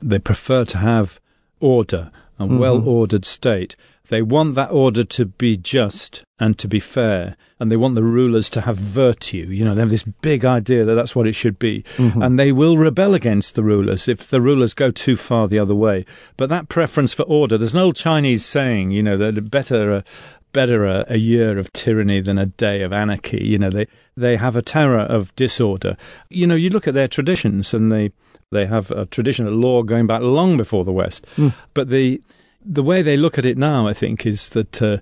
they 0.00 0.18
prefer 0.18 0.64
to 0.66 0.78
have 0.78 1.18
order 1.60 2.10
a 2.38 2.44
mm-hmm. 2.44 2.58
well 2.58 2.86
ordered 2.86 3.24
state. 3.24 3.76
They 4.08 4.20
want 4.20 4.54
that 4.54 4.70
order 4.70 5.02
to 5.02 5.24
be 5.24 5.56
just 5.56 6.22
and 6.38 6.58
to 6.58 6.68
be 6.68 6.80
fair, 6.80 7.36
and 7.58 7.70
they 7.70 7.76
want 7.76 7.94
the 7.94 8.02
rulers 8.02 8.50
to 8.50 8.60
have 8.62 8.76
virtue. 8.76 9.46
You 9.48 9.64
know, 9.64 9.74
they 9.74 9.80
have 9.80 9.90
this 9.90 10.02
big 10.02 10.44
idea 10.44 10.84
that 10.84 10.94
that's 10.94 11.16
what 11.16 11.26
it 11.26 11.34
should 11.34 11.58
be, 11.58 11.84
mm-hmm. 11.96 12.20
and 12.20 12.38
they 12.38 12.52
will 12.52 12.76
rebel 12.76 13.14
against 13.14 13.54
the 13.54 13.62
rulers 13.62 14.08
if 14.08 14.28
the 14.28 14.42
rulers 14.42 14.74
go 14.74 14.90
too 14.90 15.16
far 15.16 15.48
the 15.48 15.58
other 15.58 15.74
way. 15.74 16.04
But 16.36 16.50
that 16.50 16.68
preference 16.68 17.14
for 17.14 17.22
order, 17.22 17.56
there's 17.56 17.72
an 17.72 17.80
old 17.80 17.96
Chinese 17.96 18.44
saying, 18.44 18.90
you 18.90 19.02
know, 19.02 19.16
that 19.16 19.50
better 19.50 19.92
a, 19.92 20.04
better 20.52 20.84
a, 20.84 21.04
a 21.08 21.16
year 21.16 21.58
of 21.58 21.72
tyranny 21.72 22.20
than 22.20 22.38
a 22.38 22.46
day 22.46 22.82
of 22.82 22.92
anarchy. 22.92 23.44
You 23.44 23.58
know, 23.58 23.70
they 23.70 23.86
they 24.16 24.36
have 24.36 24.56
a 24.56 24.62
terror 24.62 25.00
of 25.00 25.34
disorder. 25.36 25.96
You 26.28 26.46
know, 26.46 26.54
you 26.54 26.70
look 26.70 26.86
at 26.86 26.94
their 26.94 27.08
traditions, 27.08 27.72
and 27.72 27.90
they 27.90 28.12
they 28.50 28.66
have 28.66 28.90
a 28.90 29.06
tradition 29.06 29.46
of 29.46 29.52
law 29.52 29.82
going 29.82 30.06
back 30.06 30.22
long 30.22 30.56
before 30.56 30.84
the 30.84 30.92
West. 30.92 31.26
But 31.74 31.90
the 31.90 32.22
the 32.64 32.82
way 32.82 33.02
they 33.02 33.16
look 33.16 33.38
at 33.38 33.44
it 33.44 33.58
now, 33.58 33.86
I 33.86 33.92
think, 33.92 34.24
is 34.24 34.48
that 34.50 34.80
uh, 34.80 34.98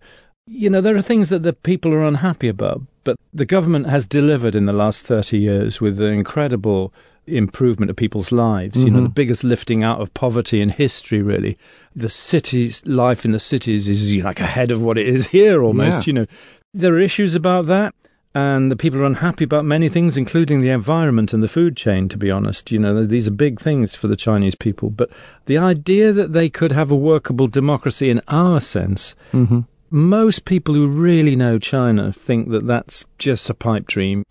you 0.46 0.68
know 0.68 0.80
there 0.80 0.96
are 0.96 1.02
things 1.02 1.28
that 1.28 1.42
the 1.42 1.52
people 1.52 1.92
are 1.92 2.04
unhappy 2.04 2.48
about, 2.48 2.82
but 3.04 3.16
the 3.32 3.46
government 3.46 3.88
has 3.88 4.06
delivered 4.06 4.54
in 4.54 4.66
the 4.66 4.72
last 4.72 5.06
thirty 5.06 5.38
years 5.38 5.80
with 5.80 6.00
an 6.00 6.12
incredible 6.12 6.92
improvement 7.26 7.88
of 7.88 7.96
people's 7.96 8.32
lives. 8.32 8.82
You 8.82 8.90
know, 8.90 9.02
the 9.02 9.08
biggest 9.08 9.44
lifting 9.44 9.84
out 9.84 10.00
of 10.00 10.12
poverty 10.12 10.60
in 10.60 10.70
history. 10.70 11.22
Really, 11.22 11.56
the 11.94 12.10
cities 12.10 12.84
life 12.84 13.24
in 13.24 13.32
the 13.32 13.40
cities 13.40 13.86
is 13.88 14.10
you 14.10 14.22
know, 14.22 14.28
like 14.28 14.40
ahead 14.40 14.70
of 14.70 14.82
what 14.82 14.98
it 14.98 15.06
is 15.06 15.26
here 15.38 15.62
almost. 15.62 16.06
Yeah. 16.06 16.10
You 16.10 16.12
know, 16.14 16.26
there 16.74 16.94
are 16.94 17.00
issues 17.00 17.34
about 17.34 17.66
that. 17.66 17.94
And 18.34 18.70
the 18.70 18.76
people 18.76 19.00
are 19.00 19.04
unhappy 19.04 19.44
about 19.44 19.66
many 19.66 19.90
things, 19.90 20.16
including 20.16 20.62
the 20.62 20.70
environment 20.70 21.34
and 21.34 21.42
the 21.42 21.48
food 21.48 21.76
chain, 21.76 22.08
to 22.08 22.16
be 22.16 22.30
honest. 22.30 22.72
You 22.72 22.78
know, 22.78 23.04
these 23.04 23.28
are 23.28 23.32
big 23.32 23.60
things 23.60 23.94
for 23.94 24.08
the 24.08 24.16
Chinese 24.16 24.54
people. 24.54 24.88
But 24.88 25.10
the 25.44 25.58
idea 25.58 26.12
that 26.12 26.32
they 26.32 26.48
could 26.48 26.72
have 26.72 26.90
a 26.90 26.96
workable 26.96 27.46
democracy 27.46 28.08
in 28.08 28.22
our 28.28 28.60
sense, 28.60 29.14
mm-hmm. 29.32 29.60
most 29.90 30.46
people 30.46 30.74
who 30.74 30.86
really 30.88 31.36
know 31.36 31.58
China 31.58 32.10
think 32.10 32.48
that 32.48 32.66
that's 32.66 33.04
just 33.18 33.50
a 33.50 33.54
pipe 33.54 33.86
dream. 33.86 34.24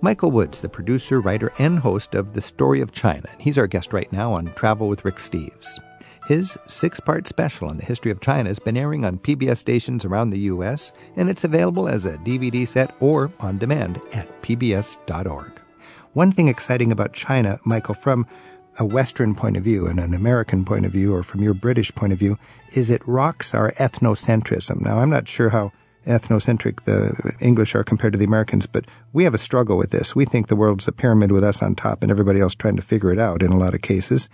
Michael 0.00 0.30
Wood's, 0.30 0.60
the 0.60 0.68
producer, 0.68 1.20
writer, 1.20 1.52
and 1.58 1.78
host 1.78 2.14
of 2.14 2.32
The 2.32 2.40
Story 2.40 2.80
of 2.80 2.92
China. 2.92 3.28
And 3.30 3.42
he's 3.42 3.58
our 3.58 3.66
guest 3.66 3.92
right 3.92 4.10
now 4.10 4.32
on 4.32 4.52
Travel 4.54 4.88
with 4.88 5.04
Rick 5.04 5.16
Steves. 5.16 5.78
His 6.26 6.56
six 6.66 7.00
part 7.00 7.26
special 7.26 7.68
on 7.68 7.76
the 7.76 7.84
history 7.84 8.12
of 8.12 8.20
China 8.20 8.48
has 8.48 8.60
been 8.60 8.76
airing 8.76 9.04
on 9.04 9.18
PBS 9.18 9.58
stations 9.58 10.04
around 10.04 10.30
the 10.30 10.38
U.S., 10.40 10.92
and 11.16 11.28
it's 11.28 11.44
available 11.44 11.88
as 11.88 12.04
a 12.04 12.16
DVD 12.18 12.66
set 12.66 12.94
or 13.00 13.32
on 13.40 13.58
demand 13.58 14.00
at 14.12 14.42
pbs.org. 14.42 15.60
One 16.12 16.30
thing 16.30 16.48
exciting 16.48 16.92
about 16.92 17.12
China, 17.12 17.58
Michael, 17.64 17.94
from 17.94 18.26
a 18.78 18.84
Western 18.84 19.34
point 19.34 19.56
of 19.56 19.64
view 19.64 19.86
and 19.86 19.98
an 19.98 20.14
American 20.14 20.64
point 20.64 20.86
of 20.86 20.92
view, 20.92 21.12
or 21.14 21.22
from 21.22 21.42
your 21.42 21.54
British 21.54 21.94
point 21.94 22.12
of 22.12 22.18
view, 22.18 22.38
is 22.72 22.88
it 22.88 23.06
rocks 23.06 23.52
our 23.52 23.72
ethnocentrism. 23.72 24.80
Now, 24.80 24.98
I'm 24.98 25.10
not 25.10 25.28
sure 25.28 25.50
how 25.50 25.72
ethnocentric 26.06 26.82
the 26.84 27.34
English 27.40 27.74
are 27.74 27.84
compared 27.84 28.12
to 28.12 28.18
the 28.18 28.24
Americans, 28.24 28.66
but 28.66 28.84
we 29.12 29.24
have 29.24 29.34
a 29.34 29.38
struggle 29.38 29.76
with 29.76 29.90
this. 29.90 30.16
We 30.16 30.24
think 30.24 30.48
the 30.48 30.56
world's 30.56 30.88
a 30.88 30.92
pyramid 30.92 31.32
with 31.32 31.44
us 31.44 31.62
on 31.62 31.74
top 31.74 32.02
and 32.02 32.10
everybody 32.10 32.40
else 32.40 32.54
trying 32.54 32.76
to 32.76 32.82
figure 32.82 33.12
it 33.12 33.18
out 33.18 33.42
in 33.42 33.52
a 33.52 33.58
lot 33.58 33.74
of 33.74 33.82
cases. 33.82 34.28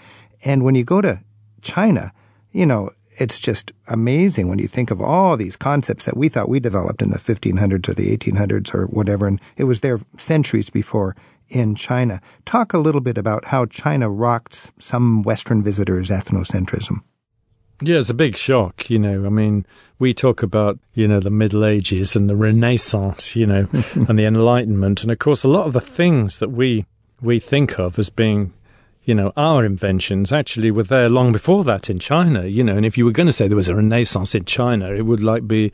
And 0.44 0.64
when 0.64 0.74
you 0.74 0.85
go 0.85 1.01
to 1.01 1.20
China, 1.62 2.12
you 2.53 2.66
know, 2.66 2.90
it's 3.18 3.40
just 3.40 3.73
amazing 3.88 4.49
when 4.49 4.59
you 4.59 4.68
think 4.68 4.90
of 4.90 5.01
all 5.01 5.37
these 5.37 5.57
concepts 5.57 6.05
that 6.05 6.16
we 6.16 6.29
thought 6.29 6.49
we 6.49 6.61
developed 6.61 7.03
in 7.03 7.11
the 7.11 7.18
1500s 7.18 7.88
or 7.88 7.94
the 7.94 8.16
1800s 8.16 8.75
or 8.75 8.87
whatever, 8.87 9.27
and 9.27 9.40
it 9.57 9.64
was 9.64 9.81
there 9.81 9.99
centuries 10.16 10.71
before 10.71 11.16
in 11.49 11.75
China. 11.75 12.21
Talk 12.44 12.73
a 12.73 12.79
little 12.79 13.01
bit 13.01 13.18
about 13.18 13.47
how 13.47 13.66
China 13.66 14.09
rocked 14.11 14.71
some 14.79 15.23
Western 15.23 15.62
visitors' 15.62 16.11
ethnocentrism. 16.11 17.03
Yeah, 17.81 17.99
it's 17.99 18.11
a 18.11 18.14
big 18.14 18.37
shock, 18.37 18.90
you 18.90 18.99
know. 18.99 19.25
I 19.25 19.29
mean, 19.29 19.64
we 19.99 20.12
talk 20.12 20.42
about, 20.42 20.79
you 20.94 21.07
know, 21.07 21.21
the 21.21 21.31
Middle 21.31 21.64
Ages 21.64 22.16
and 22.16 22.29
the 22.29 22.35
Renaissance, 22.35 23.37
you 23.37 23.47
know, 23.47 23.68
and 23.94 24.18
the 24.18 24.25
Enlightenment. 24.25 25.03
And 25.03 25.12
of 25.12 25.18
course, 25.18 25.44
a 25.44 25.49
lot 25.49 25.66
of 25.66 25.75
the 25.75 25.81
things 25.81 26.40
that 26.40 26.51
we, 26.51 26.87
we 27.21 27.38
think 27.38 27.79
of 27.79 27.99
as 27.99 28.11
being, 28.11 28.53
you 29.09 29.14
know, 29.14 29.33
our 29.38 29.64
inventions 29.64 30.33
actually 30.33 30.71
were 30.71 30.83
there 30.83 31.09
long 31.09 31.33
before 31.33 31.64
that 31.64 31.88
in 31.88 31.99
China, 31.99 32.44
you 32.44 32.62
know. 32.62 32.77
And 32.77 32.85
if 32.85 32.99
you 32.99 33.07
were 33.07 33.11
going 33.11 33.27
to 33.27 33.33
say 33.33 33.49
there 33.49 33.57
was 33.57 33.71
a 33.71 33.75
Renaissance 33.75 34.35
in 34.35 34.44
China, 34.44 34.92
it 34.92 35.07
would 35.07 35.23
like 35.23 35.49
be 35.49 35.73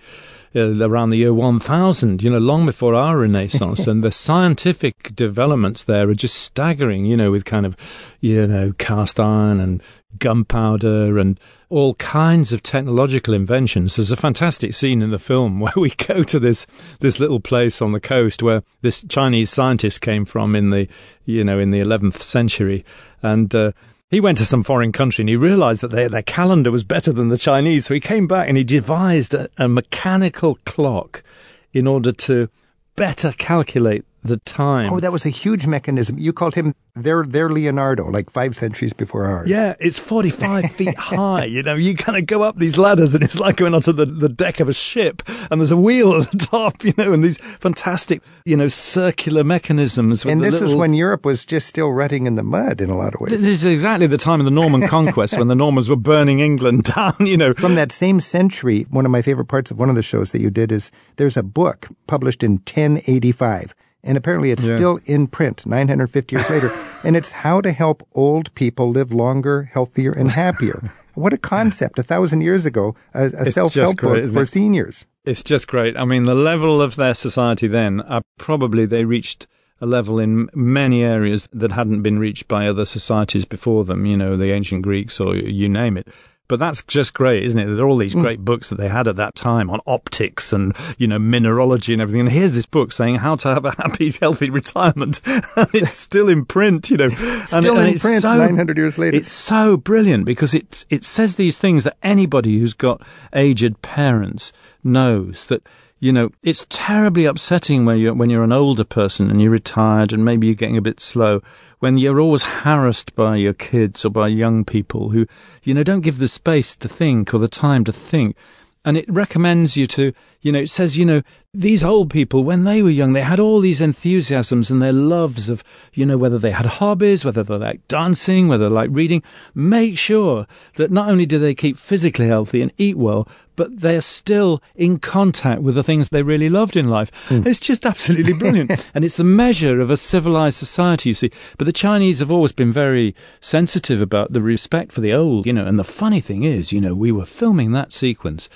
uh, 0.54 0.80
around 0.80 1.10
the 1.10 1.16
year 1.16 1.34
1000, 1.34 2.22
you 2.22 2.30
know, 2.30 2.38
long 2.38 2.64
before 2.64 2.94
our 2.94 3.18
Renaissance. 3.18 3.86
and 3.88 4.04
the 4.04 4.12
scientific 4.12 5.16
developments 5.16 5.82
there 5.82 6.08
are 6.08 6.14
just 6.14 6.36
staggering, 6.36 7.06
you 7.06 7.16
know, 7.16 7.32
with 7.32 7.44
kind 7.44 7.66
of, 7.66 7.76
you 8.20 8.46
know, 8.46 8.72
cast 8.78 9.18
iron 9.18 9.58
and 9.58 9.82
gunpowder 10.20 11.18
and 11.18 11.40
all 11.74 11.94
kinds 11.94 12.52
of 12.52 12.62
technological 12.62 13.34
inventions. 13.34 13.96
There's 13.96 14.12
a 14.12 14.16
fantastic 14.16 14.74
scene 14.74 15.02
in 15.02 15.10
the 15.10 15.18
film 15.18 15.58
where 15.64 15.72
we 15.74 15.90
go 15.90 16.22
to 16.22 16.38
this 16.38 16.68
this 17.00 17.18
little 17.18 17.40
place 17.40 17.82
on 17.82 17.90
the 17.90 17.98
coast 17.98 18.44
where 18.44 18.62
this 18.82 19.04
Chinese 19.08 19.50
scientist 19.50 20.00
came 20.00 20.24
from 20.24 20.54
in 20.54 20.70
the 20.70 20.86
you 21.24 21.42
know 21.42 21.58
in 21.58 21.72
the 21.72 21.80
11th 21.80 22.18
century, 22.20 22.84
and 23.22 23.52
uh, 23.56 23.72
he 24.08 24.20
went 24.20 24.38
to 24.38 24.44
some 24.44 24.62
foreign 24.62 24.92
country 24.92 25.22
and 25.22 25.28
he 25.28 25.34
realized 25.34 25.80
that 25.80 25.90
their, 25.90 26.08
their 26.08 26.22
calendar 26.22 26.70
was 26.70 26.84
better 26.84 27.12
than 27.12 27.28
the 27.28 27.38
Chinese. 27.38 27.86
So 27.86 27.94
he 27.94 28.00
came 28.00 28.28
back 28.28 28.48
and 28.48 28.56
he 28.56 28.62
devised 28.62 29.34
a, 29.34 29.48
a 29.58 29.66
mechanical 29.66 30.60
clock 30.64 31.24
in 31.72 31.88
order 31.88 32.12
to 32.12 32.48
better 32.94 33.32
calculate 33.32 34.04
the 34.24 34.38
time. 34.38 34.92
Oh, 34.92 35.00
that 35.00 35.12
was 35.12 35.26
a 35.26 35.30
huge 35.30 35.66
mechanism. 35.66 36.18
You 36.18 36.32
called 36.32 36.54
him 36.54 36.74
their 36.94 37.24
their 37.24 37.50
Leonardo, 37.50 38.10
like 38.10 38.30
five 38.30 38.56
centuries 38.56 38.92
before 38.92 39.26
ours. 39.26 39.48
Yeah, 39.48 39.74
it's 39.78 39.98
45 39.98 40.70
feet 40.72 40.96
high. 40.96 41.44
You 41.44 41.62
know, 41.62 41.74
you 41.74 41.94
kind 41.94 42.16
of 42.16 42.26
go 42.26 42.42
up 42.42 42.58
these 42.58 42.78
ladders 42.78 43.14
and 43.14 43.22
it's 43.22 43.38
like 43.38 43.56
going 43.56 43.74
onto 43.74 43.92
the, 43.92 44.06
the 44.06 44.28
deck 44.28 44.60
of 44.60 44.68
a 44.68 44.72
ship 44.72 45.22
and 45.50 45.60
there's 45.60 45.70
a 45.70 45.76
wheel 45.76 46.22
at 46.22 46.30
the 46.30 46.38
top, 46.38 46.82
you 46.84 46.94
know, 46.96 47.12
and 47.12 47.22
these 47.22 47.36
fantastic, 47.38 48.22
you 48.44 48.56
know, 48.56 48.68
circular 48.68 49.44
mechanisms. 49.44 50.24
with 50.24 50.32
And 50.32 50.42
the 50.42 50.50
this 50.50 50.60
was 50.60 50.74
when 50.74 50.94
Europe 50.94 51.26
was 51.26 51.44
just 51.44 51.66
still 51.66 51.92
rutting 51.92 52.26
in 52.26 52.36
the 52.36 52.42
mud 52.42 52.80
in 52.80 52.88
a 52.90 52.96
lot 52.96 53.14
of 53.14 53.20
ways. 53.20 53.32
This 53.32 53.44
is 53.44 53.64
exactly 53.64 54.06
the 54.06 54.16
time 54.16 54.40
of 54.40 54.46
the 54.46 54.50
Norman 54.50 54.88
conquest 54.88 55.38
when 55.38 55.48
the 55.48 55.54
Normans 55.54 55.90
were 55.90 55.96
burning 55.96 56.40
England 56.40 56.84
down, 56.94 57.14
you 57.20 57.36
know. 57.36 57.52
From 57.54 57.74
that 57.74 57.92
same 57.92 58.20
century, 58.20 58.86
one 58.90 59.04
of 59.04 59.10
my 59.10 59.20
favorite 59.20 59.46
parts 59.46 59.70
of 59.70 59.78
one 59.78 59.90
of 59.90 59.96
the 59.96 60.02
shows 60.02 60.32
that 60.32 60.40
you 60.40 60.50
did 60.50 60.72
is 60.72 60.90
there's 61.16 61.36
a 61.36 61.42
book 61.42 61.88
published 62.06 62.42
in 62.42 62.52
1085. 62.52 63.74
And 64.06 64.16
apparently 64.16 64.50
it's 64.52 64.68
Yeah. 64.68 64.76
still 64.76 65.00
in 65.06 65.26
print 65.26 65.66
950 65.66 66.36
years 66.36 66.48
later. 66.50 66.70
And 67.04 67.16
it's 67.16 67.32
how 67.32 67.60
to 67.60 67.70
help 67.72 68.02
old 68.14 68.54
people 68.54 68.90
live 68.90 69.12
longer, 69.12 69.64
healthier, 69.72 70.12
and 70.12 70.30
happier. 70.44 70.90
what 71.14 71.32
a 71.32 71.38
concept. 71.38 71.98
A 71.98 72.02
thousand 72.02 72.40
years 72.42 72.64
ago, 72.66 72.94
a, 73.12 73.24
a 73.24 73.50
self 73.52 73.74
help 73.74 73.96
great, 73.96 74.24
book 74.24 74.32
for 74.32 74.42
it? 74.42 74.46
seniors. 74.48 75.04
It's 75.24 75.42
just 75.42 75.66
great. 75.68 75.96
I 75.96 76.04
mean, 76.04 76.24
the 76.24 76.34
level 76.34 76.80
of 76.80 76.96
their 76.96 77.14
society 77.14 77.66
then, 77.66 78.00
uh, 78.00 78.20
probably 78.38 78.86
they 78.86 79.04
reached 79.04 79.46
a 79.80 79.86
level 79.86 80.18
in 80.18 80.48
many 80.54 81.02
areas 81.02 81.48
that 81.52 81.72
hadn't 81.72 82.00
been 82.02 82.18
reached 82.18 82.46
by 82.48 82.66
other 82.68 82.84
societies 82.86 83.44
before 83.44 83.84
them, 83.84 84.06
you 84.06 84.16
know, 84.16 84.36
the 84.36 84.50
ancient 84.52 84.82
Greeks 84.82 85.20
or 85.20 85.34
you 85.36 85.68
name 85.68 85.96
it. 85.98 86.08
But 86.46 86.58
that's 86.58 86.82
just 86.82 87.14
great, 87.14 87.42
isn't 87.44 87.58
it? 87.58 87.66
There 87.74 87.84
are 87.84 87.88
all 87.88 87.96
these 87.96 88.14
mm. 88.14 88.20
great 88.20 88.44
books 88.44 88.68
that 88.68 88.76
they 88.76 88.88
had 88.88 89.08
at 89.08 89.16
that 89.16 89.34
time 89.34 89.70
on 89.70 89.80
optics 89.86 90.52
and, 90.52 90.76
you 90.98 91.06
know, 91.06 91.18
mineralogy 91.18 91.94
and 91.94 92.02
everything. 92.02 92.20
And 92.20 92.30
here's 92.30 92.54
this 92.54 92.66
book 92.66 92.92
saying 92.92 93.16
how 93.16 93.36
to 93.36 93.48
have 93.48 93.64
a 93.64 93.70
happy, 93.70 94.10
healthy 94.20 94.50
retirement. 94.50 95.20
and 95.26 95.68
it's 95.72 95.94
still 95.94 96.28
in 96.28 96.44
print, 96.44 96.90
you 96.90 96.98
know. 96.98 97.04
and, 97.04 97.48
Still 97.48 97.78
and 97.78 97.88
in 97.88 97.94
it's 97.94 98.02
print 98.02 98.22
so- 98.22 98.36
900 98.36 98.76
years 98.76 98.98
later. 98.98 99.16
It's 99.16 99.32
so 99.32 99.78
brilliant 99.78 100.26
because 100.26 100.54
it 100.54 100.84
it 100.90 101.02
says 101.02 101.36
these 101.36 101.56
things 101.56 101.84
that 101.84 101.96
anybody 102.02 102.58
who's 102.58 102.74
got 102.74 103.00
aged 103.32 103.80
parents 103.80 104.52
knows 104.82 105.46
that 105.46 105.66
you 106.04 106.12
know 106.12 106.28
it's 106.42 106.66
terribly 106.68 107.24
upsetting 107.24 107.86
when 107.86 107.98
you're 107.98 108.12
when 108.12 108.28
you're 108.28 108.44
an 108.44 108.52
older 108.52 108.84
person 108.84 109.30
and 109.30 109.40
you're 109.40 109.50
retired 109.50 110.12
and 110.12 110.22
maybe 110.22 110.46
you're 110.46 110.54
getting 110.54 110.76
a 110.76 110.82
bit 110.82 111.00
slow 111.00 111.40
when 111.78 111.96
you're 111.96 112.20
always 112.20 112.42
harassed 112.42 113.14
by 113.14 113.36
your 113.36 113.54
kids 113.54 114.04
or 114.04 114.10
by 114.10 114.28
young 114.28 114.66
people 114.66 115.08
who 115.08 115.26
you 115.62 115.72
know 115.72 115.82
don't 115.82 116.02
give 116.02 116.18
the 116.18 116.28
space 116.28 116.76
to 116.76 116.88
think 116.88 117.32
or 117.32 117.38
the 117.38 117.48
time 117.48 117.84
to 117.84 117.92
think. 117.92 118.36
And 118.84 118.98
it 118.98 119.08
recommends 119.08 119.78
you 119.78 119.86
to 119.86 120.12
you 120.42 120.52
know 120.52 120.58
it 120.58 120.68
says 120.68 120.98
you 120.98 121.06
know 121.06 121.22
these 121.54 121.84
old 121.84 122.10
people 122.10 122.42
when 122.42 122.64
they 122.64 122.82
were 122.82 122.90
young 122.90 123.12
they 123.12 123.22
had 123.22 123.38
all 123.38 123.60
these 123.60 123.80
enthusiasms 123.80 124.70
and 124.70 124.82
their 124.82 124.92
loves 124.92 125.48
of 125.48 125.62
you 125.92 126.04
know 126.04 126.18
whether 126.18 126.38
they 126.38 126.50
had 126.50 126.66
hobbies 126.66 127.24
whether 127.24 127.44
they 127.44 127.54
like 127.54 127.86
dancing 127.86 128.48
whether 128.48 128.68
they 128.68 128.74
like 128.74 128.90
reading. 128.92 129.22
Make 129.54 129.96
sure 129.96 130.46
that 130.74 130.90
not 130.90 131.08
only 131.08 131.26
do 131.26 131.38
they 131.38 131.54
keep 131.54 131.78
physically 131.78 132.26
healthy 132.26 132.60
and 132.60 132.74
eat 132.76 132.98
well 132.98 133.28
but 133.56 133.80
they're 133.80 134.00
still 134.00 134.60
in 134.74 134.98
contact 134.98 135.62
with 135.62 135.76
the 135.76 135.84
things 135.84 136.08
they 136.08 136.24
really 136.24 136.48
loved 136.48 136.76
in 136.76 136.90
life. 136.90 137.12
Hmm. 137.28 137.46
It's 137.46 137.60
just 137.60 137.86
absolutely 137.86 138.32
brilliant. 138.32 138.90
And 138.94 139.04
it's 139.04 139.16
the 139.16 139.24
measure 139.24 139.80
of 139.80 139.92
a 139.92 139.96
civilized 139.96 140.58
society 140.58 141.10
you 141.10 141.14
see. 141.14 141.30
But 141.56 141.66
the 141.66 141.72
chinese 141.72 142.18
have 142.18 142.32
always 142.32 142.52
been 142.52 142.72
very 142.72 143.14
sensitive 143.40 144.02
about 144.02 144.32
the 144.32 144.42
respect 144.42 144.90
for 144.90 145.00
the 145.00 145.12
old 145.12 145.46
you 145.46 145.52
know. 145.52 145.64
And 145.64 145.78
the 145.78 145.84
funny 145.84 146.20
thing 146.20 146.42
is 146.42 146.72
you 146.72 146.80
know 146.80 146.94
we 146.94 147.12
were 147.12 147.26
filming 147.26 147.70
that 147.72 147.92
sequence 147.92 148.48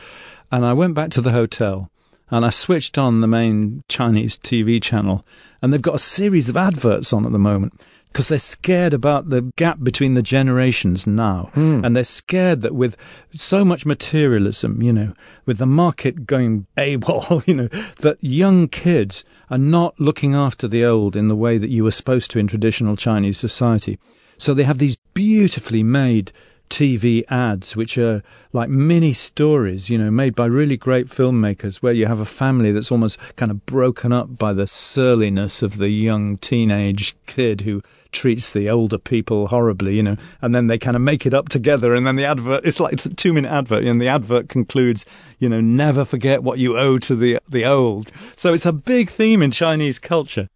and 0.51 0.65
I 0.65 0.73
went 0.73 0.95
back 0.95 1.11
to 1.11 1.21
the 1.21 1.33
hotel 1.33 1.91
and 2.31 2.45
I 2.45 2.51
switched 2.51 2.99
on 2.99 3.21
the 3.21 3.27
main 3.27 3.85
Chinese 3.89 4.37
TV 4.37 4.83
channel, 4.83 5.25
and 5.63 5.73
they've 5.73 5.83
got 5.83 5.95
a 5.95 6.01
series 6.01 6.49
of 6.49 6.57
adverts 6.57 7.13
on 7.13 7.27
at 7.27 7.33
the 7.33 7.39
moment 7.39 7.81
because 8.13 8.29
they're 8.29 8.39
scared 8.39 8.95
about 8.95 9.29
the 9.29 9.43
gap 9.57 9.79
between 9.83 10.15
the 10.15 10.23
generations 10.23 11.07
now. 11.07 11.51
Hmm. 11.55 11.85
And 11.85 11.95
they're 11.95 12.05
scared 12.05 12.63
that 12.63 12.75
with 12.75 12.97
so 13.33 13.65
much 13.65 13.85
materialism, 13.85 14.83
you 14.83 14.93
know, 14.93 15.13
with 15.47 15.59
the 15.59 15.67
market 15.67 16.27
going 16.27 16.67
AWOL, 16.77 17.43
you 17.47 17.55
know, 17.55 17.69
that 18.01 18.19
young 18.21 18.69
kids 18.69 19.25
are 19.51 19.59
not 19.59 19.99
looking 20.01 20.35
after 20.35 20.67
the 20.67 20.85
old 20.85 21.17
in 21.17 21.29
the 21.29 21.37
way 21.37 21.59
that 21.59 21.71
you 21.71 21.85
were 21.85 21.91
supposed 21.91 22.31
to 22.33 22.39
in 22.39 22.47
traditional 22.47 22.97
Chinese 22.97 23.39
society. 23.39 23.99
So 24.39 24.55
they 24.55 24.65
have 24.65 24.79
these 24.79 24.97
beautifully 25.15 25.83
made 25.83 26.33
TV 26.69 27.25
ads, 27.31 27.77
which 27.77 27.99
are 27.99 28.23
like 28.53 28.69
mini 28.69 29.13
stories, 29.13 29.91
you 29.91 29.99
know, 29.99 30.11
made 30.11 30.35
by 30.35 30.47
really 30.47 30.77
great 30.77 31.09
filmmakers, 31.09 31.77
where 31.77 31.93
you 31.93 32.07
have 32.07 32.21
a 32.21 32.25
family 32.25 32.73
that's 32.73 32.91
almost 32.91 33.19
kind 33.37 33.51
of 33.51 33.65
broken 33.67 34.13
up 34.13 34.39
by 34.39 34.53
the 34.53 34.67
surliness 34.67 35.63
of 35.63 35.79
the 35.79 35.91
young 35.91 36.37
teenage 36.39 37.17
kid 37.27 37.63
who 37.63 37.83
treats 38.13 38.51
the 38.51 38.71
older 38.71 38.99
people 38.99 39.49
horribly, 39.49 39.97
you 39.97 40.03
know, 40.03 40.17
and 40.41 40.55
then 40.55 40.67
they 40.67 40.79
kind 40.79 40.97
of 40.97 41.03
make 41.03 41.27
it 41.27 41.35
up 41.35 41.49
together. 41.49 41.95
And 41.95 42.07
then 42.07 42.17
the 42.17 42.25
advert, 42.25 42.65
it's 42.65 42.81
like 42.81 43.05
a 43.05 43.09
two 43.11 43.33
minute 43.33 43.51
advert, 43.51 43.85
and 43.85 44.01
the 44.01 44.09
advert 44.09 44.49
concludes, 44.49 45.05
you 45.39 45.49
know, 45.49 45.61
never 45.61 46.05
forget 46.05 46.43
what 46.43 46.59
you 46.59 46.79
owe 46.79 46.99
to 46.99 47.15
the, 47.15 47.39
the 47.49 47.65
old. 47.65 48.13
So 48.37 48.53
it's 48.53 48.67
a 48.67 48.73
big 48.73 49.11
theme 49.11 49.43
in 49.43 49.51
Chinese 49.51 49.99
culture. 49.99 50.49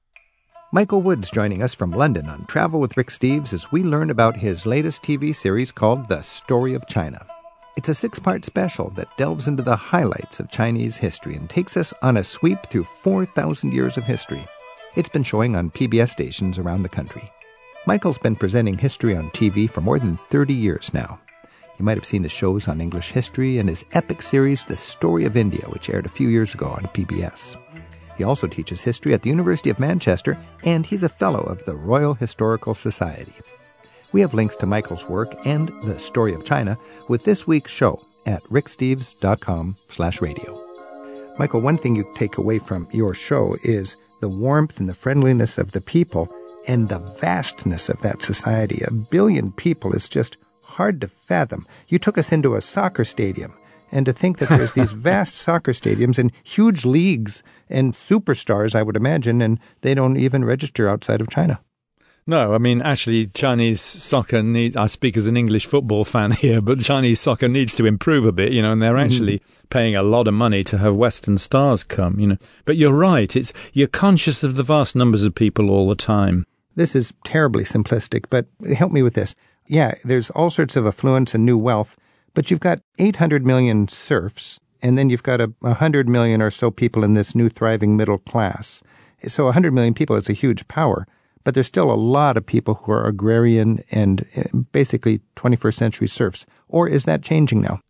Michael 0.74 1.02
Wood's 1.02 1.30
joining 1.30 1.62
us 1.62 1.74
from 1.74 1.90
London 1.90 2.30
on 2.30 2.46
Travel 2.46 2.80
with 2.80 2.96
Rick 2.96 3.08
Steves 3.08 3.52
as 3.52 3.70
we 3.70 3.82
learn 3.82 4.08
about 4.08 4.34
his 4.34 4.64
latest 4.64 5.02
TV 5.02 5.34
series 5.34 5.70
called 5.70 6.08
The 6.08 6.22
Story 6.22 6.72
of 6.72 6.86
China. 6.86 7.26
It's 7.76 7.90
a 7.90 7.94
six 7.94 8.18
part 8.18 8.42
special 8.46 8.88
that 8.96 9.14
delves 9.18 9.48
into 9.48 9.62
the 9.62 9.76
highlights 9.76 10.40
of 10.40 10.50
Chinese 10.50 10.96
history 10.96 11.34
and 11.34 11.50
takes 11.50 11.76
us 11.76 11.92
on 12.00 12.16
a 12.16 12.24
sweep 12.24 12.58
through 12.64 12.84
4,000 12.84 13.70
years 13.70 13.98
of 13.98 14.04
history. 14.04 14.46
It's 14.96 15.10
been 15.10 15.22
showing 15.22 15.56
on 15.56 15.70
PBS 15.70 16.08
stations 16.08 16.56
around 16.56 16.84
the 16.84 16.88
country. 16.88 17.30
Michael's 17.86 18.16
been 18.16 18.34
presenting 18.34 18.78
history 18.78 19.14
on 19.14 19.28
TV 19.32 19.68
for 19.68 19.82
more 19.82 19.98
than 19.98 20.16
30 20.30 20.54
years 20.54 20.90
now. 20.94 21.20
You 21.78 21.84
might 21.84 21.98
have 21.98 22.06
seen 22.06 22.22
his 22.22 22.32
shows 22.32 22.66
on 22.66 22.80
English 22.80 23.10
history 23.10 23.58
and 23.58 23.68
his 23.68 23.84
epic 23.92 24.22
series, 24.22 24.64
The 24.64 24.76
Story 24.76 25.26
of 25.26 25.36
India, 25.36 25.66
which 25.68 25.90
aired 25.90 26.06
a 26.06 26.16
few 26.16 26.28
years 26.28 26.54
ago 26.54 26.68
on 26.68 26.84
PBS. 26.94 27.58
He 28.16 28.24
also 28.24 28.46
teaches 28.46 28.82
history 28.82 29.14
at 29.14 29.22
the 29.22 29.30
University 29.30 29.70
of 29.70 29.80
Manchester, 29.80 30.38
and 30.64 30.84
he's 30.84 31.02
a 31.02 31.08
fellow 31.08 31.40
of 31.40 31.64
the 31.64 31.74
Royal 31.74 32.14
Historical 32.14 32.74
Society. 32.74 33.32
We 34.12 34.20
have 34.20 34.34
links 34.34 34.56
to 34.56 34.66
Michael's 34.66 35.08
work 35.08 35.34
and 35.46 35.68
the 35.84 35.98
story 35.98 36.34
of 36.34 36.44
China 36.44 36.76
with 37.08 37.24
this 37.24 37.46
week's 37.46 37.72
show 37.72 38.00
at 38.26 38.42
ricksteves.com 38.44 39.76
slash 39.88 40.20
radio. 40.20 40.60
Michael, 41.38 41.60
one 41.60 41.78
thing 41.78 41.96
you 41.96 42.04
take 42.14 42.36
away 42.36 42.58
from 42.58 42.86
your 42.92 43.14
show 43.14 43.56
is 43.62 43.96
the 44.20 44.28
warmth 44.28 44.78
and 44.78 44.88
the 44.88 44.94
friendliness 44.94 45.56
of 45.56 45.72
the 45.72 45.80
people 45.80 46.28
and 46.68 46.88
the 46.88 46.98
vastness 46.98 47.88
of 47.88 48.00
that 48.02 48.22
society. 48.22 48.82
A 48.86 48.92
billion 48.92 49.50
people 49.50 49.94
is 49.94 50.08
just 50.08 50.36
hard 50.62 51.00
to 51.00 51.08
fathom. 51.08 51.66
You 51.88 51.98
took 51.98 52.18
us 52.18 52.32
into 52.32 52.54
a 52.54 52.60
soccer 52.60 53.04
stadium 53.04 53.54
and 53.92 54.06
to 54.06 54.12
think 54.12 54.38
that 54.38 54.48
there's 54.48 54.72
these 54.74 54.92
vast 54.92 55.34
soccer 55.34 55.72
stadiums 55.72 56.18
and 56.18 56.32
huge 56.42 56.84
leagues 56.84 57.42
and 57.68 57.92
superstars, 57.92 58.74
I 58.74 58.82
would 58.82 58.96
imagine, 58.96 59.40
and 59.42 59.60
they 59.82 59.94
don't 59.94 60.16
even 60.16 60.44
register 60.44 60.88
outside 60.88 61.20
of 61.20 61.28
China. 61.28 61.60
No, 62.24 62.54
I 62.54 62.58
mean, 62.58 62.82
actually, 62.82 63.26
Chinese 63.28 63.80
soccer 63.80 64.44
needs, 64.44 64.76
I 64.76 64.86
speak 64.86 65.16
as 65.16 65.26
an 65.26 65.36
English 65.36 65.66
football 65.66 66.04
fan 66.04 66.30
here, 66.40 66.60
but 66.60 66.80
Chinese 66.80 67.20
soccer 67.20 67.48
needs 67.48 67.74
to 67.74 67.86
improve 67.86 68.24
a 68.24 68.32
bit, 68.32 68.52
you 68.52 68.62
know, 68.62 68.72
and 68.72 68.80
they're 68.80 68.94
mm-hmm. 68.94 69.04
actually 69.04 69.42
paying 69.70 69.96
a 69.96 70.02
lot 70.02 70.28
of 70.28 70.34
money 70.34 70.62
to 70.64 70.78
have 70.78 70.94
Western 70.94 71.36
stars 71.36 71.82
come, 71.82 72.20
you 72.20 72.26
know. 72.28 72.36
But 72.64 72.76
you're 72.76 72.92
right, 72.92 73.34
it's, 73.34 73.52
you're 73.72 73.88
conscious 73.88 74.44
of 74.44 74.54
the 74.54 74.62
vast 74.62 74.94
numbers 74.94 75.24
of 75.24 75.34
people 75.34 75.68
all 75.68 75.88
the 75.88 75.96
time. 75.96 76.46
This 76.76 76.94
is 76.94 77.12
terribly 77.24 77.64
simplistic, 77.64 78.26
but 78.30 78.46
help 78.76 78.92
me 78.92 79.02
with 79.02 79.14
this. 79.14 79.34
Yeah, 79.66 79.94
there's 80.04 80.30
all 80.30 80.50
sorts 80.50 80.76
of 80.76 80.86
affluence 80.86 81.34
and 81.34 81.44
new 81.44 81.58
wealth, 81.58 81.96
but 82.34 82.50
you've 82.50 82.60
got 82.60 82.80
800 82.98 83.46
million 83.46 83.88
serfs, 83.88 84.60
and 84.82 84.96
then 84.96 85.10
you've 85.10 85.22
got 85.22 85.40
a 85.40 85.52
100 85.60 86.08
million 86.08 86.42
or 86.42 86.50
so 86.50 86.70
people 86.70 87.04
in 87.04 87.14
this 87.14 87.34
new 87.34 87.48
thriving 87.48 87.96
middle 87.96 88.18
class. 88.18 88.82
So 89.28 89.44
100 89.44 89.72
million 89.72 89.94
people 89.94 90.16
is 90.16 90.28
a 90.28 90.32
huge 90.34 90.66
power, 90.68 91.06
but 91.44 91.54
there's 91.54 91.66
still 91.66 91.92
a 91.92 91.94
lot 91.94 92.36
of 92.36 92.46
people 92.46 92.74
who 92.74 92.92
are 92.92 93.06
agrarian 93.06 93.82
and 93.90 94.26
uh, 94.36 94.58
basically 94.72 95.20
21st 95.36 95.74
century 95.74 96.08
serfs. 96.08 96.46
Or 96.68 96.88
is 96.88 97.04
that 97.04 97.22
changing 97.22 97.60
now? 97.60 97.80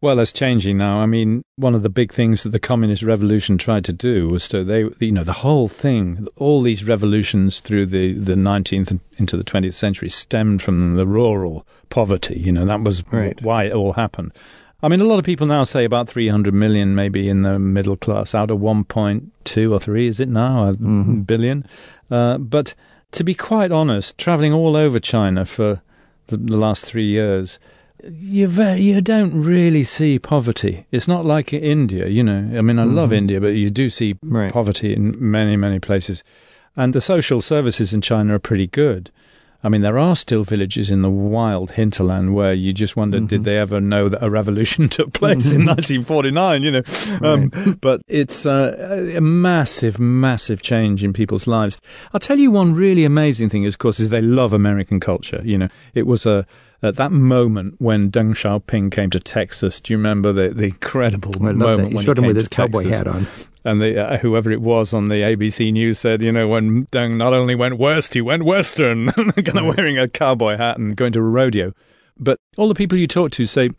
Well, 0.00 0.20
it's 0.20 0.32
changing 0.32 0.78
now. 0.78 1.00
I 1.00 1.06
mean, 1.06 1.42
one 1.56 1.74
of 1.74 1.82
the 1.82 1.88
big 1.90 2.12
things 2.12 2.44
that 2.44 2.50
the 2.50 2.60
communist 2.60 3.02
revolution 3.02 3.58
tried 3.58 3.84
to 3.86 3.92
do 3.92 4.28
was 4.28 4.48
to 4.50 4.62
they, 4.62 4.84
you 5.00 5.10
know, 5.10 5.24
the 5.24 5.32
whole 5.32 5.66
thing, 5.66 6.28
all 6.36 6.62
these 6.62 6.86
revolutions 6.86 7.58
through 7.58 7.86
the 7.86 8.12
the 8.14 8.34
19th 8.34 9.00
into 9.16 9.36
the 9.36 9.42
20th 9.42 9.74
century 9.74 10.08
stemmed 10.08 10.62
from 10.62 10.94
the 10.94 11.06
rural 11.06 11.66
poverty. 11.90 12.38
You 12.38 12.52
know, 12.52 12.64
that 12.64 12.82
was 12.82 13.02
Right. 13.10 13.40
why 13.42 13.64
it 13.64 13.72
all 13.72 13.94
happened. 13.94 14.32
I 14.80 14.86
mean, 14.86 15.00
a 15.00 15.04
lot 15.04 15.18
of 15.18 15.24
people 15.24 15.48
now 15.48 15.64
say 15.64 15.82
about 15.84 16.08
300 16.08 16.54
million, 16.54 16.94
maybe 16.94 17.28
in 17.28 17.42
the 17.42 17.58
middle 17.58 17.96
class, 17.96 18.32
out 18.32 18.52
of 18.52 18.60
1.2 18.60 19.72
or 19.72 19.80
3, 19.80 20.06
is 20.06 20.20
it 20.20 20.28
now, 20.28 20.68
a 20.68 20.72
billion? 20.74 21.66
Uh, 22.08 22.38
but 22.38 22.76
to 23.10 23.24
be 23.24 23.34
quite 23.34 23.72
honest, 23.72 24.16
traveling 24.18 24.52
all 24.52 24.76
over 24.76 25.00
China 25.00 25.44
for 25.44 25.82
the, 26.28 26.36
the 26.36 26.56
last 26.56 26.84
three 26.86 27.06
years, 27.06 27.58
you 28.04 28.46
very, 28.48 28.80
you 28.82 29.00
don't 29.00 29.40
really 29.40 29.84
see 29.84 30.18
poverty. 30.18 30.86
It's 30.90 31.08
not 31.08 31.24
like 31.24 31.52
India, 31.52 32.08
you 32.08 32.22
know. 32.22 32.58
I 32.58 32.62
mean, 32.62 32.78
I 32.78 32.84
love 32.84 33.12
India, 33.12 33.40
but 33.40 33.48
you 33.48 33.70
do 33.70 33.90
see 33.90 34.16
Right. 34.22 34.52
poverty 34.52 34.94
in 34.94 35.16
many, 35.18 35.56
many 35.56 35.78
places. 35.80 36.22
And 36.76 36.92
the 36.94 37.00
social 37.00 37.40
services 37.40 37.92
in 37.92 38.00
China 38.00 38.34
are 38.36 38.38
pretty 38.38 38.66
good. 38.68 39.10
I 39.64 39.68
mean, 39.68 39.80
there 39.82 39.98
are 39.98 40.14
still 40.14 40.44
villages 40.44 40.88
in 40.88 41.02
the 41.02 41.10
wild 41.10 41.72
hinterland 41.72 42.32
where 42.32 42.52
you 42.52 42.72
just 42.72 42.96
wonder, 42.96 43.18
did 43.18 43.42
they 43.42 43.58
ever 43.58 43.80
know 43.80 44.08
that 44.08 44.22
a 44.24 44.30
revolution 44.30 44.88
took 44.98 45.12
place 45.12 45.52
in 45.52 45.66
1949? 45.66 46.62
You 46.62 46.70
know, 46.70 46.82
um, 47.22 47.50
but 47.80 48.00
it's 48.06 48.46
uh, 48.46 49.12
a 49.16 49.20
massive, 49.20 49.98
massive 49.98 50.62
change 50.62 51.02
in 51.02 51.12
people's 51.12 51.48
lives. 51.48 51.76
I'll 52.14 52.20
tell 52.20 52.38
you 52.38 52.52
one 52.52 52.72
really 52.74 53.04
amazing 53.04 53.48
thing, 53.48 53.64
is, 53.64 53.74
of 53.74 53.78
course, 53.78 53.98
is 53.98 54.10
they 54.10 54.22
love 54.22 54.52
American 54.52 55.00
culture. 55.00 55.40
You 55.44 55.58
know, 55.58 55.68
it 55.92 56.06
was 56.06 56.24
a 56.24 56.46
at 56.82 56.96
that 56.96 57.12
moment 57.12 57.74
when 57.78 58.10
Deng 58.10 58.34
Xiaoping 58.34 58.92
came 58.92 59.10
to 59.10 59.20
Texas. 59.20 59.80
Do 59.80 59.92
you 59.92 59.96
remember 59.96 60.32
the 60.32 60.50
the 60.50 60.64
incredible 60.64 61.32
I 61.44 61.52
moment 61.52 61.94
when 61.94 62.04
showed 62.04 62.18
he 62.18 62.20
him 62.20 62.24
came 62.24 62.26
with 62.28 62.36
his 62.36 62.48
cowboy 62.48 62.84
Texas? 62.84 62.98
hat 62.98 63.06
on. 63.08 63.26
And 63.64 63.82
the, 63.82 64.00
uh, 64.00 64.18
whoever 64.18 64.50
it 64.50 64.62
was 64.62 64.94
on 64.94 65.08
the 65.08 65.16
ABC 65.16 65.72
News 65.72 65.98
said, 65.98 66.22
you 66.22 66.32
know, 66.32 66.48
when 66.48 66.86
Deng 66.86 67.16
not 67.16 67.34
only 67.34 67.54
went 67.54 67.76
west, 67.76 68.14
he 68.14 68.20
went 68.22 68.44
western, 68.44 69.10
kind 69.12 69.58
of 69.58 69.76
wearing 69.76 69.98
a 69.98 70.08
cowboy 70.08 70.56
hat 70.56 70.78
and 70.78 70.96
going 70.96 71.12
to 71.12 71.18
a 71.18 71.22
rodeo. 71.22 71.74
But 72.16 72.38
all 72.56 72.68
the 72.68 72.74
people 72.74 72.96
you 72.96 73.06
talk 73.06 73.32
to 73.32 73.46
say 73.46 73.70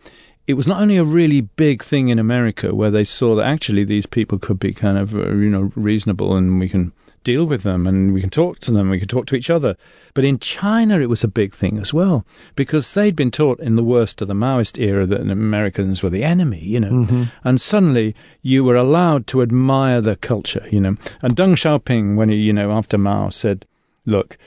it 0.48 0.54
was 0.56 0.68
not 0.68 0.82
only 0.82 0.98
a 0.98 1.04
really 1.04 1.42
big 1.42 1.84
thing 1.84 2.10
in 2.10 2.20
America 2.20 2.76
where 2.76 2.92
they 2.92 3.04
saw 3.04 3.36
that 3.36 3.46
actually 3.46 3.84
these 3.84 4.06
people 4.06 4.38
could 4.38 4.60
be 4.60 4.74
kind 4.74 4.98
of, 4.98 5.16
uh, 5.16 5.30
you 5.30 5.50
know, 5.50 5.72
reasonable 5.76 6.36
and 6.36 6.60
we 6.60 6.68
can 6.68 6.92
deal 7.24 7.46
with 7.46 7.64
them 7.64 7.88
and 7.88 8.14
we 8.14 8.22
can 8.22 8.30
talk 8.30 8.60
to 8.60 8.72
them, 8.72 8.90
we 8.90 9.00
can 9.00 9.08
talk 9.08 9.26
to 9.28 9.36
each 9.36 9.50
other. 9.50 9.76
But 10.14 10.26
in 10.26 10.40
China, 10.40 11.00
it 11.00 11.10
was 11.10 11.24
a 11.24 11.28
big 11.28 11.54
thing 11.54 11.78
as 11.78 11.94
well 11.94 12.26
because 12.56 12.94
they'd 12.94 13.16
been 13.16 13.32
taught 13.32 13.60
in 13.60 13.76
the 13.76 13.84
worst 13.84 14.22
of 14.22 14.28
the 14.28 14.34
Maoist 14.34 14.80
era 14.80 15.06
that 15.06 15.22
Americans 15.22 16.02
were 16.02 16.10
the 16.10 16.24
enemy, 16.24 16.60
you 16.60 16.80
know. 16.80 16.92
Mm-hmm. 16.92 17.24
And 17.44 17.62
suddenly 17.62 18.16
you 18.42 18.64
were 18.64 18.76
allowed 18.76 19.28
to 19.28 19.42
admire 19.42 20.02
their 20.02 20.16
culture, 20.16 20.68
you 20.72 20.80
know. 20.80 20.96
And 21.22 21.36
Deng 21.36 21.54
Xiaoping, 21.54 22.16
when 22.16 22.30
he, 22.30 22.38
you 22.38 22.54
know, 22.54 22.72
after 22.72 22.98
Mao 22.98 23.30
said, 23.30 23.66
look, 24.06 24.38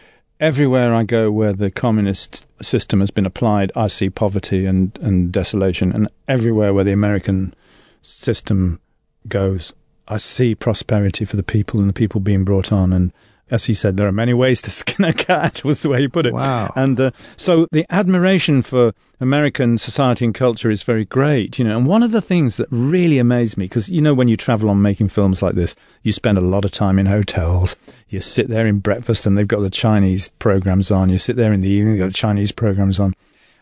everywhere 0.40 0.92
I 0.92 1.04
go 1.04 1.30
where 1.30 1.52
the 1.52 1.70
communist 1.70 2.46
system 2.60 3.00
has 3.00 3.10
been 3.10 3.26
applied, 3.26 3.70
I 3.76 3.86
see 3.86 4.10
poverty 4.10 4.66
and, 4.66 4.98
and 5.00 5.32
desolation. 5.32 5.92
And 5.92 6.08
everywhere 6.26 6.74
where 6.74 6.84
the 6.84 6.92
American 6.92 7.54
system 8.02 8.80
goes, 9.28 9.72
I 10.08 10.16
see 10.16 10.54
prosperity 10.54 11.24
for 11.24 11.36
the 11.36 11.42
people 11.42 11.80
and 11.80 11.88
the 11.88 11.94
people 11.94 12.20
being 12.20 12.44
brought 12.44 12.72
on. 12.72 12.92
And 12.92 13.12
as 13.50 13.66
he 13.66 13.74
said, 13.74 13.96
there 13.96 14.08
are 14.08 14.12
many 14.12 14.32
ways 14.32 14.62
to 14.62 14.70
skin 14.70 15.04
a 15.04 15.12
cat, 15.12 15.62
was 15.64 15.82
the 15.82 15.90
way 15.90 16.00
he 16.00 16.08
put 16.08 16.26
it. 16.26 16.32
Wow. 16.32 16.72
And 16.74 16.98
uh, 16.98 17.10
so 17.36 17.66
the 17.70 17.86
admiration 17.90 18.62
for 18.62 18.94
American 19.20 19.78
society 19.78 20.24
and 20.24 20.34
culture 20.34 20.70
is 20.70 20.82
very 20.82 21.04
great, 21.04 21.58
you 21.58 21.64
know. 21.64 21.76
And 21.76 21.86
one 21.86 22.02
of 22.02 22.10
the 22.10 22.22
things 22.22 22.56
that 22.56 22.68
really 22.70 23.18
amazed 23.18 23.56
me, 23.56 23.66
because, 23.66 23.88
you 23.88 24.00
know, 24.00 24.14
when 24.14 24.28
you 24.28 24.36
travel 24.36 24.70
on 24.70 24.82
making 24.82 25.10
films 25.10 25.42
like 25.42 25.54
this, 25.54 25.74
you 26.02 26.12
spend 26.12 26.38
a 26.38 26.42
lot 26.42 26.64
of 26.64 26.70
time 26.70 26.98
in 26.98 27.06
hotels. 27.06 27.76
You 28.08 28.22
sit 28.22 28.48
there 28.48 28.66
in 28.66 28.78
breakfast 28.78 29.26
and 29.26 29.36
they've 29.36 29.46
got 29.46 29.60
the 29.60 29.70
Chinese 29.70 30.28
programs 30.38 30.90
on. 30.90 31.10
You 31.10 31.18
sit 31.18 31.36
there 31.36 31.52
in 31.52 31.60
the 31.60 31.68
evening, 31.68 31.94
they've 31.94 32.04
got 32.04 32.08
the 32.08 32.14
Chinese 32.14 32.52
programs 32.52 32.98
on. 32.98 33.14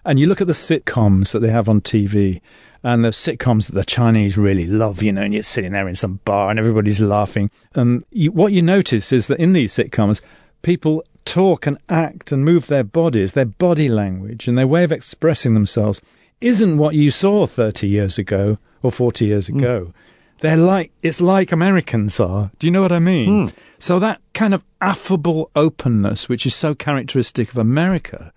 And 0.05 0.18
you 0.18 0.26
look 0.26 0.40
at 0.40 0.46
the 0.46 0.53
sitcoms 0.55 1.33
that 1.33 1.40
they 1.40 1.50
have 1.50 1.68
on 1.68 1.81
TV 1.81 2.40
and 2.82 3.04
the 3.04 3.10
sitcoms 3.10 3.66
that 3.66 3.74
the 3.74 3.84
Chinese 3.84 4.38
really 4.38 4.66
love, 4.66 5.02
you 5.02 5.12
know, 5.12 5.22
and 5.22 5.34
you're 5.34 5.42
sitting 5.42 5.72
there 5.72 5.88
in 5.88 5.94
some 5.94 6.20
bar 6.24 6.50
and 6.50 6.58
everybody's 6.58 7.00
laughing. 7.00 7.50
And 7.74 8.04
you, 8.10 8.32
what 8.32 8.52
you 8.52 8.62
notice 8.62 9.12
is 9.12 9.26
that 9.26 9.38
in 9.38 9.52
these 9.52 9.72
sitcoms, 9.74 10.20
people 10.62 11.04
talk 11.26 11.66
and 11.66 11.76
act 11.88 12.32
and 12.32 12.44
move 12.44 12.66
their 12.68 12.82
bodies, 12.84 13.32
their 13.32 13.44
body 13.44 13.88
language 13.88 14.48
and 14.48 14.56
their 14.56 14.66
way 14.66 14.84
of 14.84 14.92
expressing 14.92 15.52
themselves 15.54 16.00
isn't 16.40 16.78
what 16.78 16.94
you 16.94 17.10
saw 17.10 17.46
30 17.46 17.86
years 17.86 18.16
ago 18.18 18.56
or 18.82 18.90
40 18.90 19.26
years 19.26 19.48
ago. 19.50 19.92
they're 20.40 20.56
like 20.56 20.90
it's 21.02 21.20
like 21.20 21.52
Americans 21.52 22.18
are. 22.18 22.50
Do 22.58 22.66
you 22.66 22.70
know 22.70 22.80
what 22.80 22.92
I 22.92 22.98
mean? 22.98 23.52
So 23.78 23.98
that 23.98 24.22
kind 24.32 24.54
of 24.54 24.64
affable 24.80 25.50
openness, 25.54 26.30
which 26.30 26.46
is 26.46 26.54
so 26.54 26.74
characteristic 26.74 27.50
of 27.50 27.58
America, 27.58 28.32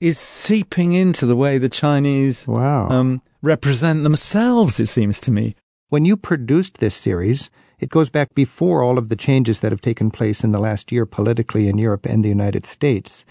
is 0.00 0.18
seeping 0.18 0.92
into 0.94 1.26
the 1.26 1.36
way 1.36 1.58
the 1.58 1.68
Chinese 1.68 2.48
Wow. 2.48 2.88
um, 2.88 3.20
represent 3.42 4.02
themselves. 4.02 4.80
It 4.80 4.86
seems 4.86 5.20
to 5.20 5.30
me. 5.30 5.54
When 5.88 6.04
you 6.04 6.16
produced 6.16 6.78
this 6.78 6.94
series, 6.94 7.50
it 7.78 7.90
goes 7.90 8.10
back 8.10 8.34
before 8.34 8.82
all 8.82 8.98
of 8.98 9.08
the 9.08 9.16
changes 9.16 9.60
that 9.60 9.72
have 9.72 9.80
taken 9.80 10.10
place 10.10 10.44
in 10.44 10.52
the 10.52 10.60
last 10.60 10.90
year 10.92 11.06
politically 11.06 11.68
in 11.68 11.78
Europe 11.78 12.06
and 12.06 12.24
the 12.24 12.28
United 12.28 12.66
States. 12.66 13.24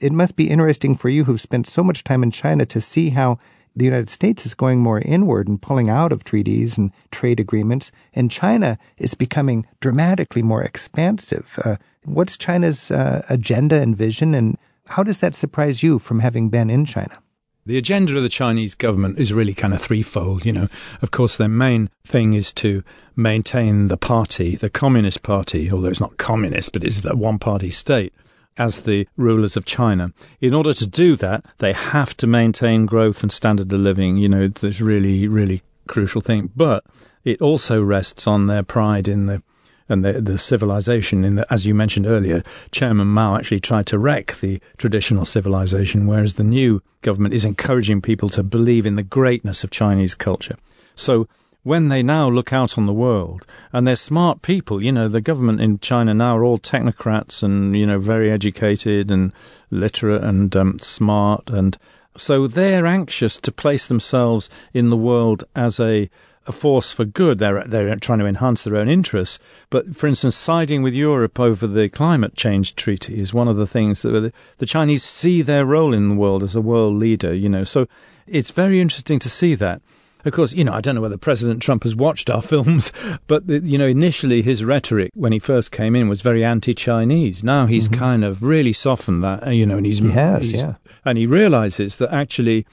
It 0.00 0.12
must 0.12 0.36
be 0.36 0.50
interesting 0.50 0.96
for 0.96 1.08
you 1.08 1.24
who've 1.24 1.40
spent 1.40 1.66
so 1.66 1.84
much 1.84 2.02
time 2.02 2.22
in 2.22 2.32
China 2.32 2.66
to 2.66 2.80
see 2.80 3.10
how 3.10 3.38
the 3.74 3.84
United 3.84 4.10
States 4.10 4.44
is 4.44 4.52
going 4.52 4.80
more 4.80 5.00
inward 5.00 5.48
and 5.48 5.62
pulling 5.62 5.88
out 5.88 6.12
of 6.12 6.24
treaties 6.24 6.76
and 6.76 6.92
trade 7.10 7.40
agreements, 7.40 7.90
and 8.12 8.30
China 8.30 8.76
is 8.98 9.14
becoming 9.14 9.66
dramatically 9.80 10.42
more 10.42 10.62
expansive. 10.62 11.58
Uh, 11.64 11.76
what's 12.04 12.36
China's 12.36 12.90
uh, 12.90 13.24
agenda 13.30 13.80
and 13.80 13.96
vision, 13.96 14.34
and 14.34 14.58
how 14.88 15.02
does 15.02 15.20
that 15.20 15.34
surprise 15.34 15.82
you 15.82 15.98
from 15.98 16.18
having 16.18 16.50
been 16.50 16.68
in 16.68 16.84
China? 16.84 17.22
The 17.64 17.78
agenda 17.78 18.16
of 18.16 18.22
the 18.24 18.28
Chinese 18.28 18.74
government 18.74 19.20
is 19.20 19.32
really 19.32 19.54
kind 19.54 19.72
of 19.72 19.80
threefold. 19.80 20.44
You 20.44 20.52
know, 20.52 20.68
of 21.00 21.12
course, 21.12 21.36
their 21.36 21.48
main 21.48 21.90
thing 22.04 22.32
is 22.32 22.52
to 22.54 22.82
maintain 23.14 23.88
the 23.88 23.96
party, 23.96 24.56
the 24.56 24.70
Communist 24.70 25.22
Party, 25.22 25.70
although 25.70 25.88
it's 25.88 26.00
not 26.00 26.16
communist, 26.16 26.72
but 26.72 26.82
it's 26.82 27.00
the 27.00 27.14
one 27.14 27.38
party 27.38 27.70
state, 27.70 28.12
as 28.58 28.80
the 28.80 29.06
rulers 29.16 29.56
of 29.56 29.64
China. 29.64 30.12
In 30.40 30.54
order 30.54 30.74
to 30.74 30.86
do 30.86 31.14
that, 31.16 31.44
they 31.58 31.72
have 31.72 32.16
to 32.16 32.26
maintain 32.26 32.84
growth 32.84 33.22
and 33.22 33.30
standard 33.30 33.72
of 33.72 33.80
living. 33.80 34.16
You 34.16 34.28
know, 34.28 34.50
it's 34.62 34.80
really, 34.80 35.28
really 35.28 35.62
crucial 35.86 36.20
thing. 36.20 36.50
But 36.56 36.84
it 37.24 37.40
also 37.40 37.82
rests 37.82 38.26
on 38.26 38.48
their 38.48 38.64
pride 38.64 39.06
in 39.06 39.26
the 39.26 39.42
and 39.88 40.04
the, 40.04 40.20
the 40.20 40.38
civilization. 40.38 41.24
In 41.24 41.36
the, 41.36 41.52
as 41.52 41.66
you 41.66 41.74
mentioned 41.74 42.06
earlier, 42.06 42.42
Chairman 42.70 43.08
Mao 43.08 43.36
actually 43.36 43.60
tried 43.60 43.86
to 43.86 43.98
wreck 43.98 44.34
the 44.40 44.60
traditional 44.76 45.24
civilization, 45.24 46.06
whereas 46.06 46.34
the 46.34 46.44
new 46.44 46.82
government 47.00 47.34
is 47.34 47.44
encouraging 47.44 48.00
people 48.00 48.28
to 48.30 48.42
believe 48.42 48.86
in 48.86 48.96
the 48.96 49.02
greatness 49.02 49.64
of 49.64 49.70
Chinese 49.70 50.14
culture. 50.14 50.56
So 50.94 51.28
when 51.62 51.88
they 51.88 52.02
now 52.02 52.28
look 52.28 52.52
out 52.52 52.76
on 52.76 52.86
the 52.86 52.92
world, 52.92 53.46
and 53.72 53.86
they're 53.86 53.96
smart 53.96 54.42
people, 54.42 54.82
you 54.82 54.90
know, 54.90 55.08
the 55.08 55.20
government 55.20 55.60
in 55.60 55.78
China 55.78 56.12
now 56.12 56.36
are 56.36 56.44
all 56.44 56.58
technocrats 56.58 57.42
and 57.42 57.76
you 57.76 57.86
know 57.86 57.98
very 57.98 58.30
educated 58.30 59.10
and 59.10 59.32
literate 59.70 60.24
and 60.24 60.56
um, 60.56 60.78
smart, 60.80 61.48
and 61.50 61.78
so 62.16 62.46
they're 62.46 62.86
anxious 62.86 63.38
to 63.38 63.52
place 63.52 63.86
themselves 63.86 64.50
in 64.74 64.90
the 64.90 64.96
world 64.96 65.44
as 65.54 65.78
a 65.78 66.10
a 66.46 66.52
force 66.52 66.92
for 66.92 67.04
good. 67.04 67.38
They're 67.38 67.62
they're 67.64 67.94
trying 67.96 68.18
to 68.20 68.26
enhance 68.26 68.64
their 68.64 68.76
own 68.76 68.88
interests. 68.88 69.38
But 69.70 69.94
for 69.96 70.06
instance, 70.06 70.34
siding 70.36 70.82
with 70.82 70.94
Europe 70.94 71.38
over 71.38 71.66
the 71.66 71.88
climate 71.88 72.34
change 72.34 72.74
treaty 72.74 73.18
is 73.20 73.32
one 73.34 73.48
of 73.48 73.56
the 73.56 73.66
things 73.66 74.02
that 74.02 74.32
the, 74.58 74.66
Chinese 74.66 75.04
see 75.04 75.42
their 75.42 75.64
role 75.64 75.94
in 75.94 76.08
the 76.08 76.14
world 76.14 76.42
as 76.42 76.56
a 76.56 76.60
world 76.60 76.96
leader. 76.98 77.32
You 77.34 77.48
know, 77.48 77.64
so 77.64 77.86
it's 78.26 78.50
very 78.50 78.80
interesting 78.80 79.18
to 79.20 79.28
see 79.30 79.54
that. 79.56 79.80
Of 80.24 80.32
course, 80.32 80.52
you 80.52 80.62
know, 80.62 80.72
I 80.72 80.80
don't 80.80 80.94
know 80.94 81.00
whether 81.00 81.16
President 81.16 81.60
Trump 81.62 81.82
has 81.82 81.96
watched 81.96 82.30
our 82.30 82.42
films, 82.52 82.92
but 83.26 83.48
the, 83.48 83.58
you 83.58 83.76
know, 83.76 83.88
initially 83.88 84.40
his 84.42 84.64
rhetoric 84.64 85.10
when 85.14 85.32
he 85.32 85.40
first 85.40 85.72
came 85.72 85.96
in 85.96 86.08
was 86.08 86.22
very 86.22 86.44
anti-Chinese. 86.44 87.42
Now 87.42 87.66
he's 87.66 87.88
kind 87.88 88.24
of 88.24 88.40
really 88.42 88.72
softened 88.72 89.24
that, 89.24 89.46
uh, 89.46 89.50
you 89.50 89.66
know, 89.66 89.76
and 89.78 89.84
he's 89.86 89.98
He 89.98 90.10
has, 90.10 90.50
he's- 90.50 90.62
yeah. 90.62 90.74
and 91.04 91.18
he 91.18 91.26
realizes 91.26 91.96
that 91.96 92.12
actually 92.14 92.66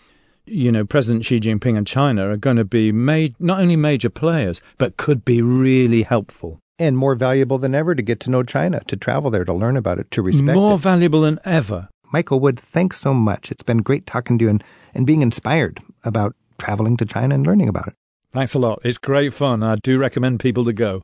you 0.49 0.71
know, 0.71 0.85
President 0.85 1.25
Xi 1.25 1.39
Jinping 1.39 1.77
and 1.77 1.85
China 1.87 2.29
are 2.29 2.37
going 2.37 2.57
to 2.57 2.65
be 2.65 2.91
ma- 2.91 3.27
not 3.39 3.59
only 3.59 3.75
major 3.75 4.09
players, 4.09 4.61
but 4.77 4.97
could 4.97 5.23
be 5.25 5.41
really 5.41 6.03
helpful. 6.03 6.59
And 6.77 6.97
more 6.97 7.15
valuable 7.15 7.57
than 7.57 7.75
ever 7.75 7.93
to 7.93 8.01
get 8.01 8.19
to 8.21 8.29
know 8.29 8.43
China, 8.43 8.81
to 8.87 8.95
travel 8.95 9.29
there, 9.31 9.43
to 9.45 9.53
learn 9.53 9.75
about 9.75 9.99
it, 9.99 10.09
to 10.11 10.21
respect 10.21 10.55
More 10.55 10.75
it. 10.75 10.81
valuable 10.81 11.21
than 11.21 11.39
ever. 11.43 11.89
Michael 12.11 12.39
Wood, 12.39 12.59
thanks 12.59 12.99
so 12.99 13.13
much. 13.13 13.51
It's 13.51 13.63
been 13.63 13.79
great 13.79 14.05
talking 14.05 14.37
to 14.39 14.45
you 14.45 14.49
and, 14.49 14.63
and 14.93 15.05
being 15.05 15.21
inspired 15.21 15.81
about 16.03 16.35
traveling 16.57 16.97
to 16.97 17.05
China 17.05 17.35
and 17.35 17.45
learning 17.45 17.69
about 17.69 17.87
it. 17.87 17.93
Thanks 18.31 18.53
a 18.53 18.59
lot. 18.59 18.79
It's 18.83 18.97
great 18.97 19.33
fun. 19.33 19.61
I 19.63 19.75
do 19.75 19.97
recommend 19.99 20.39
people 20.39 20.63
to 20.65 20.73
go. 20.73 21.03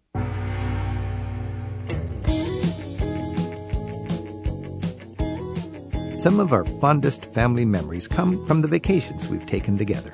Some 6.26 6.40
of 6.40 6.54
our 6.54 6.66
fondest 6.66 7.24
family 7.24 7.66
memories 7.66 8.08
come 8.08 8.44
from 8.48 8.64
the 8.64 8.68
vacations 8.68 9.28
we've 9.28 9.46
taken 9.46 9.78
together. 9.78 10.12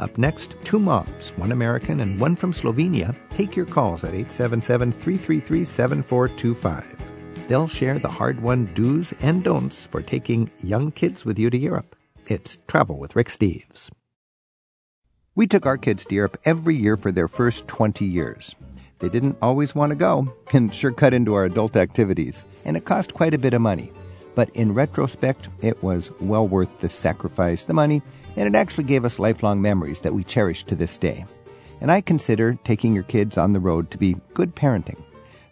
Up 0.00 0.18
next, 0.18 0.56
two 0.64 0.80
moms, 0.80 1.30
one 1.36 1.52
American 1.52 2.00
and 2.00 2.20
one 2.20 2.34
from 2.34 2.52
Slovenia, 2.52 3.14
take 3.30 3.54
your 3.54 3.64
calls 3.64 4.02
at 4.02 4.08
877 4.12 4.90
333 4.90 5.62
7425. 5.62 7.46
They'll 7.46 7.68
share 7.68 8.00
the 8.00 8.08
hard 8.08 8.42
won 8.42 8.74
do's 8.74 9.12
and 9.20 9.44
don'ts 9.44 9.86
for 9.86 10.02
taking 10.02 10.50
young 10.64 10.90
kids 10.90 11.24
with 11.24 11.38
you 11.38 11.48
to 11.48 11.56
Europe. 11.56 11.94
It's 12.26 12.58
Travel 12.66 12.98
with 12.98 13.14
Rick 13.14 13.28
Steves. 13.28 13.88
We 15.36 15.46
took 15.46 15.64
our 15.64 15.78
kids 15.78 16.04
to 16.06 16.14
Europe 16.16 16.40
every 16.44 16.74
year 16.74 16.96
for 16.96 17.12
their 17.12 17.28
first 17.28 17.68
20 17.68 18.04
years. 18.04 18.56
They 18.98 19.08
didn't 19.08 19.38
always 19.40 19.76
want 19.76 19.90
to 19.90 19.96
go 19.96 20.34
and 20.52 20.74
sure 20.74 20.90
cut 20.90 21.14
into 21.14 21.34
our 21.34 21.44
adult 21.44 21.76
activities, 21.76 22.44
and 22.64 22.76
it 22.76 22.84
cost 22.84 23.14
quite 23.14 23.32
a 23.32 23.38
bit 23.38 23.54
of 23.54 23.60
money. 23.60 23.92
But 24.36 24.50
in 24.50 24.74
retrospect, 24.74 25.48
it 25.62 25.82
was 25.82 26.12
well 26.20 26.46
worth 26.46 26.78
the 26.78 26.88
sacrifice, 26.88 27.64
the 27.64 27.74
money, 27.74 28.02
and 28.36 28.46
it 28.46 28.56
actually 28.56 28.84
gave 28.84 29.04
us 29.04 29.18
lifelong 29.18 29.60
memories 29.60 30.00
that 30.00 30.14
we 30.14 30.22
cherish 30.22 30.62
to 30.64 30.76
this 30.76 30.96
day. 30.96 31.24
And 31.80 31.90
I 31.90 32.02
consider 32.02 32.56
taking 32.62 32.94
your 32.94 33.04
kids 33.04 33.36
on 33.38 33.52
the 33.52 33.60
road 33.60 33.90
to 33.90 33.98
be 33.98 34.16
good 34.34 34.54
parenting. 34.54 35.02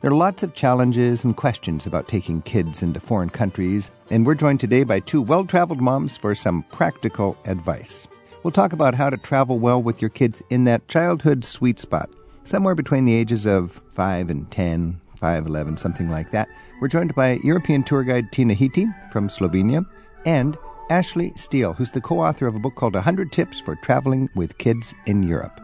There 0.00 0.10
are 0.10 0.16
lots 0.16 0.42
of 0.42 0.52
challenges 0.52 1.24
and 1.24 1.34
questions 1.34 1.86
about 1.86 2.08
taking 2.08 2.42
kids 2.42 2.82
into 2.82 3.00
foreign 3.00 3.30
countries, 3.30 3.90
and 4.10 4.26
we're 4.26 4.34
joined 4.34 4.60
today 4.60 4.84
by 4.84 5.00
two 5.00 5.22
well 5.22 5.46
traveled 5.46 5.80
moms 5.80 6.18
for 6.18 6.34
some 6.34 6.62
practical 6.64 7.38
advice. 7.46 8.06
We'll 8.42 8.52
talk 8.52 8.74
about 8.74 8.94
how 8.94 9.08
to 9.08 9.16
travel 9.16 9.58
well 9.58 9.82
with 9.82 10.02
your 10.02 10.10
kids 10.10 10.42
in 10.50 10.64
that 10.64 10.88
childhood 10.88 11.42
sweet 11.42 11.80
spot, 11.80 12.10
somewhere 12.44 12.74
between 12.74 13.06
the 13.06 13.14
ages 13.14 13.46
of 13.46 13.80
5 13.88 14.28
and 14.28 14.50
10, 14.50 15.00
5, 15.24 15.46
11, 15.46 15.78
something 15.78 16.10
like 16.10 16.32
that. 16.32 16.50
We're 16.82 16.88
joined 16.88 17.14
by 17.14 17.40
European 17.42 17.82
tour 17.82 18.04
guide 18.04 18.30
Tina 18.30 18.52
Hiti 18.52 18.86
from 19.10 19.28
Slovenia 19.28 19.86
and 20.26 20.58
Ashley 20.90 21.32
Steel, 21.34 21.72
who's 21.72 21.92
the 21.92 22.00
co 22.02 22.20
author 22.20 22.46
of 22.46 22.54
a 22.54 22.58
book 22.58 22.74
called 22.74 22.92
100 22.92 23.32
Tips 23.32 23.58
for 23.58 23.74
Traveling 23.76 24.28
with 24.34 24.58
Kids 24.58 24.92
in 25.06 25.22
Europe. 25.22 25.58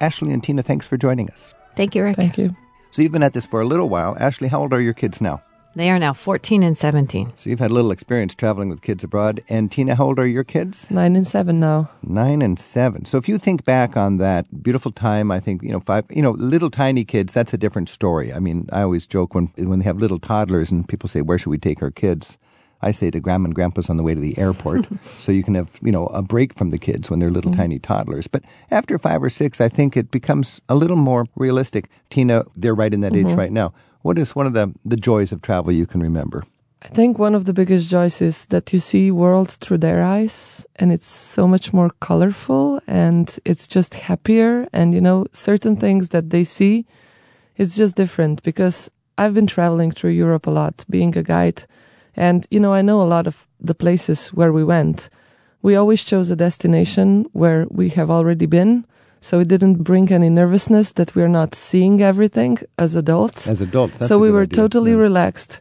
Ashley 0.00 0.32
and 0.32 0.42
Tina, 0.42 0.62
thanks 0.62 0.86
for 0.86 0.96
joining 0.96 1.28
us. 1.28 1.52
Thank 1.76 1.94
you, 1.94 2.04
Rick. 2.04 2.16
Thank 2.16 2.38
you. 2.38 2.56
So 2.90 3.02
you've 3.02 3.12
been 3.12 3.22
at 3.22 3.34
this 3.34 3.44
for 3.44 3.60
a 3.60 3.66
little 3.66 3.90
while. 3.90 4.16
Ashley, 4.18 4.48
how 4.48 4.62
old 4.62 4.72
are 4.72 4.80
your 4.80 4.94
kids 4.94 5.20
now? 5.20 5.42
They 5.74 5.90
are 5.90 5.98
now 5.98 6.12
14 6.12 6.62
and 6.62 6.76
17. 6.76 7.32
So 7.36 7.48
you've 7.48 7.58
had 7.58 7.70
a 7.70 7.74
little 7.74 7.90
experience 7.90 8.34
traveling 8.34 8.68
with 8.68 8.82
kids 8.82 9.02
abroad. 9.04 9.42
And 9.48 9.72
Tina, 9.72 9.94
how 9.94 10.06
old 10.06 10.18
are 10.18 10.26
your 10.26 10.44
kids? 10.44 10.90
Nine 10.90 11.16
and 11.16 11.26
seven 11.26 11.60
now. 11.60 11.90
Nine 12.02 12.42
and 12.42 12.58
seven. 12.58 13.06
So 13.06 13.16
if 13.16 13.28
you 13.28 13.38
think 13.38 13.64
back 13.64 13.96
on 13.96 14.18
that 14.18 14.62
beautiful 14.62 14.92
time, 14.92 15.30
I 15.30 15.40
think, 15.40 15.62
you 15.62 15.70
know, 15.70 15.80
five, 15.80 16.04
you 16.10 16.20
know, 16.20 16.32
little 16.32 16.70
tiny 16.70 17.04
kids, 17.04 17.32
that's 17.32 17.54
a 17.54 17.58
different 17.58 17.88
story. 17.88 18.32
I 18.32 18.38
mean, 18.38 18.68
I 18.70 18.82
always 18.82 19.06
joke 19.06 19.34
when, 19.34 19.46
when 19.56 19.78
they 19.78 19.84
have 19.84 19.98
little 19.98 20.18
toddlers 20.18 20.70
and 20.70 20.86
people 20.86 21.08
say, 21.08 21.22
where 21.22 21.38
should 21.38 21.50
we 21.50 21.58
take 21.58 21.82
our 21.82 21.90
kids? 21.90 22.36
I 22.82 22.90
say 22.90 23.10
to 23.12 23.20
grandma 23.20 23.46
and 23.46 23.54
grandpa's 23.54 23.88
on 23.88 23.96
the 23.96 24.02
way 24.02 24.12
to 24.12 24.20
the 24.20 24.36
airport, 24.36 24.86
so 25.04 25.32
you 25.32 25.44
can 25.44 25.54
have, 25.54 25.70
you 25.82 25.92
know, 25.92 26.06
a 26.08 26.20
break 26.20 26.54
from 26.54 26.70
the 26.70 26.78
kids 26.78 27.08
when 27.08 27.20
they're 27.20 27.30
little 27.30 27.52
mm-hmm. 27.52 27.60
tiny 27.60 27.78
toddlers. 27.78 28.26
But 28.26 28.42
after 28.70 28.98
five 28.98 29.22
or 29.22 29.30
six, 29.30 29.60
I 29.60 29.68
think 29.68 29.96
it 29.96 30.10
becomes 30.10 30.60
a 30.68 30.74
little 30.74 30.96
more 30.96 31.26
realistic. 31.36 31.88
Tina, 32.10 32.44
they're 32.56 32.74
right 32.74 32.92
in 32.92 33.00
that 33.00 33.14
age 33.14 33.26
mm-hmm. 33.26 33.38
right 33.38 33.52
now. 33.52 33.72
What 34.02 34.18
is 34.18 34.34
one 34.34 34.46
of 34.46 34.52
the, 34.52 34.72
the 34.84 34.96
joys 34.96 35.32
of 35.32 35.42
travel 35.42 35.72
you 35.72 35.86
can 35.86 36.00
remember? 36.00 36.44
I 36.82 36.88
think 36.88 37.18
one 37.18 37.36
of 37.36 37.44
the 37.44 37.52
biggest 37.52 37.88
joys 37.88 38.20
is 38.20 38.46
that 38.46 38.72
you 38.72 38.80
see 38.80 39.12
world 39.12 39.50
through 39.50 39.78
their 39.78 40.02
eyes 40.02 40.66
and 40.76 40.92
it's 40.92 41.06
so 41.06 41.46
much 41.46 41.72
more 41.72 41.90
colorful 42.00 42.80
and 42.88 43.38
it's 43.44 43.68
just 43.68 43.94
happier 43.94 44.66
and 44.72 44.92
you 44.92 45.00
know 45.00 45.26
certain 45.32 45.76
things 45.76 46.08
that 46.08 46.30
they 46.30 46.42
see 46.42 46.84
it's 47.56 47.76
just 47.76 47.94
different 47.94 48.42
because 48.42 48.90
I've 49.16 49.32
been 49.32 49.46
traveling 49.46 49.92
through 49.92 50.10
Europe 50.10 50.48
a 50.48 50.50
lot 50.50 50.84
being 50.90 51.16
a 51.16 51.22
guide 51.22 51.66
and 52.16 52.48
you 52.50 52.58
know 52.58 52.72
I 52.72 52.82
know 52.82 53.00
a 53.00 53.12
lot 53.14 53.28
of 53.28 53.46
the 53.60 53.76
places 53.76 54.30
where 54.30 54.52
we 54.52 54.64
went 54.64 55.08
we 55.62 55.76
always 55.76 56.02
chose 56.02 56.30
a 56.30 56.36
destination 56.36 57.26
where 57.32 57.68
we 57.70 57.90
have 57.90 58.10
already 58.10 58.46
been 58.46 58.84
so 59.28 59.32
it 59.42 59.48
didn't 59.54 59.76
bring 59.90 60.06
any 60.18 60.28
nervousness 60.40 60.86
that 60.98 61.10
we're 61.16 61.34
not 61.40 61.50
seeing 61.54 61.96
everything 62.12 62.54
as 62.84 62.90
adults 63.02 63.40
As 63.54 63.60
adults, 63.68 63.94
that's 63.98 64.08
so 64.08 64.18
we 64.24 64.30
were 64.36 64.42
idea. 64.48 64.62
totally 64.62 64.90
Yeah. 64.92 65.06
relaxed 65.08 65.52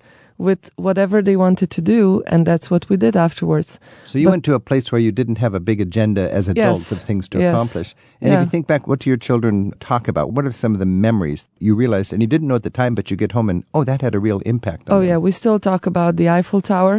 with 0.50 0.62
whatever 0.88 1.18
they 1.22 1.36
wanted 1.46 1.70
to 1.78 1.82
do 1.96 2.24
and 2.32 2.40
that's 2.50 2.68
what 2.72 2.84
we 2.90 2.96
did 3.06 3.16
afterwards 3.28 3.70
So 4.12 4.18
you 4.20 4.26
But- 4.26 4.32
went 4.36 4.46
to 4.50 4.56
a 4.56 4.60
place 4.70 4.86
where 4.92 5.04
you 5.08 5.12
didn't 5.20 5.38
have 5.46 5.54
a 5.54 5.60
big 5.70 5.80
agenda 5.88 6.24
as 6.40 6.48
adults 6.54 6.86
Yes. 6.90 6.92
of 6.94 6.98
things 7.10 7.24
to 7.30 7.38
Yes. 7.38 7.54
accomplish. 7.54 7.90
And 8.22 8.34
if 8.34 8.40
you 8.44 8.50
think 8.54 8.66
back, 8.74 8.84
what 8.90 9.00
do 9.02 9.06
your 9.12 9.22
children 9.28 9.56
talk 9.92 10.08
about? 10.14 10.26
What 10.36 10.46
are 10.48 10.52
some 10.64 10.74
of 10.76 10.80
the 10.84 10.92
memories 11.08 11.42
you 11.66 11.72
realized, 11.84 12.10
and 12.14 12.20
you 12.24 12.30
didn't 12.34 12.48
know 12.50 12.56
at 12.62 12.64
the 12.70 12.76
time, 12.82 12.94
but 12.96 13.06
you 13.12 13.18
get 13.18 13.32
home 13.38 13.50
and, 13.52 13.64
oh, 13.76 13.84
that 13.90 14.02
had 14.02 14.16
a 14.16 14.20
real 14.28 14.40
impact 14.54 14.90
on 14.90 14.96
oh 14.96 15.00
them. 15.00 15.10
yeah 15.10 15.18
we 15.26 15.32
still 15.32 15.60
talk 15.60 15.86
about 15.94 16.12
the 16.20 16.28
eiffel 16.38 16.62
tower 16.62 16.98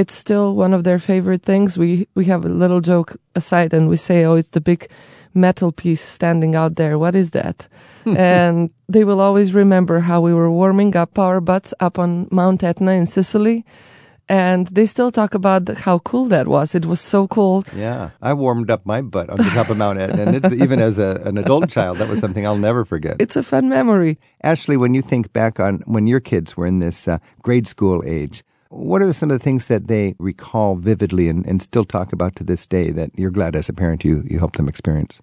it's 0.00 0.14
still 0.24 0.48
one 0.64 0.72
of 0.76 0.82
their 0.84 0.98
favorite 1.10 1.42
things. 1.50 1.78
We 1.78 1.90
we 2.18 2.24
have 2.32 2.42
a 2.44 2.52
little 2.62 2.80
joke 2.92 3.10
aside 3.34 3.70
and 3.76 3.84
we 3.92 3.96
say, 3.96 4.18
"Oh, 4.28 4.36
it's 4.40 4.50
the 4.58 4.60
big 4.60 4.80
metal 5.38 5.72
piece 5.72 6.00
standing 6.00 6.54
out 6.54 6.76
there. 6.76 6.98
What 6.98 7.14
is 7.14 7.30
that?" 7.30 7.68
and 8.16 8.70
they 8.88 9.04
will 9.04 9.20
always 9.20 9.52
remember 9.54 10.00
how 10.00 10.20
we 10.20 10.32
were 10.32 10.50
warming 10.50 10.96
up 10.96 11.18
our 11.18 11.40
butts 11.40 11.74
up 11.80 11.98
on 11.98 12.28
Mount 12.30 12.62
Etna 12.62 12.92
in 12.92 13.06
Sicily. 13.06 13.64
And 14.30 14.66
they 14.66 14.84
still 14.84 15.10
talk 15.10 15.32
about 15.32 15.68
how 15.78 16.00
cool 16.00 16.26
that 16.26 16.46
was. 16.48 16.74
It 16.74 16.84
was 16.84 17.00
so 17.00 17.26
cold. 17.26 17.66
Yeah, 17.74 18.10
I 18.20 18.34
warmed 18.34 18.70
up 18.70 18.84
my 18.84 19.00
butt 19.00 19.30
on 19.30 19.38
the 19.38 19.44
top 19.44 19.70
of 19.70 19.78
Mount 19.78 19.98
Etna, 19.98 20.22
and 20.22 20.36
it's 20.36 20.52
even 20.52 20.80
as 20.80 20.98
a, 20.98 21.22
an 21.24 21.38
adult 21.38 21.70
child, 21.70 21.96
that 21.96 22.08
was 22.08 22.20
something 22.20 22.46
I'll 22.46 22.58
never 22.58 22.84
forget. 22.84 23.16
It's 23.20 23.36
a 23.36 23.42
fun 23.42 23.70
memory. 23.70 24.18
Ashley, 24.42 24.76
when 24.76 24.92
you 24.92 25.00
think 25.00 25.32
back 25.32 25.58
on 25.58 25.78
when 25.86 26.06
your 26.06 26.20
kids 26.20 26.58
were 26.58 26.66
in 26.66 26.78
this 26.80 27.08
uh, 27.08 27.18
grade 27.40 27.66
school 27.66 28.02
age, 28.04 28.44
what 28.68 29.00
are 29.00 29.14
some 29.14 29.30
of 29.30 29.38
the 29.38 29.42
things 29.42 29.68
that 29.68 29.88
they 29.88 30.14
recall 30.18 30.76
vividly 30.76 31.30
and, 31.30 31.46
and 31.46 31.62
still 31.62 31.86
talk 31.86 32.12
about 32.12 32.36
to 32.36 32.44
this 32.44 32.66
day 32.66 32.90
that 32.90 33.10
you're 33.16 33.30
glad 33.30 33.56
as 33.56 33.70
a 33.70 33.72
parent 33.72 34.04
you, 34.04 34.24
you 34.28 34.38
helped 34.38 34.58
them 34.58 34.68
experience? 34.68 35.20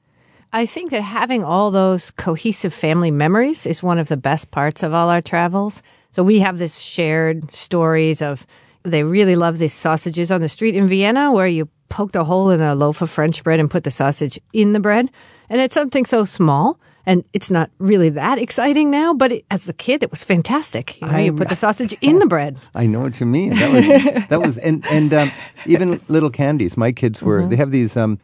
I 0.55 0.65
think 0.65 0.91
that 0.91 1.01
having 1.01 1.43
all 1.43 1.69
those 1.69 2.11
cohesive 2.11 2.73
family 2.73 3.11
memories 3.11 3.65
is 3.65 3.83
one 3.83 3.99
of 3.99 4.07
the 4.07 4.15
best 4.15 4.51
parts 4.51 4.83
of 4.83 4.93
all 4.93 5.09
our 5.09 5.21
travels. 5.21 5.83
So 6.11 6.23
we 6.23 6.39
have 6.39 6.59
this 6.59 6.79
shared 6.79 7.53
stories 7.53 8.21
of 8.21 8.47
they 8.83 9.03
really 9.03 9.35
love 9.35 9.57
these 9.57 9.73
sausages 9.73 10.31
on 10.31 10.39
the 10.39 10.47
street 10.47 10.73
in 10.73 10.87
Vienna 10.87 11.33
where 11.33 11.45
you 11.47 11.67
poked 11.89 12.15
a 12.15 12.23
hole 12.23 12.51
in 12.51 12.61
a 12.61 12.73
loaf 12.73 13.01
of 13.01 13.09
French 13.09 13.43
bread 13.43 13.59
and 13.59 13.69
put 13.69 13.83
the 13.83 13.91
sausage 13.91 14.39
in 14.53 14.71
the 14.71 14.79
bread. 14.79 15.11
And 15.49 15.59
it's 15.59 15.73
something 15.73 16.05
so 16.05 16.23
small. 16.23 16.79
And 17.05 17.25
it's 17.33 17.51
not 17.51 17.69
really 17.77 18.07
that 18.11 18.39
exciting 18.39 18.89
now, 18.89 19.13
but 19.13 19.33
it, 19.33 19.45
as 19.51 19.67
a 19.67 19.73
kid, 19.73 20.03
it 20.03 20.09
was 20.09 20.23
fantastic. 20.23 21.01
You 21.01 21.07
know, 21.07 21.17
you 21.17 21.33
put 21.33 21.49
the 21.49 21.55
sausage 21.55 21.93
in 21.99 22.19
the 22.19 22.27
bread. 22.27 22.57
I 22.75 22.87
know 22.87 23.01
what 23.01 23.19
you 23.19 23.25
mean. 23.25 23.49
That 23.55 23.71
was 23.71 23.85
that 24.29 24.41
was 24.41 24.57
and 24.57 24.85
and 24.89 25.13
um, 25.13 25.31
even 25.65 25.99
little 26.07 26.29
candies. 26.31 26.77
My 26.77 26.93
kids 26.93 27.21
were 27.21 27.41
Mm-hmm. 27.41 27.49
they 27.49 27.55
have 27.57 27.71
these 27.71 27.97
um, 27.97 28.19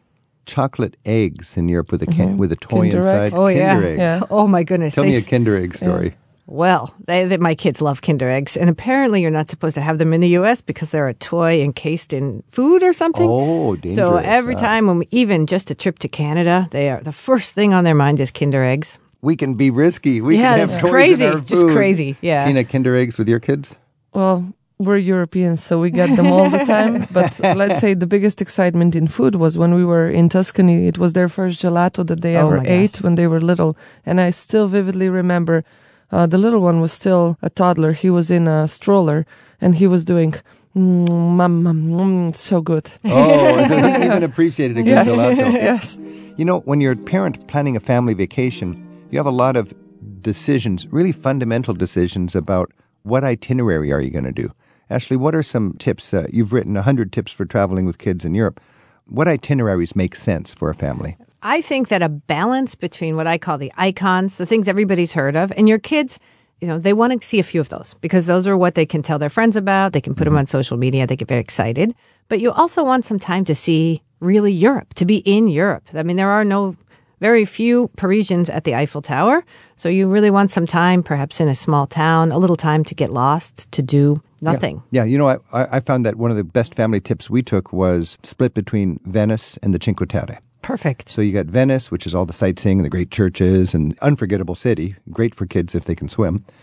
chocolate 0.56 0.95
eggs 1.06 1.58
in 1.58 1.70
Europe 1.70 1.91
with 1.91 2.02
a 2.04 2.06
can, 2.08 2.30
mm-hmm. 2.30 2.38
with 2.41 2.52
a 2.52 2.56
toy 2.58 2.82
Kinder 2.91 2.99
egg. 2.99 3.06
inside. 3.06 3.34
Oh 3.39 3.47
yeah. 3.47 3.74
Kinder 3.74 3.88
eggs. 3.88 3.99
Yeah. 3.99 4.22
Oh 4.30 4.47
my 4.47 4.64
goodness. 4.64 4.95
Tell 4.95 5.04
They 5.04 5.12
me 5.12 5.16
a 5.16 5.20
s- 5.20 5.28
Kinder 5.28 5.56
egg 5.64 5.76
story. 5.76 6.16
Well, 6.47 6.93
they, 7.08 7.26
they, 7.28 7.38
my 7.38 7.56
kids 7.56 7.82
love 7.82 8.02
Kinder 8.02 8.30
eggs, 8.30 8.58
and 8.58 8.70
apparently 8.70 9.22
you're 9.22 9.32
not 9.39 9.49
supposed 9.49 9.76
to 9.76 9.82
have 9.82 9.97
them 9.99 10.12
in 10.12 10.20
the 10.20 10.30
U.S. 10.39 10.60
because 10.60 10.89
they're 10.91 11.08
a 11.08 11.14
toy 11.14 11.62
encased 11.64 12.12
in 12.12 12.43
food 12.49 12.84
or 12.84 12.91
something. 12.93 13.30
Oh, 13.30 13.76
dangerous! 13.78 13.95
So 13.95 14.18
every 14.18 14.56
huh? 14.56 14.60
time 14.68 14.88
when 14.88 14.97
we, 14.99 15.08
even 15.12 15.47
just 15.47 15.72
a 15.72 15.76
trip 15.76 15.97
to 15.99 16.10
Canada, 16.10 16.68
they 16.72 16.89
are 16.89 16.99
the 17.02 17.14
first 17.14 17.56
thing 17.56 17.74
on 17.74 17.86
their 17.86 17.95
mind 17.95 18.20
is 18.20 18.32
Kinder 18.32 18.64
eggs. 18.66 18.99
We 19.22 19.38
can 19.38 19.54
be 19.54 19.70
risky. 19.70 20.20
We 20.20 20.38
Yeah, 20.39 20.58
can 20.58 20.68
have 20.68 20.80
toys 20.82 20.91
crazy. 20.91 21.26
in 21.26 21.34
our 21.34 21.39
Just 21.39 21.68
crazy, 21.68 22.18
yeah. 22.22 22.43
Tina, 22.45 22.64
Kinder 22.66 22.95
eggs 22.97 23.18
with 23.18 23.30
your 23.30 23.39
kids? 23.39 23.76
Well, 24.14 24.52
we're 24.86 24.98
Europeans, 24.98 25.64
so 25.64 25.80
we 25.80 25.90
get 25.92 26.16
them 26.16 26.28
all 26.28 26.50
the 26.50 26.66
time. 26.76 27.06
But 27.12 27.40
let's 27.56 27.80
say 27.80 27.94
the 27.94 28.08
biggest 28.08 28.42
excitement 28.42 28.96
in 28.96 29.08
food 29.08 29.36
was 29.36 29.58
when 29.58 29.74
we 29.74 29.86
were 29.86 30.10
in 30.10 30.28
Tuscany. 30.30 30.88
It 30.88 30.98
was 30.98 31.14
their 31.14 31.30
first 31.30 31.62
gelato 31.62 32.06
that 32.08 32.22
they 32.22 32.36
Oh 32.36 32.48
ever 32.48 32.58
ate 32.66 32.94
gosh. 32.94 33.02
when 33.04 33.16
they 33.16 33.28
were 33.28 33.42
little. 33.42 33.76
And 34.06 34.20
I 34.20 34.32
still 34.32 34.68
vividly 34.68 35.10
remember 35.10 35.64
uh, 36.12 36.26
the 36.28 36.38
little 36.38 36.60
one 36.62 36.82
was 36.82 36.92
still 36.92 37.38
a 37.42 37.50
toddler. 37.50 37.94
He 37.94 38.10
was 38.10 38.30
in 38.32 38.48
a 38.48 38.68
stroller 38.68 39.26
and 39.62 39.76
he 39.76 39.88
was 39.88 40.04
doing, 40.04 40.34
mm, 40.76 41.08
mum, 41.10 41.64
mum, 41.64 41.92
mm, 41.94 42.30
it's 42.30 42.40
so 42.42 42.62
good. 42.62 42.92
Oh, 43.06 43.66
so 43.70 43.76
he 43.78 44.06
even 44.06 44.24
appreciated 44.24 44.78
a 44.78 44.84
good 44.84 44.90
Yes. 44.90 45.08
gelato. 45.08 45.54
yes. 45.70 46.00
You 46.38 46.46
know, 46.46 46.60
when 46.62 46.82
you're 46.82 46.94
a 46.94 46.98
parent 46.98 47.48
planning 47.48 47.76
a 47.76 47.80
family 47.80 48.14
vacation, 48.16 48.76
you 49.12 49.20
have 49.20 49.28
a 49.28 49.32
lot 49.46 49.56
of 49.56 49.74
decisions, 50.22 50.88
really 50.88 51.12
fundamental 51.12 51.74
decisions 51.74 52.36
about 52.36 52.72
what 53.04 53.24
itinerary 53.24 53.92
are 53.92 54.02
you 54.02 54.10
going 54.12 54.26
to 54.26 54.32
do. 54.32 54.52
Ashley, 54.92 55.16
what 55.16 55.34
are 55.34 55.44
some 55.44 55.74
tips? 55.80 56.14
Uh, 56.14 56.28
you've 56.32 56.52
written 56.52 56.74
100 56.74 57.14
tips 57.14 57.32
for 57.32 57.46
traveling 57.46 57.86
with 57.86 57.98
kids 57.98 58.26
in 58.26 58.36
Europe. 58.36 58.60
What 59.06 59.28
itineraries 59.28 59.96
make 59.96 60.16
sense 60.16 60.54
for 60.54 60.70
a 60.70 60.76
family? 60.76 61.18
I 61.42 61.62
think 61.62 61.88
that 61.88 62.02
a 62.02 62.10
balance 62.10 62.76
between 62.76 63.16
what 63.16 63.26
I 63.26 63.38
call 63.38 63.58
the 63.58 63.72
icons, 63.78 64.36
the 64.36 64.46
things 64.46 64.68
everybody's 64.68 65.14
heard 65.14 65.36
of, 65.36 65.52
and 65.54 65.68
your 65.68 65.80
kids, 65.80 66.20
you 66.60 66.68
know, 66.68 66.78
they 66.78 66.94
want 66.94 67.20
to 67.20 67.26
see 67.26 67.39
a 67.39 67.44
few 67.44 67.62
of 67.62 67.70
those 67.70 67.96
because 68.02 68.26
those 68.26 68.48
are 68.48 68.58
what 68.58 68.76
they 68.76 68.86
can 68.86 69.02
tell 69.02 69.18
their 69.18 69.30
friends 69.30 69.56
about. 69.56 69.94
They 69.94 70.02
can 70.02 70.14
put 70.14 70.26
them 70.26 70.38
on 70.38 70.46
social 70.46 70.78
media. 70.78 71.08
They 71.08 71.16
get 71.16 71.30
very 71.30 71.42
excited. 71.42 71.96
But 72.28 72.42
you 72.42 72.52
also 72.52 72.84
want 72.84 73.06
some 73.06 73.18
time 73.18 73.46
to 73.46 73.56
see 73.56 74.04
really 74.20 74.52
Europe, 74.52 74.94
to 74.96 75.06
be 75.06 75.18
in 75.18 75.48
Europe. 75.48 75.86
I 75.94 76.04
mean, 76.04 76.18
there 76.18 76.30
are 76.30 76.46
no 76.46 76.76
very 77.22 77.46
few 77.46 77.89
Parisians 77.96 78.50
at 78.50 78.66
the 78.66 78.76
Eiffel 78.76 79.02
Tower. 79.02 79.46
So 79.78 79.89
you 79.89 80.08
really 80.08 80.30
want 80.30 80.52
some 80.52 80.68
time, 80.68 81.02
perhaps 81.02 81.39
in 81.39 81.48
a 81.48 81.56
small 81.56 81.88
town, 81.88 82.32
a 82.32 82.38
little 82.38 82.56
time 82.56 82.84
to 82.84 82.96
get 82.96 83.12
lost, 83.12 83.72
to 83.72 83.82
do 83.82 84.22
nothing. 84.42 84.84
Yeah, 84.92 85.04
you 85.04 85.18
know, 85.18 85.30
I, 85.30 85.38
I 85.54 85.78
I 85.78 85.80
found 85.80 86.06
that 86.06 86.16
one 86.16 86.32
of 86.32 86.38
the 86.38 86.44
best 86.44 86.76
family 86.76 87.00
tips 87.00 87.30
we 87.30 87.42
took 87.42 87.72
was 87.72 88.18
split 88.24 88.54
between 88.54 89.00
Venice 89.06 89.58
and 89.64 89.74
the 89.74 89.80
Cinque 89.82 90.08
Terre. 90.08 90.39
Perfect. 90.62 91.10
So 91.10 91.22
you 91.22 91.34
got 91.34 91.48
Venice, 91.48 91.89
which 91.89 92.06
is 92.06 92.14
all 92.14 92.26
the 92.26 92.34
sightseeing 92.34 92.80
and 92.80 92.86
the 92.86 92.89
great 92.89 93.10
churches 93.10 93.74
and 93.74 93.98
unforgettable 94.00 94.56
city, 94.56 94.96
great 95.10 95.34
for 95.34 95.46
kids 95.46 95.74
if 95.74 95.86
they 95.86 95.96
can 95.96 96.10
swim. 96.10 96.46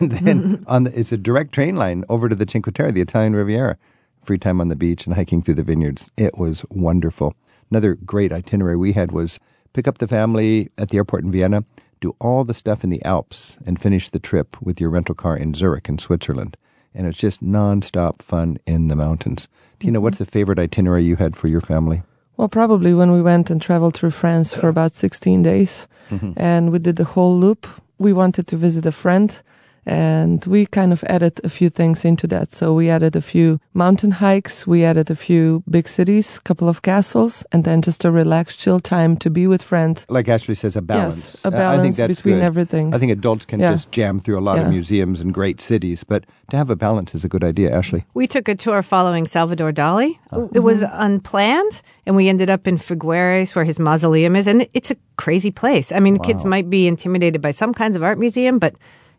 And 0.00 0.12
then 0.12 0.64
on 0.68 0.84
the, 0.84 0.96
it's 0.96 1.10
a 1.10 1.16
direct 1.16 1.52
train 1.52 1.74
line 1.74 2.04
over 2.08 2.28
to 2.28 2.34
the 2.34 2.46
Cinque 2.48 2.72
Terre, 2.74 2.92
the 2.92 3.00
Italian 3.00 3.34
Riviera. 3.34 3.76
Free 4.22 4.38
time 4.38 4.60
on 4.60 4.68
the 4.68 4.76
beach 4.76 5.06
and 5.06 5.14
hiking 5.14 5.42
through 5.42 5.54
the 5.54 5.64
vineyards. 5.64 6.08
It 6.16 6.36
was 6.36 6.64
wonderful. 6.70 7.34
Another 7.70 7.94
great 7.94 8.30
itinerary 8.30 8.76
we 8.76 8.92
had 8.92 9.10
was 9.10 9.40
pick 9.72 9.88
up 9.88 9.98
the 9.98 10.06
family 10.06 10.70
at 10.78 10.90
the 10.90 10.98
airport 10.98 11.24
in 11.24 11.32
Vienna, 11.32 11.64
do 12.00 12.14
all 12.20 12.44
the 12.44 12.54
stuff 12.54 12.84
in 12.84 12.90
the 12.90 13.02
Alps, 13.04 13.56
and 13.66 13.80
finish 13.80 14.10
the 14.10 14.20
trip 14.20 14.60
with 14.62 14.80
your 14.80 14.90
rental 14.90 15.14
car 15.14 15.36
in 15.36 15.54
Zurich 15.54 15.88
in 15.88 15.98
Switzerland. 15.98 16.56
And 16.94 17.06
it's 17.06 17.18
just 17.18 17.42
nonstop 17.42 18.22
fun 18.22 18.58
in 18.66 18.88
the 18.88 18.96
mountains. 18.96 19.48
Tina, 19.80 20.00
what's 20.00 20.18
the 20.18 20.26
favorite 20.26 20.58
itinerary 20.58 21.04
you 21.04 21.16
had 21.16 21.36
for 21.36 21.48
your 21.48 21.60
family? 21.60 22.02
Well, 22.36 22.48
probably 22.48 22.94
when 22.94 23.12
we 23.12 23.22
went 23.22 23.50
and 23.50 23.60
traveled 23.60 23.94
through 23.94 24.10
France 24.10 24.52
for 24.52 24.68
about 24.68 24.94
16 24.94 25.42
days 25.42 25.86
mm-hmm. 26.10 26.32
and 26.36 26.72
we 26.72 26.78
did 26.78 26.96
the 26.96 27.04
whole 27.04 27.38
loop. 27.38 27.66
We 27.98 28.12
wanted 28.12 28.46
to 28.48 28.56
visit 28.56 28.86
a 28.86 28.92
friend 28.92 29.40
and 29.86 30.44
we 30.46 30.66
kind 30.66 30.92
of 30.92 31.04
added 31.04 31.40
a 31.44 31.48
few 31.48 31.68
things 31.68 32.04
into 32.04 32.26
that. 32.28 32.52
So 32.52 32.72
we 32.74 32.88
added 32.90 33.16
a 33.16 33.20
few 33.20 33.60
mountain 33.74 34.12
hikes, 34.12 34.66
we 34.66 34.84
added 34.84 35.10
a 35.10 35.14
few 35.16 35.62
big 35.68 35.88
cities, 35.88 36.38
couple 36.40 36.68
of 36.68 36.82
castles, 36.82 37.44
and 37.52 37.64
then 37.64 37.82
just 37.82 38.04
a 38.04 38.10
relaxed, 38.10 38.58
chill 38.58 38.80
time 38.80 39.16
to 39.18 39.30
be 39.30 39.46
with 39.46 39.62
friends. 39.62 40.06
like 40.08 40.28
Ashley 40.28 40.54
says, 40.54 40.76
a 40.76 40.82
balance. 40.82 41.34
Yes, 41.34 41.44
a 41.44 41.48
Uh, 41.48 41.50
I 41.50 41.58
balance 41.58 41.82
think 41.82 41.96
that's 41.96 42.16
between 42.20 42.36
good. 42.36 42.44
everything. 42.44 42.94
I 42.94 42.98
think 42.98 43.12
adults 43.12 43.44
can 43.46 43.60
Yeah. 43.60 43.72
just 43.72 43.90
jam 43.92 44.20
through 44.20 44.38
a 44.38 44.44
lot 44.48 44.58
of 44.58 44.68
museums 44.68 45.20
and 45.20 45.32
great 45.34 45.60
cities, 45.60 46.04
but 46.04 46.24
to 46.50 46.56
have 46.56 46.70
a 46.70 46.76
balance 46.76 47.14
is 47.14 47.24
a 47.24 47.28
good 47.28 47.44
idea, 47.44 47.70
Ashley. 47.76 48.04
We 48.14 48.26
took 48.26 48.48
a 48.48 48.54
tour 48.54 48.82
following 48.82 49.26
Salvador 49.26 49.72
Dali. 49.72 50.18
It 50.52 50.60
was 50.60 50.82
unplanned, 50.92 51.82
and 52.06 52.16
we 52.16 52.28
ended 52.28 52.50
up 52.50 52.66
in 52.66 52.76
Figueres, 52.78 53.54
where 53.54 53.64
his 53.64 53.78
mausoleum 53.78 54.36
is, 54.36 54.46
and 54.46 54.66
it's 54.74 54.90
a 54.90 54.96
crazy 55.16 55.50
place. 55.50 55.92
I 55.92 56.00
mean, 56.00 56.18
kids 56.18 56.44
might 56.44 56.68
be 56.70 56.86
intimidated 56.86 57.40
by 57.40 57.50
some 57.52 57.72
kinds 57.74 57.96
of 57.96 58.02
art 58.02 58.18
museum, 58.18 58.58
but 58.58 58.74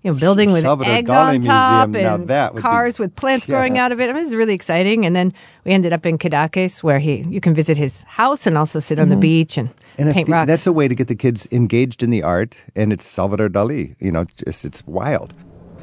you 0.06 0.12
know, 0.12 0.20
building 0.20 0.52
with 0.52 0.62
Salvador 0.62 0.94
eggs 0.94 1.10
Dali 1.10 1.36
on 1.36 1.42
top 1.42 1.90
Museum, 1.90 2.04
now 2.04 2.16
and 2.16 2.28
that 2.28 2.54
would 2.54 2.60
be- 2.60 2.62
cars 2.62 3.00
with 3.00 3.16
plants 3.16 3.48
growing 3.48 3.80
out 3.80 3.92
of 3.92 4.00
it. 4.00 4.04
I 4.04 4.08
mean, 4.14 4.18
it 4.18 4.26
was 4.26 4.36
really 4.36 4.54
exciting. 4.54 5.04
And 5.04 5.16
then 5.16 5.34
we 5.66 5.72
ended 5.72 5.94
up 5.94 6.06
in 6.06 6.20
Cadaqués, 6.20 6.84
where 6.84 7.00
he 7.00 7.26
you 7.28 7.42
can 7.42 7.56
visit 7.56 7.76
his 7.76 8.04
house 8.04 8.46
and 8.46 8.56
also 8.56 8.80
sit 8.80 9.00
on 9.00 9.10
the 9.10 9.16
mm-hmm. 9.16 9.22
beach 9.22 9.58
and, 9.58 9.70
And 9.98 10.06
paint 10.14 10.14
think 10.14 10.30
rocks. 10.30 10.48
that's 10.48 10.68
a 10.68 10.72
way 10.72 10.88
to 10.88 10.94
get 10.94 11.08
the 11.08 11.16
kids 11.16 11.48
engaged 11.52 12.04
in 12.04 12.12
the 12.12 12.22
art, 12.22 12.56
and 12.76 12.94
it's 12.94 13.08
Salvador 13.08 13.50
Dali. 13.50 13.96
You 14.00 14.12
know, 14.12 14.26
just, 14.46 14.64
it's 14.64 14.86
wild. 14.86 15.34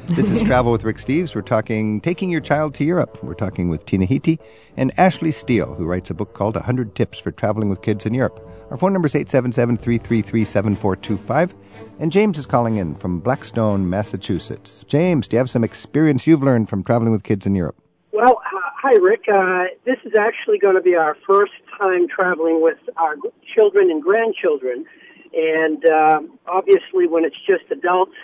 This 0.07 0.29
is 0.29 0.41
Travel 0.49 0.71
with 0.71 0.85
Rick 0.85 0.97
Steves. 0.97 1.35
We're 1.35 1.41
talking 1.41 1.99
taking 1.99 2.31
your 2.31 2.41
child 2.41 2.75
to 2.75 2.85
Europe. 2.85 3.21
We're 3.23 3.33
talking 3.33 3.67
with 3.67 3.85
Tina 3.85 4.05
Hiti 4.05 4.39
and 4.77 4.97
Ashley 4.97 5.33
Steel, 5.33 5.75
who 5.75 5.83
writes 5.83 6.09
a 6.09 6.13
book 6.13 6.33
called 6.33 6.55
100 6.55 6.95
Tips 6.95 7.19
for 7.19 7.31
Traveling 7.31 7.67
with 7.67 7.81
Kids 7.81 8.05
in 8.05 8.13
Europe. 8.13 8.39
Our 8.73 8.79
phone 8.79 8.91
number 8.91 9.05
is 9.05 9.13
877 9.13 9.77
333 9.77 10.43
7425. 10.43 11.53
And 11.99 12.11
James 12.11 12.39
is 12.39 12.47
calling 12.47 12.77
in 12.77 12.95
from 12.95 13.19
Blackstone, 13.19 13.87
Massachusetts. 13.87 14.83
James, 14.87 15.27
do 15.27 15.35
you 15.35 15.37
have 15.37 15.49
some 15.51 15.63
experience 15.63 16.25
you've 16.25 16.41
learned 16.41 16.69
from 16.69 16.83
traveling 16.83 17.11
with 17.11 17.21
kids 17.21 17.45
in 17.45 17.53
Europe? 17.53 17.75
Well, 18.13 18.41
uh, 18.43 18.59
hi, 18.81 18.95
Rick. 18.95 19.25
Uh, 19.31 19.65
this 19.85 19.97
is 20.03 20.13
actually 20.19 20.57
going 20.57 20.73
to 20.73 20.81
be 20.81 20.95
our 20.95 21.15
first 21.27 21.51
time 21.77 22.07
traveling 22.07 22.63
with 22.63 22.79
our 22.97 23.15
children 23.53 23.91
and 23.91 24.01
grandchildren. 24.01 24.87
And 25.35 25.87
um, 25.89 26.39
obviously, 26.47 27.05
when 27.05 27.25
it's 27.25 27.37
just 27.45 27.69
adults, 27.69 28.15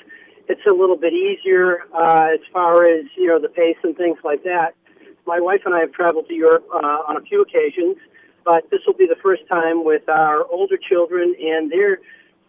it's 0.48 0.66
a 0.68 0.74
little 0.74 0.98
bit 0.98 1.14
easier 1.14 1.84
uh, 1.94 2.30
as 2.34 2.40
far 2.52 2.86
as, 2.86 3.06
you 3.16 3.28
know, 3.28 3.40
the 3.40 3.50
pace 3.50 3.78
and 3.84 3.96
things 3.96 4.18
like 4.24 4.44
that. 4.46 4.74
My 5.28 5.40
wife 5.40 5.62
and 5.66 5.76
I 5.76 5.82
have 5.82 5.92
traveled 5.92 6.28
to 6.28 6.34
Europe 6.34 6.66
uh, 6.74 7.06
on 7.08 7.18
a 7.18 7.22
few 7.22 7.44
occasions, 7.44 7.98
but 8.46 8.70
this 8.70 8.82
will 8.86 8.94
be 8.94 9.08
the 9.08 9.20
first 9.22 9.44
time 9.52 9.84
with 9.84 10.08
our 10.10 10.46
older 10.46 10.78
children 10.78 11.36
and 11.40 11.72
their 11.72 12.00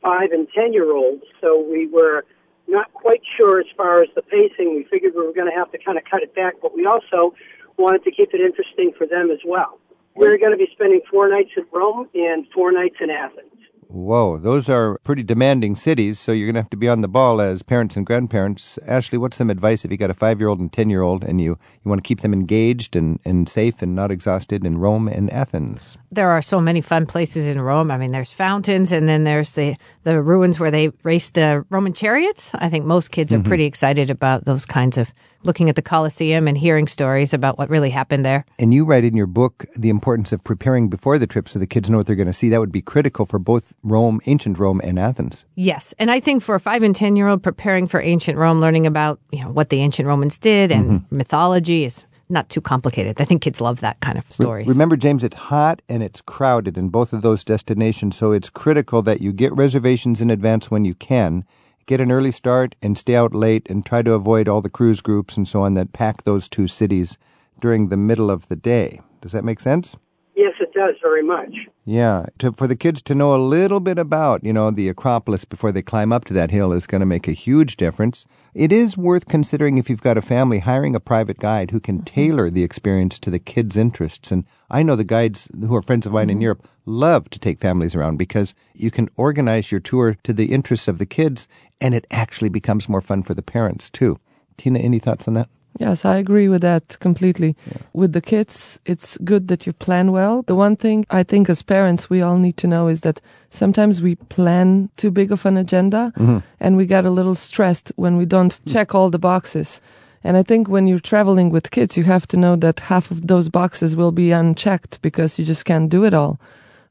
five 0.02 0.32
and 0.32 0.48
ten 0.54 0.72
year 0.72 0.92
olds. 0.92 1.24
So 1.40 1.60
we 1.60 1.86
were 1.86 2.24
not 2.68 2.92
quite 2.94 3.22
sure 3.36 3.60
as 3.60 3.66
far 3.76 4.02
as 4.02 4.08
the 4.14 4.22
pacing. 4.22 4.74
We 4.74 4.86
figured 4.90 5.14
we 5.14 5.26
were 5.26 5.32
going 5.32 5.50
to 5.50 5.56
have 5.56 5.70
to 5.72 5.78
kind 5.78 5.98
of 5.98 6.04
cut 6.04 6.22
it 6.22 6.34
back, 6.34 6.54
but 6.62 6.74
we 6.74 6.86
also 6.86 7.34
wanted 7.76 8.04
to 8.04 8.10
keep 8.10 8.32
it 8.32 8.40
interesting 8.40 8.92
for 8.96 9.06
them 9.06 9.30
as 9.30 9.40
well. 9.44 9.78
We're 10.14 10.38
going 10.38 10.52
to 10.52 10.58
be 10.58 10.68
spending 10.72 11.00
four 11.10 11.28
nights 11.28 11.50
in 11.56 11.64
Rome 11.72 12.08
and 12.14 12.46
four 12.54 12.72
nights 12.72 12.96
in 13.00 13.10
Athens. 13.10 13.52
Whoa, 13.92 14.38
those 14.38 14.68
are 14.68 14.98
pretty 15.02 15.24
demanding 15.24 15.74
cities, 15.74 16.20
so 16.20 16.30
you're 16.30 16.46
going 16.46 16.54
to 16.54 16.60
have 16.60 16.70
to 16.70 16.76
be 16.76 16.88
on 16.88 17.00
the 17.00 17.08
ball 17.08 17.40
as 17.40 17.62
parents 17.62 17.96
and 17.96 18.06
grandparents. 18.06 18.78
Ashley, 18.86 19.18
what's 19.18 19.36
some 19.36 19.50
advice 19.50 19.84
if 19.84 19.90
you 19.90 19.96
got 19.96 20.10
a 20.10 20.14
five 20.14 20.38
year 20.38 20.48
old 20.48 20.60
and 20.60 20.72
10 20.72 20.90
year 20.90 21.02
old 21.02 21.24
and 21.24 21.40
you, 21.40 21.58
you 21.82 21.88
want 21.88 22.02
to 22.02 22.06
keep 22.06 22.20
them 22.20 22.32
engaged 22.32 22.94
and, 22.94 23.18
and 23.24 23.48
safe 23.48 23.82
and 23.82 23.96
not 23.96 24.12
exhausted 24.12 24.64
in 24.64 24.78
Rome 24.78 25.08
and 25.08 25.28
Athens? 25.32 25.98
There 26.12 26.30
are 26.30 26.40
so 26.40 26.60
many 26.60 26.80
fun 26.80 27.04
places 27.04 27.48
in 27.48 27.60
Rome. 27.60 27.90
I 27.90 27.98
mean, 27.98 28.12
there's 28.12 28.32
fountains 28.32 28.92
and 28.92 29.08
then 29.08 29.24
there's 29.24 29.52
the, 29.52 29.74
the 30.04 30.22
ruins 30.22 30.60
where 30.60 30.70
they 30.70 30.90
raced 31.02 31.34
the 31.34 31.64
Roman 31.68 31.92
chariots. 31.92 32.52
I 32.54 32.68
think 32.68 32.84
most 32.84 33.10
kids 33.10 33.32
are 33.32 33.38
mm-hmm. 33.38 33.48
pretty 33.48 33.64
excited 33.64 34.08
about 34.08 34.44
those 34.44 34.64
kinds 34.64 34.98
of 34.98 35.12
looking 35.42 35.68
at 35.68 35.76
the 35.76 35.82
Colosseum 35.82 36.46
and 36.46 36.56
hearing 36.56 36.86
stories 36.86 37.32
about 37.32 37.58
what 37.58 37.70
really 37.70 37.90
happened 37.90 38.24
there. 38.24 38.44
And 38.58 38.74
you 38.74 38.84
write 38.84 39.04
in 39.04 39.16
your 39.16 39.26
book 39.26 39.66
the 39.74 39.88
importance 39.88 40.32
of 40.32 40.44
preparing 40.44 40.88
before 40.88 41.18
the 41.18 41.26
trip 41.26 41.48
so 41.48 41.58
the 41.58 41.66
kids 41.66 41.88
know 41.88 41.96
what 41.96 42.06
they're 42.06 42.16
going 42.16 42.26
to 42.26 42.32
see. 42.32 42.48
That 42.48 42.60
would 42.60 42.72
be 42.72 42.82
critical 42.82 43.26
for 43.26 43.38
both 43.38 43.72
Rome, 43.82 44.20
ancient 44.26 44.58
Rome, 44.58 44.80
and 44.84 44.98
Athens. 44.98 45.44
Yes, 45.54 45.94
and 45.98 46.10
I 46.10 46.20
think 46.20 46.42
for 46.42 46.54
a 46.54 46.60
five 46.60 46.82
and 46.82 46.94
ten 46.94 47.16
year 47.16 47.28
old 47.28 47.42
preparing 47.42 47.86
for 47.86 48.00
ancient 48.00 48.38
Rome, 48.38 48.60
learning 48.60 48.86
about 48.86 49.20
you 49.30 49.42
know 49.42 49.50
what 49.50 49.70
the 49.70 49.80
ancient 49.80 50.06
Romans 50.06 50.38
did 50.38 50.72
and 50.72 50.90
mm-hmm. 50.90 51.16
mythology 51.16 51.84
is 51.84 52.04
not 52.30 52.48
too 52.48 52.60
complicated. 52.60 53.20
I 53.20 53.24
think 53.24 53.42
kids 53.42 53.60
love 53.60 53.80
that 53.80 54.00
kind 54.00 54.16
of 54.16 54.30
stories. 54.30 54.68
Remember, 54.68 54.96
James, 54.96 55.24
it's 55.24 55.36
hot 55.36 55.82
and 55.88 56.02
it's 56.02 56.20
crowded 56.20 56.78
in 56.78 56.88
both 56.88 57.12
of 57.12 57.22
those 57.22 57.44
destinations, 57.44 58.16
so 58.16 58.32
it's 58.32 58.48
critical 58.48 59.02
that 59.02 59.20
you 59.20 59.32
get 59.32 59.52
reservations 59.54 60.20
in 60.20 60.30
advance 60.30 60.70
when 60.70 60.84
you 60.84 60.94
can. 60.94 61.44
Get 61.90 62.00
an 62.00 62.12
early 62.12 62.30
start 62.30 62.76
and 62.80 62.96
stay 62.96 63.16
out 63.16 63.34
late 63.34 63.66
and 63.68 63.84
try 63.84 64.02
to 64.02 64.12
avoid 64.12 64.46
all 64.46 64.60
the 64.60 64.70
cruise 64.70 65.00
groups 65.00 65.36
and 65.36 65.48
so 65.48 65.62
on 65.62 65.74
that 65.74 65.92
pack 65.92 66.22
those 66.22 66.48
two 66.48 66.68
cities 66.68 67.18
during 67.60 67.88
the 67.88 67.96
middle 67.96 68.30
of 68.30 68.46
the 68.46 68.54
day. 68.54 69.00
Does 69.20 69.32
that 69.32 69.42
make 69.42 69.58
sense? 69.58 69.96
Yes, 70.40 70.54
it 70.58 70.72
does 70.72 70.94
very 71.02 71.22
much. 71.22 71.54
Yeah, 71.84 72.24
to, 72.38 72.52
for 72.52 72.66
the 72.66 72.74
kids 72.74 73.02
to 73.02 73.14
know 73.14 73.34
a 73.34 73.36
little 73.36 73.78
bit 73.78 73.98
about, 73.98 74.42
you 74.42 74.54
know, 74.54 74.70
the 74.70 74.88
Acropolis 74.88 75.44
before 75.44 75.70
they 75.70 75.82
climb 75.82 76.14
up 76.14 76.24
to 76.24 76.32
that 76.32 76.50
hill 76.50 76.72
is 76.72 76.86
going 76.86 77.00
to 77.00 77.06
make 77.06 77.28
a 77.28 77.32
huge 77.32 77.76
difference. 77.76 78.24
It 78.54 78.72
is 78.72 78.96
worth 78.96 79.28
considering 79.28 79.76
if 79.76 79.90
you've 79.90 80.00
got 80.00 80.16
a 80.16 80.22
family, 80.22 80.60
hiring 80.60 80.96
a 80.96 81.00
private 81.00 81.38
guide 81.38 81.72
who 81.72 81.78
can 81.78 81.96
mm-hmm. 81.96 82.04
tailor 82.04 82.48
the 82.48 82.64
experience 82.64 83.18
to 83.18 83.30
the 83.30 83.38
kids' 83.38 83.76
interests. 83.76 84.32
And 84.32 84.46
I 84.70 84.82
know 84.82 84.96
the 84.96 85.04
guides 85.04 85.46
who 85.52 85.76
are 85.76 85.82
friends 85.82 86.06
of 86.06 86.12
mine 86.12 86.30
in 86.30 86.36
mm-hmm. 86.36 86.44
Europe 86.44 86.68
love 86.86 87.28
to 87.30 87.38
take 87.38 87.60
families 87.60 87.94
around 87.94 88.16
because 88.16 88.54
you 88.72 88.90
can 88.90 89.10
organize 89.16 89.70
your 89.70 89.80
tour 89.80 90.16
to 90.22 90.32
the 90.32 90.52
interests 90.54 90.88
of 90.88 90.96
the 90.96 91.04
kids 91.04 91.48
and 91.82 91.94
it 91.94 92.06
actually 92.10 92.48
becomes 92.48 92.88
more 92.88 93.02
fun 93.02 93.22
for 93.22 93.34
the 93.34 93.42
parents 93.42 93.90
too. 93.90 94.18
Tina, 94.56 94.78
any 94.78 95.00
thoughts 95.00 95.28
on 95.28 95.34
that? 95.34 95.50
Yes, 95.78 96.04
I 96.04 96.16
agree 96.16 96.48
with 96.48 96.62
that 96.62 96.98
completely. 97.00 97.56
With 97.92 98.12
the 98.12 98.20
kids, 98.20 98.78
it's 98.84 99.16
good 99.18 99.48
that 99.48 99.66
you 99.66 99.72
plan 99.72 100.12
well. 100.12 100.42
The 100.42 100.56
one 100.56 100.76
thing 100.76 101.06
I 101.10 101.22
think 101.22 101.48
as 101.48 101.62
parents 101.62 102.10
we 102.10 102.22
all 102.22 102.38
need 102.38 102.56
to 102.58 102.66
know 102.66 102.88
is 102.88 103.00
that 103.02 103.20
sometimes 103.50 104.02
we 104.02 104.16
plan 104.16 104.90
too 104.96 105.10
big 105.10 105.30
of 105.32 105.46
an 105.46 105.56
agenda 105.56 106.12
mm-hmm. 106.16 106.38
and 106.58 106.76
we 106.76 106.86
get 106.86 107.06
a 107.06 107.10
little 107.10 107.34
stressed 107.34 107.92
when 107.96 108.16
we 108.16 108.26
don't 108.26 108.62
mm. 108.64 108.72
check 108.72 108.94
all 108.94 109.10
the 109.10 109.18
boxes. 109.18 109.80
And 110.22 110.36
I 110.36 110.42
think 110.42 110.68
when 110.68 110.86
you're 110.86 110.98
traveling 110.98 111.50
with 111.50 111.70
kids, 111.70 111.96
you 111.96 112.04
have 112.04 112.26
to 112.28 112.36
know 112.36 112.56
that 112.56 112.80
half 112.80 113.10
of 113.10 113.26
those 113.26 113.48
boxes 113.48 113.96
will 113.96 114.12
be 114.12 114.32
unchecked 114.32 115.00
because 115.00 115.38
you 115.38 115.44
just 115.44 115.64
can't 115.64 115.88
do 115.88 116.04
it 116.04 116.12
all. 116.12 116.38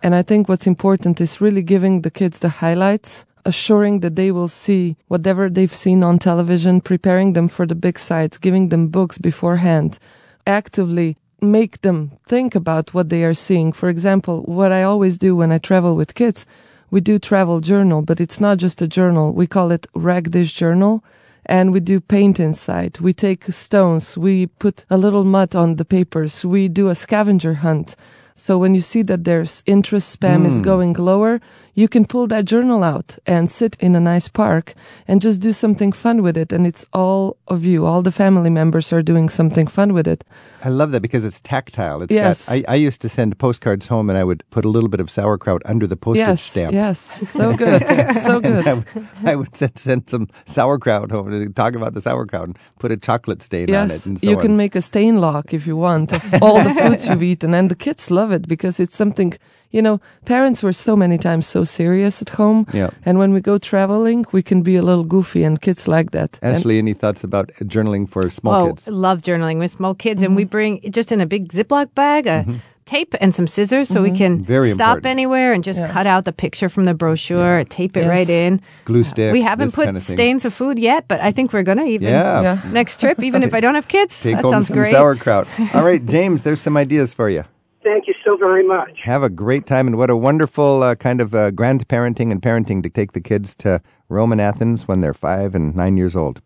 And 0.02 0.16
I 0.16 0.24
think 0.24 0.48
what's 0.48 0.66
important 0.66 1.22
is 1.22 1.42
really 1.42 1.62
giving 1.62 2.02
the 2.02 2.12
kids 2.12 2.40
the 2.40 2.50
highlights 2.50 3.26
assuring 3.46 4.00
that 4.02 4.16
they 4.16 4.32
will 4.32 4.48
see 4.48 4.98
whatever 5.08 5.50
they've 5.50 5.76
seen 5.76 6.04
on 6.04 6.20
television, 6.20 6.82
preparing 6.82 7.34
them 7.34 7.48
for 7.48 7.66
the 7.66 7.76
big 7.76 8.00
sites, 8.00 8.38
giving 8.38 8.70
them 8.70 8.88
books 8.88 9.18
beforehand, 9.18 10.00
actively 10.46 11.18
make 11.42 11.82
them 11.82 12.12
think 12.26 12.56
about 12.56 12.94
what 12.94 13.10
they 13.10 13.24
are 13.24 13.34
seeing. 13.34 13.72
For 13.72 13.90
example, 13.90 14.42
what 14.44 14.72
I 14.72 14.84
always 14.84 15.18
do 15.18 15.36
when 15.36 15.52
I 15.52 15.58
travel 15.58 15.96
with 15.96 16.16
kids, 16.16 16.46
we 16.92 17.02
do 17.02 17.20
travel 17.20 17.60
journal, 17.60 18.02
but 18.02 18.20
it's 18.20 18.40
not 18.40 18.58
just 18.58 18.82
a 18.82 18.88
journal. 18.88 19.32
We 19.32 19.48
call 19.48 19.72
it 19.72 19.88
rag 19.94 20.32
dish 20.32 20.54
journal. 20.54 21.04
And 21.46 21.72
we 21.72 21.80
do 21.80 22.00
paint 22.00 22.40
inside. 22.40 23.00
We 23.00 23.12
take 23.12 23.52
stones. 23.52 24.16
We 24.16 24.48
put 24.48 24.86
a 24.90 24.98
little 24.98 25.24
mud 25.24 25.56
on 25.56 25.78
the 25.78 25.86
papers. 25.86 26.46
We 26.46 26.68
do 26.68 26.90
a 26.90 26.96
scavenger 26.96 27.56
hunt. 27.56 27.96
So 28.36 28.58
when 28.58 28.76
you 28.76 28.82
see 28.82 29.02
that 29.04 29.24
there's 29.24 29.64
interest 29.66 30.18
spam 30.18 30.46
is 30.46 30.58
hmm. 30.58 30.64
going 30.64 30.94
lower, 30.94 31.42
you 31.80 31.88
can 31.88 32.06
pull 32.06 32.28
that 32.28 32.46
journal 32.54 32.84
out 32.84 33.18
and 33.26 33.50
sit 33.50 33.74
in 33.80 33.96
a 33.96 34.00
nice 34.14 34.28
park 34.28 34.74
and 35.08 35.22
just 35.22 35.40
do 35.42 35.52
something 35.54 35.92
fun 35.94 36.22
with 36.22 36.36
it. 36.38 36.52
And 36.56 36.68
it's 36.68 36.86
all 36.94 37.38
of 37.48 37.64
you, 37.64 37.86
all 37.86 38.02
the 38.02 38.12
family 38.12 38.50
members 38.50 38.92
are 38.94 39.02
doing 39.02 39.30
something 39.30 39.68
fun 39.68 39.94
with 39.94 40.08
it. 40.08 40.24
I 40.62 40.70
love 40.70 40.92
that 40.92 41.02
because 41.02 41.24
it's 41.24 41.40
tactile. 41.40 42.02
It's 42.04 42.12
Yes. 42.14 42.48
got, 42.50 42.56
I, 42.70 42.74
I 42.74 42.88
used 42.88 43.00
to 43.02 43.10
send 43.10 43.38
postcards 43.38 43.88
home 43.88 44.10
and 44.10 44.18
I 44.20 44.24
would 44.26 44.44
put 44.50 44.66
a 44.66 44.70
little 44.76 44.90
bit 44.90 45.00
of 45.00 45.10
sauerkraut 45.10 45.62
under 45.66 45.88
the 45.88 45.96
postage 45.96 46.28
yes, 46.28 46.42
stamp. 46.42 46.74
yes, 46.74 47.00
so 47.00 47.56
good, 47.64 47.82
so 48.28 48.40
good. 48.42 48.68
I, 48.68 48.74
would- 48.74 48.88
I 49.32 49.36
would 49.36 49.56
send, 49.56 49.78
send 49.80 50.10
some 50.10 50.28
sauerkraut 50.46 51.12
home 51.12 51.32
and 51.32 51.56
talk 51.56 51.76
about 51.76 51.94
the 51.94 52.02
sauerkraut 52.02 52.48
and 52.50 52.58
put 52.80 52.92
a 52.92 52.98
chocolate 52.98 53.42
stain 53.42 53.70
on 53.74 53.88
it. 53.88 53.94
Yes, 53.94 54.06
And 54.06 54.20
so 54.20 54.30
you 54.30 54.36
on. 54.36 54.42
can 54.42 54.58
make 54.58 54.76
a 54.76 54.82
stain 54.82 55.22
lock 55.22 55.54
if 55.54 55.66
you 55.66 55.78
want 55.78 56.12
of 56.12 56.24
all 56.44 56.62
the 56.62 56.74
foods 56.82 57.08
you've 57.08 57.24
eaten, 57.24 57.54
and 57.54 57.72
the 57.72 57.76
kids 57.76 58.12
love 58.12 58.32
it 58.34 58.48
because 58.48 58.80
it's 58.84 58.96
something. 58.98 59.34
You 59.72 59.82
know, 59.84 60.00
parents 60.26 60.64
were 60.64 60.74
so 60.74 60.96
many 60.96 61.18
times 61.18 61.46
so 61.48 61.64
serious 61.64 62.22
at 62.22 62.30
home, 62.30 62.66
Yeah. 62.74 62.90
and 63.06 63.20
when 63.20 63.34
we 63.34 63.40
go 63.42 63.58
traveling, 63.60 64.26
we 64.32 64.42
can 64.42 64.64
be 64.64 64.76
a 64.78 64.82
little 64.82 65.04
goofy, 65.04 65.44
and 65.44 65.62
kids 65.62 65.88
like 65.88 66.10
that. 66.12 66.40
And- 66.42 66.56
Ashley, 66.56 66.80
any 66.80 66.94
thoughts 66.96 67.24
about 67.24 67.52
journaling 67.64 68.10
for 68.10 68.30
small 68.32 68.54
oh, 68.56 68.68
kids? 68.70 68.88
I 68.88 68.92
love 68.92 69.22
journaling 69.22 69.60
with 69.60 69.70
small 69.72 69.94
kids, 69.94 70.24
and 70.24 70.36
we 70.36 70.44
Mm-hmm. 70.44 70.50
bring 70.58 70.92
just 70.92 71.12
in 71.12 71.22
a 71.22 71.26
big 71.28 71.50
Ziploc 71.50 71.94
bag 71.94 72.26
a 72.26 72.46
tape 72.86 73.14
and 73.22 73.36
some 73.36 73.46
scissors 73.46 73.88
so 73.88 74.02
we 74.02 74.10
can 74.10 74.44
Very 74.44 74.72
stop 74.72 74.98
important. 74.98 75.06
anywhere 75.12 75.54
and 75.54 75.64
just 75.64 75.80
Mm-hmm. 75.80 75.90
Yeah. 75.90 75.94
cut 75.94 76.08
out 76.08 76.26
the 76.26 76.34
picture 76.34 76.70
from 76.70 76.86
the 76.86 76.96
brochure, 76.96 77.64
tape 77.66 77.96
it 77.96 78.02
Yes. 78.06 78.10
right 78.10 78.30
in. 78.30 78.62
Glue 78.86 79.04
stick. 79.04 79.32
we 79.32 79.44
haven't 79.44 79.74
put 79.76 79.86
kind 79.86 79.98
of 79.98 80.02
stains 80.02 80.46
of 80.46 80.54
food 80.56 80.80
yet, 80.80 81.06
but 81.08 81.22
I 81.22 81.32
think 81.32 81.54
we're 81.54 81.62
gonna 81.62 81.86
even 81.86 82.08
Yeah. 82.10 82.42
Yeah. 82.42 82.58
next 82.74 83.00
trip, 83.00 83.22
even 83.22 83.44
if 83.44 83.54
I 83.54 83.60
don't 83.60 83.76
have 83.76 83.88
kids. 83.88 84.20
Take 84.20 84.38
that 84.38 84.42
home 84.46 84.52
sounds 84.54 84.68
some 84.70 84.78
great. 84.78 84.92
sauerkraut. 84.92 85.46
All 85.76 85.84
right, 85.86 86.04
James, 86.16 86.42
there's 86.42 86.62
some 86.62 86.76
ideas 86.76 87.14
for 87.14 87.30
you. 87.30 87.44
Thank 87.90 88.08
you 88.08 88.14
so 88.24 88.38
very 88.38 88.62
much. 88.62 89.00
Have 89.02 89.24
a 89.24 89.32
great 89.32 89.66
time, 89.66 89.88
and 89.88 89.98
what 89.98 90.12
a 90.12 90.16
wonderful 90.16 90.84
uh, 90.84 90.94
kind 90.94 91.20
of 91.20 91.34
uh, 91.34 91.50
grandparenting 91.50 92.32
and 92.32 92.40
parenting 92.40 92.84
to 92.84 92.90
take 92.90 93.14
the 93.14 93.20
kids 93.20 93.56
to 93.56 93.82
Rome 94.10 94.32
and 94.32 94.40
Athens 94.40 94.88
when 94.88 95.02
they're 95.02 95.16
five 95.16 95.56
and 95.56 95.76
nine 95.76 95.98
years 95.98 96.16
old. 96.16 96.40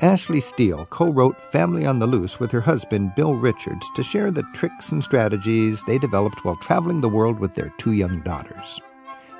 Ashley 0.00 0.40
Steel 0.40 0.86
co 0.86 1.12
wrote 1.12 1.38
Family 1.52 1.84
on 1.84 1.98
the 1.98 2.06
Loose 2.06 2.40
with 2.40 2.50
her 2.52 2.62
husband, 2.62 3.14
Bill 3.14 3.34
Richards, 3.34 3.86
to 3.96 4.02
share 4.02 4.30
the 4.30 4.44
tricks 4.54 4.90
and 4.92 5.04
strategies 5.04 5.82
they 5.82 5.98
developed 5.98 6.42
while 6.42 6.56
traveling 6.56 7.02
the 7.02 7.10
world 7.10 7.38
with 7.38 7.54
their 7.54 7.74
two 7.76 7.92
young 7.92 8.22
daughters. 8.22 8.80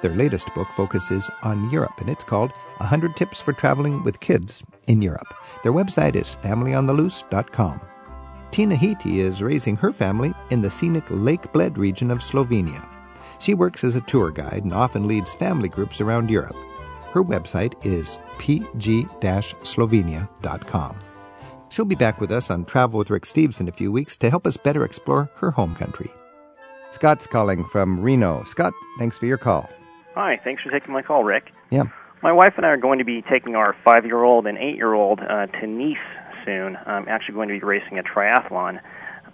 Their 0.02 0.14
latest 0.14 0.52
book 0.54 0.68
focuses 0.76 1.30
on 1.42 1.70
Europe, 1.70 1.98
and 1.98 2.10
it's 2.10 2.24
called 2.24 2.50
100 2.76 3.16
Tips 3.16 3.40
for 3.40 3.54
Traveling 3.54 4.04
with 4.04 4.20
Kids 4.20 4.62
in 4.86 5.00
Europe. 5.00 5.32
Their 5.62 5.72
website 5.72 6.14
is 6.14 6.36
familyontheloose.com. 6.42 7.80
Tina 8.56 8.74
Hiti 8.74 9.20
is 9.20 9.42
raising 9.42 9.76
her 9.76 9.92
family 9.92 10.32
in 10.48 10.62
the 10.62 10.70
scenic 10.70 11.04
Lake 11.10 11.52
Bled 11.52 11.76
region 11.76 12.10
of 12.10 12.20
Slovenia. 12.20 12.88
She 13.38 13.52
works 13.52 13.84
as 13.84 13.96
a 13.96 14.00
tour 14.00 14.30
guide 14.30 14.64
and 14.64 14.72
often 14.72 15.06
leads 15.06 15.34
family 15.34 15.68
groups 15.68 16.00
around 16.00 16.30
Europe. 16.30 16.56
Her 17.12 17.22
website 17.22 17.74
is 17.84 18.18
pg-slovenia.com. 18.38 20.96
She'll 21.68 21.84
be 21.84 21.96
back 21.96 22.18
with 22.18 22.32
us 22.32 22.50
on 22.50 22.64
Travel 22.64 23.00
with 23.00 23.10
Rick 23.10 23.24
Steves 23.24 23.60
in 23.60 23.68
a 23.68 23.72
few 23.72 23.92
weeks 23.92 24.16
to 24.16 24.30
help 24.30 24.46
us 24.46 24.56
better 24.56 24.86
explore 24.86 25.28
her 25.34 25.50
home 25.50 25.74
country. 25.74 26.10
Scott's 26.92 27.26
calling 27.26 27.62
from 27.66 28.00
Reno. 28.00 28.42
Scott, 28.44 28.72
thanks 28.98 29.18
for 29.18 29.26
your 29.26 29.36
call. 29.36 29.68
Hi, 30.14 30.40
thanks 30.42 30.62
for 30.62 30.70
taking 30.70 30.94
my 30.94 31.02
call, 31.02 31.24
Rick. 31.24 31.52
Yeah. 31.68 31.88
My 32.22 32.32
wife 32.32 32.54
and 32.56 32.64
I 32.64 32.70
are 32.70 32.78
going 32.78 33.00
to 33.00 33.04
be 33.04 33.20
taking 33.20 33.54
our 33.54 33.76
five 33.84 34.06
year 34.06 34.24
old 34.24 34.46
and 34.46 34.56
eight 34.56 34.76
year 34.76 34.94
old 34.94 35.20
uh, 35.20 35.44
to 35.44 35.66
Nice 35.66 35.98
soon. 36.46 36.78
I'm 36.86 37.08
actually 37.08 37.34
going 37.34 37.48
to 37.48 37.54
be 37.54 37.60
racing 37.60 37.98
a 37.98 38.02
triathlon, 38.02 38.80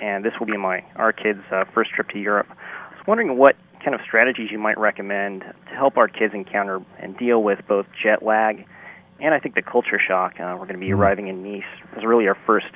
and 0.00 0.24
this 0.24 0.32
will 0.40 0.46
be 0.46 0.56
my 0.56 0.84
our 0.96 1.12
kids' 1.12 1.42
uh, 1.52 1.64
first 1.72 1.90
trip 1.90 2.08
to 2.08 2.18
Europe. 2.18 2.48
I 2.50 2.96
was 2.96 3.06
wondering 3.06 3.38
what 3.38 3.54
kind 3.84 3.94
of 3.94 4.00
strategies 4.04 4.50
you 4.50 4.58
might 4.58 4.78
recommend 4.78 5.42
to 5.42 5.74
help 5.74 5.96
our 5.96 6.08
kids 6.08 6.34
encounter 6.34 6.80
and 6.98 7.16
deal 7.16 7.42
with 7.42 7.60
both 7.68 7.86
jet 8.02 8.24
lag 8.24 8.66
and 9.22 9.32
I 9.32 9.38
think 9.38 9.54
the 9.54 9.62
culture 9.62 10.00
shock. 10.04 10.34
Uh, 10.34 10.56
we're 10.58 10.66
going 10.66 10.74
to 10.74 10.84
be 10.84 10.92
arriving 10.92 11.28
in 11.28 11.42
Nice. 11.42 11.62
This 11.90 11.98
is 11.98 12.04
really 12.04 12.26
our 12.26 12.36
first 12.44 12.66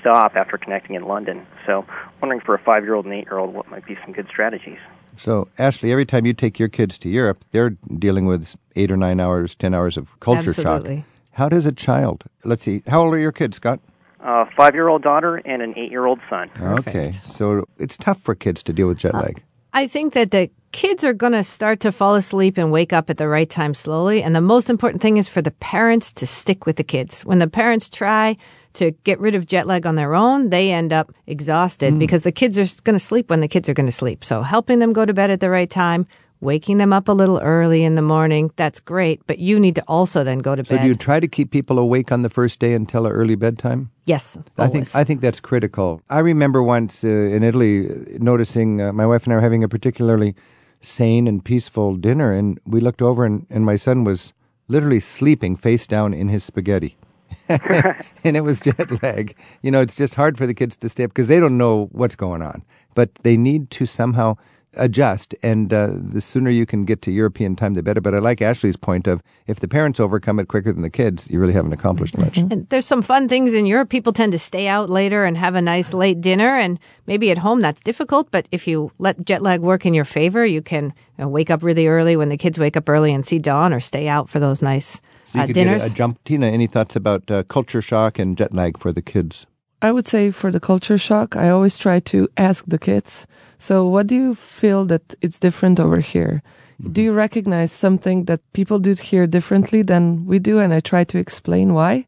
stop 0.00 0.34
after 0.34 0.58
connecting 0.58 0.96
in 0.96 1.06
London. 1.06 1.46
So, 1.66 1.86
wondering 2.20 2.40
for 2.40 2.54
a 2.54 2.58
five 2.58 2.82
year 2.84 2.94
old 2.94 3.04
and 3.04 3.14
eight 3.14 3.26
year 3.26 3.38
old 3.38 3.54
what 3.54 3.70
might 3.70 3.86
be 3.86 3.96
some 4.04 4.12
good 4.12 4.26
strategies. 4.28 4.78
So, 5.16 5.48
Ashley, 5.56 5.92
every 5.92 6.04
time 6.04 6.26
you 6.26 6.34
take 6.34 6.58
your 6.58 6.68
kids 6.68 6.98
to 6.98 7.08
Europe, 7.08 7.44
they're 7.52 7.70
dealing 7.98 8.26
with 8.26 8.56
eight 8.74 8.90
or 8.90 8.96
nine 8.96 9.20
hours, 9.20 9.54
ten 9.54 9.72
hours 9.72 9.96
of 9.96 10.18
culture 10.18 10.50
Absolutely. 10.50 10.96
shock. 10.96 11.06
How 11.34 11.48
does 11.48 11.66
a 11.66 11.72
child, 11.72 12.24
let's 12.44 12.62
see, 12.62 12.82
how 12.86 13.02
old 13.02 13.14
are 13.14 13.18
your 13.18 13.32
kids, 13.32 13.56
Scott? 13.56 13.80
A 14.20 14.46
five 14.56 14.74
year 14.74 14.88
old 14.88 15.02
daughter 15.02 15.36
and 15.38 15.62
an 15.62 15.74
eight 15.76 15.90
year 15.90 16.06
old 16.06 16.20
son. 16.30 16.48
Okay, 16.60 17.10
so 17.12 17.66
it's 17.76 17.96
tough 17.96 18.20
for 18.20 18.36
kids 18.36 18.62
to 18.62 18.72
deal 18.72 18.86
with 18.86 18.98
jet 18.98 19.14
uh, 19.14 19.20
lag. 19.20 19.42
I 19.72 19.88
think 19.88 20.14
that 20.14 20.30
the 20.30 20.48
kids 20.70 21.02
are 21.02 21.12
going 21.12 21.32
to 21.32 21.42
start 21.42 21.80
to 21.80 21.90
fall 21.90 22.14
asleep 22.14 22.56
and 22.56 22.70
wake 22.70 22.92
up 22.92 23.10
at 23.10 23.16
the 23.16 23.26
right 23.26 23.50
time 23.50 23.74
slowly. 23.74 24.22
And 24.22 24.34
the 24.34 24.40
most 24.40 24.70
important 24.70 25.02
thing 25.02 25.16
is 25.16 25.28
for 25.28 25.42
the 25.42 25.50
parents 25.50 26.12
to 26.12 26.26
stick 26.26 26.66
with 26.66 26.76
the 26.76 26.84
kids. 26.84 27.24
When 27.24 27.38
the 27.38 27.48
parents 27.48 27.88
try 27.88 28.36
to 28.74 28.92
get 29.02 29.18
rid 29.18 29.34
of 29.34 29.46
jet 29.46 29.66
lag 29.66 29.86
on 29.86 29.96
their 29.96 30.14
own, 30.14 30.50
they 30.50 30.70
end 30.70 30.92
up 30.92 31.12
exhausted 31.26 31.94
hmm. 31.94 31.98
because 31.98 32.22
the 32.22 32.32
kids 32.32 32.56
are 32.58 32.82
going 32.84 32.94
to 32.94 33.04
sleep 33.04 33.28
when 33.28 33.40
the 33.40 33.48
kids 33.48 33.68
are 33.68 33.74
going 33.74 33.86
to 33.86 33.92
sleep. 33.92 34.24
So 34.24 34.42
helping 34.42 34.78
them 34.78 34.92
go 34.92 35.04
to 35.04 35.12
bed 35.12 35.30
at 35.30 35.40
the 35.40 35.50
right 35.50 35.70
time, 35.70 36.06
waking 36.44 36.76
them 36.76 36.92
up 36.92 37.08
a 37.08 37.12
little 37.12 37.38
early 37.40 37.82
in 37.82 37.94
the 37.94 38.02
morning. 38.02 38.50
That's 38.56 38.78
great, 38.78 39.26
but 39.26 39.38
you 39.38 39.58
need 39.58 39.74
to 39.76 39.82
also 39.88 40.22
then 40.22 40.38
go 40.38 40.54
to 40.54 40.64
So 40.64 40.76
bed. 40.76 40.82
do 40.82 40.88
you 40.88 40.94
try 40.94 41.18
to 41.18 41.26
keep 41.26 41.50
people 41.50 41.78
awake 41.78 42.12
on 42.12 42.22
the 42.22 42.28
first 42.30 42.60
day 42.60 42.74
until 42.74 43.06
an 43.06 43.12
early 43.12 43.34
bedtime? 43.34 43.90
yes, 44.06 44.36
I 44.58 44.68
think. 44.68 44.94
I 44.94 45.02
think 45.04 45.20
that's 45.22 45.40
critical. 45.40 46.00
I 46.10 46.18
remember 46.18 46.62
once 46.62 47.02
uh, 47.02 47.08
in 47.08 47.42
Italy 47.42 47.88
uh, 47.88 47.94
noticing 48.18 48.80
uh, 48.82 48.92
my 48.92 49.06
wife 49.06 49.24
and 49.24 49.32
I 49.32 49.36
were 49.36 49.42
having 49.42 49.64
a 49.64 49.68
particularly 49.68 50.34
sane 50.82 51.26
and 51.26 51.42
peaceful 51.42 51.96
dinner, 51.96 52.32
and 52.32 52.60
we 52.66 52.80
looked 52.80 53.00
over, 53.00 53.24
and, 53.24 53.46
and 53.48 53.64
my 53.64 53.76
son 53.76 54.04
was 54.04 54.34
literally 54.68 55.00
sleeping 55.00 55.56
face 55.56 55.86
down 55.86 56.12
in 56.12 56.28
his 56.28 56.44
spaghetti. 56.44 56.96
and 57.48 58.36
it 58.36 58.42
was 58.42 58.60
jet 58.60 59.02
lag. 59.02 59.34
You 59.62 59.70
know, 59.70 59.80
it's 59.80 59.96
just 59.96 60.14
hard 60.14 60.36
for 60.38 60.46
the 60.46 60.54
kids 60.54 60.76
to 60.76 60.88
stay 60.88 61.04
up 61.04 61.10
because 61.10 61.28
they 61.28 61.40
don't 61.40 61.56
know 61.58 61.88
what's 61.92 62.14
going 62.16 62.42
on, 62.42 62.62
but 62.94 63.08
they 63.22 63.36
need 63.36 63.70
to 63.70 63.86
somehow 63.86 64.36
adjust. 64.76 65.34
And 65.42 65.72
uh, 65.72 65.90
the 65.94 66.20
sooner 66.20 66.50
you 66.50 66.66
can 66.66 66.84
get 66.84 67.02
to 67.02 67.10
European 67.10 67.56
time, 67.56 67.74
the 67.74 67.82
better. 67.82 68.00
But 68.00 68.14
I 68.14 68.18
like 68.18 68.42
Ashley's 68.42 68.76
point 68.76 69.06
of 69.06 69.22
if 69.46 69.60
the 69.60 69.68
parents 69.68 70.00
overcome 70.00 70.38
it 70.38 70.48
quicker 70.48 70.72
than 70.72 70.82
the 70.82 70.90
kids, 70.90 71.28
you 71.30 71.40
really 71.40 71.52
haven't 71.52 71.72
accomplished 71.72 72.18
much. 72.18 72.38
And 72.38 72.68
there's 72.68 72.86
some 72.86 73.02
fun 73.02 73.28
things 73.28 73.54
in 73.54 73.66
Europe. 73.66 73.88
People 73.88 74.12
tend 74.12 74.32
to 74.32 74.38
stay 74.38 74.68
out 74.68 74.90
later 74.90 75.24
and 75.24 75.36
have 75.36 75.54
a 75.54 75.62
nice 75.62 75.94
late 75.94 76.20
dinner. 76.20 76.56
And 76.56 76.78
maybe 77.06 77.30
at 77.30 77.38
home 77.38 77.60
that's 77.60 77.80
difficult, 77.80 78.30
but 78.30 78.48
if 78.50 78.66
you 78.66 78.92
let 78.98 79.24
jet 79.24 79.42
lag 79.42 79.60
work 79.60 79.86
in 79.86 79.94
your 79.94 80.04
favor, 80.04 80.44
you 80.44 80.62
can 80.62 80.84
you 81.18 81.24
know, 81.24 81.28
wake 81.28 81.50
up 81.50 81.62
really 81.62 81.86
early 81.86 82.16
when 82.16 82.28
the 82.28 82.36
kids 82.36 82.58
wake 82.58 82.76
up 82.76 82.88
early 82.88 83.12
and 83.12 83.26
see 83.26 83.38
dawn 83.38 83.72
or 83.72 83.80
stay 83.80 84.08
out 84.08 84.28
for 84.28 84.40
those 84.40 84.62
nice 84.62 85.00
So 85.26 85.38
you 85.38 85.44
uh, 85.44 85.46
could 85.46 85.54
dinners. 85.54 85.82
get 85.82 85.90
a, 85.90 85.92
a 85.92 85.96
jump. 85.96 86.24
Tina, 86.24 86.46
any 86.46 86.66
thoughts 86.66 86.96
about 86.96 87.30
uh, 87.30 87.42
culture 87.44 87.82
shock 87.82 88.18
and 88.18 88.36
jet 88.36 88.52
lag 88.52 88.78
for 88.78 88.92
the 88.92 89.02
kids? 89.02 89.46
I 89.82 89.92
would 89.92 90.08
say 90.08 90.30
for 90.30 90.50
the 90.50 90.60
culture 90.60 90.96
shock, 90.96 91.36
I 91.36 91.50
always 91.50 91.76
try 91.76 92.00
to 92.00 92.26
ask 92.38 92.64
the 92.66 92.78
kids. 92.78 93.26
So, 93.66 93.86
what 93.86 94.06
do 94.06 94.14
you 94.14 94.34
feel 94.34 94.84
that 94.92 95.14
it's 95.22 95.38
different 95.38 95.80
over 95.80 96.00
here? 96.00 96.42
Mm-hmm. 96.82 96.92
Do 96.92 97.00
you 97.00 97.12
recognize 97.14 97.72
something 97.72 98.26
that 98.26 98.40
people 98.52 98.78
do 98.78 98.92
here 98.92 99.26
differently 99.26 99.80
than 99.80 100.26
we 100.26 100.38
do? 100.38 100.58
And 100.58 100.74
I 100.74 100.80
try 100.80 101.04
to 101.04 101.16
explain 101.16 101.72
why. 101.72 102.04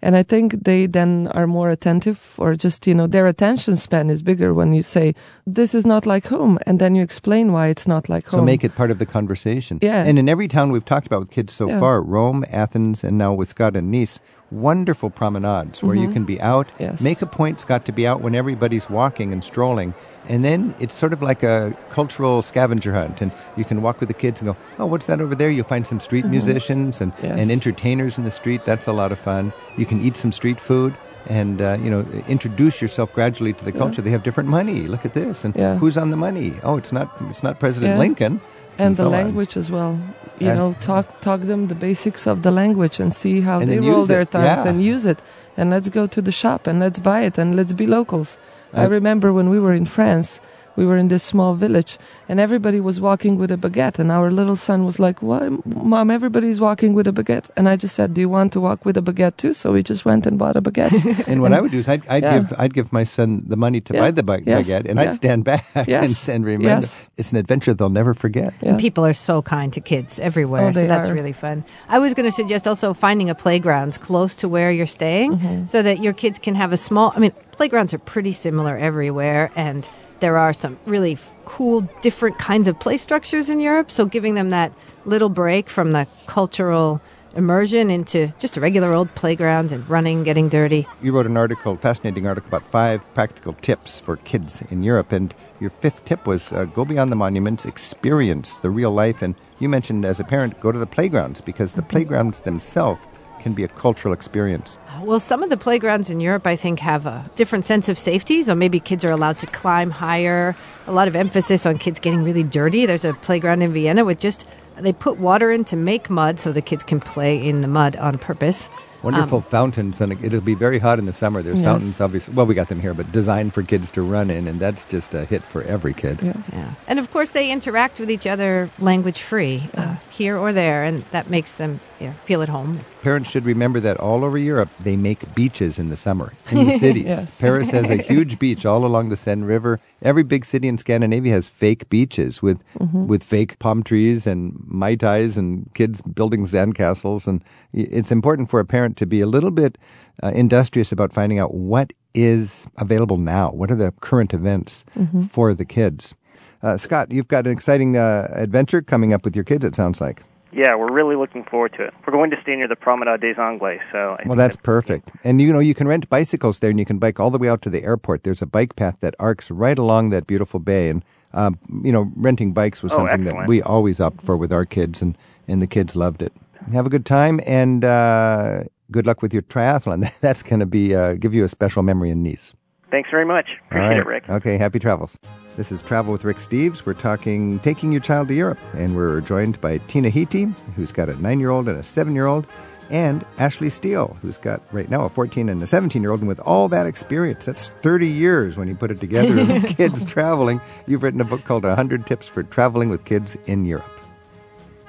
And 0.00 0.14
I 0.14 0.22
think 0.22 0.62
they 0.62 0.86
then 0.86 1.26
are 1.34 1.48
more 1.48 1.70
attentive 1.70 2.34
or 2.38 2.54
just, 2.54 2.86
you 2.86 2.94
know, 2.94 3.08
their 3.08 3.26
attention 3.26 3.74
span 3.76 4.10
is 4.10 4.22
bigger 4.22 4.54
when 4.54 4.72
you 4.72 4.82
say, 4.82 5.14
this 5.44 5.74
is 5.74 5.84
not 5.84 6.06
like 6.06 6.28
home. 6.28 6.58
And 6.66 6.78
then 6.78 6.94
you 6.94 7.02
explain 7.02 7.50
why 7.50 7.66
it's 7.66 7.88
not 7.88 8.08
like 8.08 8.26
home. 8.28 8.38
So 8.38 8.44
make 8.44 8.62
it 8.62 8.76
part 8.76 8.92
of 8.92 8.98
the 8.98 9.06
conversation. 9.06 9.80
Yeah. 9.82 10.04
And 10.04 10.20
in 10.20 10.28
every 10.28 10.46
town 10.46 10.70
we've 10.70 10.84
talked 10.84 11.08
about 11.08 11.20
with 11.20 11.30
kids 11.32 11.52
so 11.52 11.68
Yeah. 11.68 11.80
far, 11.80 12.00
Rome, 12.00 12.44
Athens, 12.48 13.02
and 13.02 13.18
now 13.18 13.32
with 13.34 13.48
Scott 13.48 13.74
and 13.76 13.90
Nice, 13.90 14.20
wonderful 14.52 15.10
promenades 15.10 15.82
where 15.82 15.96
you 15.96 16.10
can 16.12 16.24
be 16.24 16.40
out. 16.40 16.68
Mm-hmm. 16.68 16.82
Yes. 16.82 17.00
Make 17.00 17.22
a 17.22 17.26
point's 17.26 17.64
got 17.64 17.84
to 17.86 17.92
be 17.92 18.06
out 18.06 18.20
when 18.20 18.34
everybody's 18.34 18.88
walking 18.90 19.32
and 19.32 19.42
strolling. 19.42 19.94
And 20.28 20.44
then 20.44 20.74
it's 20.78 20.94
sort 20.94 21.12
of 21.12 21.20
like 21.22 21.42
a 21.42 21.76
cultural 21.90 22.42
scavenger 22.42 22.92
hunt. 22.92 23.20
And 23.20 23.32
you 23.56 23.64
can 23.64 23.82
walk 23.82 23.98
with 23.98 24.08
the 24.08 24.14
kids 24.14 24.40
and 24.40 24.46
go, 24.50 24.56
oh, 24.78 24.86
what's 24.86 25.06
that 25.06 25.20
over 25.20 25.34
there? 25.34 25.50
You'll 25.50 25.64
find 25.64 25.86
some 25.86 25.98
street 26.00 26.24
musicians 26.26 27.00
and, 27.00 27.12
Mm-hmm. 27.14 27.26
Yes. 27.26 27.38
and 27.40 27.50
entertainers 27.50 28.18
in 28.18 28.24
the 28.24 28.30
street. 28.30 28.64
That's 28.64 28.86
a 28.86 28.92
lot 28.92 29.10
of 29.10 29.18
fun. 29.18 29.52
You 29.76 29.86
can 29.86 30.00
eat 30.00 30.16
some 30.16 30.32
street 30.32 30.60
food. 30.60 30.94
And 31.28 31.62
uh, 31.62 31.78
you 31.80 31.88
know, 31.88 32.04
introduce 32.26 32.82
yourself 32.82 33.12
gradually 33.14 33.52
to 33.52 33.64
the 33.64 33.70
culture. 33.70 34.02
They 34.02 34.10
have 34.10 34.24
different 34.24 34.48
money. 34.48 34.88
Look 34.88 35.04
at 35.04 35.14
this, 35.14 35.44
and 35.44 35.54
Yeah. 35.54 35.76
who's 35.76 35.96
on 35.96 36.10
the 36.10 36.16
money? 36.16 36.54
Oh, 36.64 36.76
it's 36.76 36.90
not 36.90 37.14
it's 37.30 37.44
not 37.44 37.60
President 37.60 37.92
Yeah. 37.92 37.98
Lincoln. 38.00 38.40
And 38.78 38.94
the 38.94 39.02
so 39.04 39.06
on. 39.06 39.12
language 39.12 39.56
as 39.56 39.70
well. 39.70 39.98
You 40.38 40.48
And- 40.50 40.58
know, 40.58 40.74
talk 40.80 41.20
talk 41.20 41.40
them 41.42 41.68
the 41.68 41.74
basics 41.74 42.26
of 42.26 42.42
the 42.42 42.50
language 42.50 42.98
and 43.00 43.12
see 43.14 43.40
how 43.42 43.60
And 43.60 43.70
they 43.70 43.78
roll 43.78 44.04
their 44.04 44.24
tongues 44.24 44.64
yeah. 44.64 44.68
and 44.68 44.82
use 44.82 45.04
it. 45.06 45.18
And 45.56 45.70
let's 45.70 45.88
go 45.88 46.06
to 46.06 46.20
the 46.22 46.32
shop 46.32 46.66
and 46.66 46.80
let's 46.80 46.98
buy 46.98 47.20
it 47.22 47.38
and 47.38 47.54
let's 47.56 47.72
be 47.74 47.86
locals. 47.86 48.38
I 48.74 48.84
Uh, 48.86 48.88
remember 48.88 49.32
when 49.32 49.48
we 49.50 49.58
were 49.60 49.74
in 49.74 49.84
France, 49.86 50.40
we 50.76 50.86
were 50.86 50.96
in 50.96 51.08
this 51.08 51.22
small 51.22 51.54
village 51.54 51.98
and 52.28 52.40
everybody 52.40 52.80
was 52.80 53.00
walking 53.00 53.36
with 53.38 53.50
a 53.50 53.56
baguette 53.56 53.98
and 53.98 54.10
our 54.10 54.30
little 54.30 54.56
son 54.56 54.84
was 54.84 54.98
like, 54.98 55.20
"Why, 55.22 55.48
mom? 55.64 56.10
Everybody's 56.10 56.60
walking 56.60 56.94
with 56.94 57.06
a 57.06 57.12
baguette." 57.12 57.50
And 57.56 57.68
I 57.68 57.76
just 57.76 57.94
said, 57.94 58.14
"Do 58.14 58.20
you 58.20 58.28
want 58.28 58.52
to 58.52 58.60
walk 58.60 58.84
with 58.84 58.96
a 58.96 59.02
baguette 59.02 59.36
too?" 59.36 59.52
So 59.54 59.72
we 59.72 59.82
just 59.82 60.04
went 60.04 60.26
and 60.26 60.38
bought 60.38 60.56
a 60.56 60.62
baguette. 60.62 61.26
And 61.28 61.40
what 61.42 61.52
I 61.52 61.60
would 61.60 61.70
do 61.72 61.78
is 61.78 61.88
I'd, 61.88 62.06
I'd 62.08 62.22
Yeah. 62.22 62.38
give 62.38 62.54
I'd 62.58 62.74
give 62.74 62.92
my 62.92 63.04
son 63.04 63.42
the 63.46 63.56
money 63.56 63.80
to 63.82 63.94
Yeah. 63.94 64.00
buy 64.00 64.10
the 64.12 64.22
ba- 64.22 64.40
Yes. 64.46 64.68
baguette, 64.68 64.88
and 64.88 64.98
Yeah. 64.98 65.02
I'd 65.08 65.14
stand 65.14 65.44
back 65.44 65.64
Yes. 65.86 66.28
and, 66.28 66.36
and 66.36 66.44
remember 66.46 66.68
Yes. 66.86 67.08
it's 67.16 67.32
an 67.32 67.38
adventure 67.38 67.74
they'll 67.74 67.90
never 68.02 68.14
forget. 68.14 68.54
yeah. 68.62 68.76
People 68.76 69.04
are 69.04 69.12
so 69.14 69.42
kind 69.42 69.72
to 69.74 69.80
kids 69.80 70.18
everywhere, 70.18 70.68
Oh, 70.68 70.72
so 70.72 70.86
that's 70.86 71.08
are. 71.08 71.14
really 71.14 71.32
fun. 71.32 71.64
I 71.88 71.98
was 71.98 72.14
going 72.14 72.28
to 72.28 72.34
suggest 72.34 72.66
also 72.66 72.94
finding 72.94 73.28
a 73.30 73.34
playgrounds 73.34 73.98
close 73.98 74.34
to 74.36 74.48
where 74.48 74.70
you're 74.72 74.86
staying 74.86 75.32
Mm-hmm. 75.36 75.66
so 75.66 75.82
that 75.82 75.98
your 76.02 76.12
kids 76.14 76.38
can 76.38 76.54
have 76.54 76.72
a 76.72 76.76
small. 76.76 77.12
I 77.16 77.18
mean, 77.20 77.32
playgrounds 77.52 77.92
are 77.94 77.98
pretty 77.98 78.32
similar 78.32 78.76
everywhere, 78.78 79.50
and 79.56 79.88
there 80.22 80.38
are 80.38 80.52
some 80.52 80.78
really 80.86 81.18
cool, 81.44 81.80
different 82.00 82.38
kinds 82.38 82.68
of 82.68 82.78
play 82.78 82.96
structures 82.96 83.50
in 83.50 83.58
Europe. 83.58 83.90
So 83.90 84.06
giving 84.06 84.34
them 84.34 84.50
that 84.50 84.72
little 85.04 85.28
break 85.28 85.68
from 85.68 85.90
the 85.90 86.06
cultural 86.26 87.02
immersion 87.34 87.90
into 87.90 88.32
just 88.38 88.56
a 88.56 88.60
regular 88.60 88.94
old 88.94 89.12
playground 89.16 89.72
and 89.72 89.88
running, 89.90 90.22
getting 90.22 90.48
dirty. 90.48 90.86
You 91.02 91.12
wrote 91.12 91.26
an 91.26 91.36
article, 91.36 91.76
fascinating 91.76 92.26
article 92.26 92.48
about 92.48 92.62
five 92.70 93.02
practical 93.14 93.54
tips 93.54 93.98
for 93.98 94.16
kids 94.18 94.62
in 94.70 94.84
Europe, 94.84 95.10
and 95.10 95.34
your 95.58 95.70
fifth 95.70 96.04
tip 96.04 96.24
was 96.26 96.52
uh, 96.52 96.66
go 96.66 96.84
beyond 96.84 97.10
the 97.10 97.16
monuments, 97.16 97.64
experience 97.64 98.58
the 98.58 98.70
real 98.70 98.92
life, 98.92 99.22
and 99.22 99.34
you 99.58 99.68
mentioned 99.68 100.04
as 100.04 100.20
a 100.20 100.24
parent 100.24 100.60
go 100.60 100.70
to 100.70 100.78
the 100.78 100.86
playgrounds 100.86 101.40
because 101.40 101.72
the 101.72 101.82
playgrounds 101.82 102.42
themselves 102.42 103.02
can 103.42 103.52
be 103.52 103.64
a 103.64 103.68
cultural 103.68 104.14
experience. 104.14 104.78
Well, 105.02 105.20
some 105.20 105.42
of 105.42 105.50
the 105.50 105.56
playgrounds 105.56 106.10
in 106.10 106.20
Europe, 106.20 106.46
I 106.46 106.56
think, 106.56 106.78
have 106.78 107.06
a 107.06 107.28
different 107.34 107.64
sense 107.64 107.88
of 107.88 107.98
safety. 107.98 108.42
So 108.42 108.54
maybe 108.54 108.78
kids 108.78 109.04
are 109.04 109.10
allowed 109.10 109.38
to 109.40 109.46
climb 109.46 109.90
higher. 109.90 110.54
A 110.86 110.92
lot 110.92 111.08
of 111.08 111.16
emphasis 111.16 111.66
on 111.66 111.78
kids 111.78 111.98
getting 112.00 112.22
really 112.22 112.44
dirty. 112.44 112.86
There's 112.86 113.04
a 113.04 113.12
playground 113.12 113.62
in 113.62 113.72
Vienna 113.72 114.04
with 114.04 114.20
just 114.20 114.46
they 114.78 114.92
put 114.92 115.18
water 115.18 115.50
in 115.50 115.64
to 115.66 115.76
make 115.76 116.08
mud 116.08 116.40
so 116.40 116.50
the 116.52 116.62
kids 116.62 116.82
can 116.82 116.98
play 116.98 117.36
in 117.36 117.60
the 117.60 117.68
mud 117.68 117.96
on 117.96 118.16
purpose. 118.18 118.70
Wonderful 119.02 119.38
Um, 119.38 119.44
fountains, 119.44 120.00
and 120.00 120.12
it'll 120.24 120.40
be 120.40 120.54
very 120.54 120.78
hot 120.78 121.00
in 121.00 121.06
the 121.06 121.12
summer. 121.12 121.42
There's 121.42 121.58
Yes. 121.60 121.64
fountains, 121.66 122.00
obviously. 122.00 122.34
Well, 122.34 122.46
we 122.46 122.54
got 122.54 122.68
them 122.68 122.80
here, 122.80 122.94
but 122.94 123.10
designed 123.10 123.52
for 123.52 123.62
kids 123.64 123.90
to 123.92 124.02
run 124.02 124.30
in, 124.30 124.46
and 124.46 124.60
that's 124.60 124.84
just 124.84 125.12
a 125.12 125.24
hit 125.24 125.42
for 125.42 125.62
every 125.62 125.92
kid. 125.92 126.20
Yeah. 126.22 126.34
Yeah. 126.52 126.64
And 126.86 127.00
of 127.00 127.10
course, 127.10 127.30
they 127.30 127.50
interact 127.50 127.98
with 127.98 128.10
each 128.10 128.28
other 128.28 128.70
language 128.78 129.20
free, 129.20 129.68
uh, 129.76 129.96
here 130.08 130.36
or 130.38 130.52
there, 130.52 130.84
and 130.84 131.04
that 131.10 131.28
makes 131.28 131.54
them 131.54 131.80
know, 132.08 132.12
feel 132.24 132.42
at 132.42 132.48
home. 132.48 132.80
Parents 133.02 133.28
should 133.30 133.44
remember 133.44 133.80
that 133.80 133.98
all 133.98 134.24
over 134.24 134.38
Europe, 134.38 134.68
they 134.80 134.96
make 134.96 135.34
beaches 135.34 135.78
in 135.78 135.88
the 135.88 135.96
summer 135.96 136.32
in 136.50 136.66
the 136.66 136.78
cities. 136.86 137.04
Yes. 137.06 137.40
Paris 137.40 137.70
has 137.70 137.90
a 137.90 137.96
huge 138.10 138.38
beach 138.38 138.64
all 138.64 138.84
along 138.84 139.08
the 139.08 139.16
Seine 139.16 139.44
River. 139.44 139.80
Every 140.02 140.22
big 140.22 140.44
city 140.44 140.68
in 140.68 140.78
Scandinavia 140.78 141.32
has 141.32 141.48
fake 141.48 141.88
beaches 141.88 142.42
with 142.42 142.58
with 142.92 143.22
fake 143.22 143.58
palm 143.58 143.82
trees 143.82 144.26
and 144.26 144.54
mai 144.66 144.94
tais 144.96 145.36
and 145.36 145.72
kids 145.74 146.00
building 146.00 146.44
sandcastles. 146.46 147.26
And 147.26 147.42
it's 147.72 148.10
important 148.10 148.50
for 148.50 148.60
a 148.60 148.64
parent 148.64 148.96
to 148.98 149.06
be 149.06 149.20
a 149.20 149.26
little 149.26 149.50
bit 149.50 149.78
uh, 150.22 150.28
industrious 150.28 150.92
about 150.92 151.12
finding 151.12 151.38
out 151.38 151.54
what 151.54 151.92
is 152.14 152.66
available 152.76 153.16
now. 153.16 153.50
What 153.50 153.70
are 153.70 153.76
the 153.76 153.92
current 154.00 154.34
events 154.34 154.84
for 155.30 155.54
the 155.54 155.64
kids? 155.64 156.14
Uh, 156.62 156.76
Scott, 156.76 157.10
you've 157.10 157.28
got 157.28 157.46
an 157.46 157.52
exciting 157.52 157.96
uh, 157.96 158.28
adventure 158.32 158.82
coming 158.82 159.12
up 159.12 159.24
with 159.24 159.34
your 159.34 159.44
kids. 159.44 159.64
It 159.64 159.74
sounds 159.74 160.00
like. 160.00 160.22
Yeah, 160.52 160.74
we're 160.76 160.92
really 160.92 161.16
looking 161.16 161.44
forward 161.44 161.72
to 161.78 161.84
it. 161.84 161.94
We're 162.06 162.12
going 162.12 162.30
to 162.30 162.40
stay 162.42 162.54
near 162.56 162.68
the 162.68 162.76
Promenade 162.76 163.20
des 163.20 163.40
Anglais, 163.40 163.80
so. 163.90 164.16
I 164.18 164.22
Well, 164.26 164.36
that's 164.36 164.56
perfect. 164.56 165.10
And 165.24 165.40
you 165.40 165.52
know, 165.52 165.60
you 165.60 165.74
can 165.74 165.88
rent 165.88 166.10
bicycles 166.10 166.58
there, 166.58 166.68
and 166.68 166.78
you 166.78 166.84
can 166.84 166.98
bike 166.98 167.18
all 167.18 167.30
the 167.30 167.38
way 167.38 167.48
out 167.48 167.62
to 167.62 167.70
the 167.70 167.82
airport. 167.82 168.22
There's 168.24 168.42
a 168.42 168.46
bike 168.46 168.76
path 168.76 168.98
that 169.00 169.14
arcs 169.18 169.50
right 169.50 169.78
along 169.78 170.10
that 170.10 170.26
beautiful 170.26 170.60
bay, 170.60 170.90
and 170.90 171.02
um, 171.32 171.58
you 171.82 171.90
know, 171.90 172.12
renting 172.16 172.52
bikes 172.52 172.82
was 172.82 172.92
Oh, 172.92 172.96
something 172.96 173.24
that 173.24 173.48
we 173.48 173.62
always 173.62 173.98
opt 173.98 174.20
for 174.20 174.36
with 174.36 174.52
our 174.52 174.66
kids, 174.66 175.00
and 175.00 175.16
and 175.48 175.62
the 175.62 175.66
kids 175.66 175.96
loved 175.96 176.20
it. 176.20 176.32
Have 176.72 176.86
a 176.86 176.90
good 176.90 177.06
time, 177.06 177.40
and 177.46 177.84
uh, 177.84 178.64
good 178.90 179.06
luck 179.06 179.22
with 179.22 179.32
your 179.32 179.42
triathlon. 179.42 180.12
That's 180.20 180.42
going 180.42 180.60
to 180.60 180.66
be 180.66 180.94
uh, 180.94 181.14
give 181.14 181.32
you 181.32 181.44
a 181.44 181.48
special 181.48 181.82
memory 181.82 182.10
in 182.10 182.22
Nice. 182.22 182.52
Thanks 182.92 183.08
very 183.10 183.24
much. 183.24 183.48
Appreciate 183.68 183.88
right. 183.88 183.96
it, 183.96 184.06
Rick. 184.06 184.28
Okay, 184.28 184.58
happy 184.58 184.78
travels. 184.78 185.18
This 185.56 185.72
is 185.72 185.80
Travel 185.80 186.12
with 186.12 186.24
Rick 186.24 186.36
Steves. 186.36 186.84
We're 186.84 186.92
talking 186.92 187.58
taking 187.60 187.90
your 187.90 188.02
child 188.02 188.28
to 188.28 188.34
Europe, 188.34 188.58
and 188.74 188.94
we're 188.94 189.22
joined 189.22 189.58
by 189.62 189.78
Tina 189.78 190.10
Hiti, 190.10 190.54
who's 190.76 190.92
got 190.92 191.08
a 191.08 191.16
nine-year-old 191.16 191.68
and 191.70 191.78
a 191.78 191.82
seven-year-old, 191.82 192.46
and 192.90 193.24
Ashley 193.38 193.70
Steel, 193.70 194.18
who's 194.20 194.36
got 194.36 194.62
right 194.72 194.90
now 194.90 195.06
a 195.06 195.08
14 195.08 195.48
and 195.48 195.62
a 195.62 195.64
17-year-old. 195.64 196.20
And 196.20 196.28
with 196.28 196.40
all 196.40 196.68
that 196.68 196.86
experience, 196.86 197.46
that's 197.46 197.68
30 197.68 198.08
years 198.08 198.58
when 198.58 198.68
you 198.68 198.74
put 198.74 198.90
it 198.90 199.00
together 199.00 199.40
of 199.40 199.64
kids 199.76 200.04
traveling. 200.04 200.60
You've 200.86 201.02
written 201.02 201.22
a 201.22 201.24
book 201.24 201.44
called 201.44 201.64
100 201.64 202.06
Tips 202.06 202.28
for 202.28 202.42
Traveling 202.42 202.90
with 202.90 203.06
Kids 203.06 203.38
in 203.46 203.64
Europe. 203.64 204.00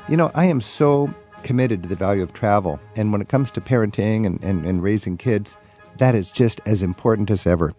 You 0.09 0.17
know, 0.17 0.29
I 0.35 0.43
am 0.47 0.59
so 0.59 1.09
committed 1.43 1.83
to 1.83 1.89
the 1.89 1.95
value 1.95 2.21
of 2.21 2.33
travel, 2.33 2.81
and 2.97 3.13
when 3.13 3.21
it 3.21 3.29
comes 3.29 3.49
to 3.51 3.61
parenting 3.61 4.25
and, 4.25 4.43
and, 4.43 4.65
and 4.65 4.83
raising 4.83 5.15
kids, 5.15 5.55
that 5.99 6.15
is 6.15 6.31
just 6.31 6.59
as 6.65 6.83
important 6.83 7.31
as 7.31 7.47
ever. 7.47 7.73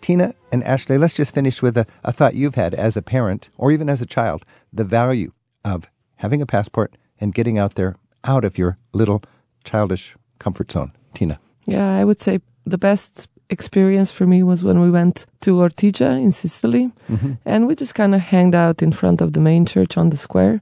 Tina 0.00 0.34
and 0.52 0.62
Ashley, 0.64 0.98
let's 0.98 1.14
just 1.14 1.34
finish 1.34 1.62
with 1.62 1.76
a, 1.76 1.86
a 2.04 2.12
thought 2.12 2.34
you've 2.34 2.54
had 2.54 2.74
as 2.74 2.96
a 2.96 3.02
parent 3.02 3.48
or 3.56 3.70
even 3.70 3.88
as 3.88 4.00
a 4.00 4.06
child 4.06 4.44
the 4.72 4.84
value 4.84 5.32
of 5.64 5.88
having 6.16 6.42
a 6.42 6.46
passport 6.46 6.96
and 7.20 7.34
getting 7.34 7.58
out 7.58 7.74
there 7.74 7.96
out 8.24 8.44
of 8.44 8.58
your 8.58 8.78
little 8.92 9.22
childish 9.64 10.14
comfort 10.38 10.72
zone. 10.72 10.92
Tina. 11.14 11.38
Yeah, 11.66 11.98
I 12.00 12.04
would 12.04 12.20
say 12.20 12.40
the 12.64 12.78
best 12.78 13.28
experience 13.50 14.10
for 14.10 14.26
me 14.26 14.42
was 14.42 14.62
when 14.62 14.80
we 14.80 14.90
went 14.90 15.26
to 15.40 15.56
Ortigia 15.56 16.20
in 16.22 16.30
Sicily, 16.30 16.90
Mm-hmm. 17.10 17.32
and 17.44 17.66
we 17.66 17.74
just 17.74 17.94
kind 17.94 18.14
of 18.14 18.20
hanged 18.20 18.54
out 18.54 18.82
in 18.82 18.92
front 18.92 19.20
of 19.20 19.32
the 19.32 19.40
main 19.40 19.66
church 19.66 19.98
on 19.98 20.10
the 20.10 20.16
square, 20.16 20.60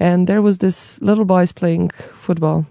and 0.00 0.26
there 0.26 0.42
was 0.42 0.58
this 0.58 1.00
little 1.00 1.24
boys 1.24 1.52
playing 1.52 1.90
football, 2.12 2.66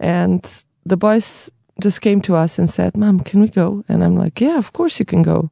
and 0.00 0.64
the 0.86 0.96
boys 0.96 1.50
just 1.82 2.00
came 2.00 2.20
to 2.22 2.36
us 2.36 2.58
and 2.58 2.68
said, 2.70 2.96
"Mom, 2.96 3.20
can 3.20 3.40
we 3.40 3.48
go?" 3.48 3.84
And 3.88 4.02
I'm 4.04 4.16
like, 4.16 4.40
"Yeah, 4.40 4.58
of 4.58 4.72
course 4.72 4.98
you 5.00 5.04
can 5.06 5.22
go." 5.22 5.50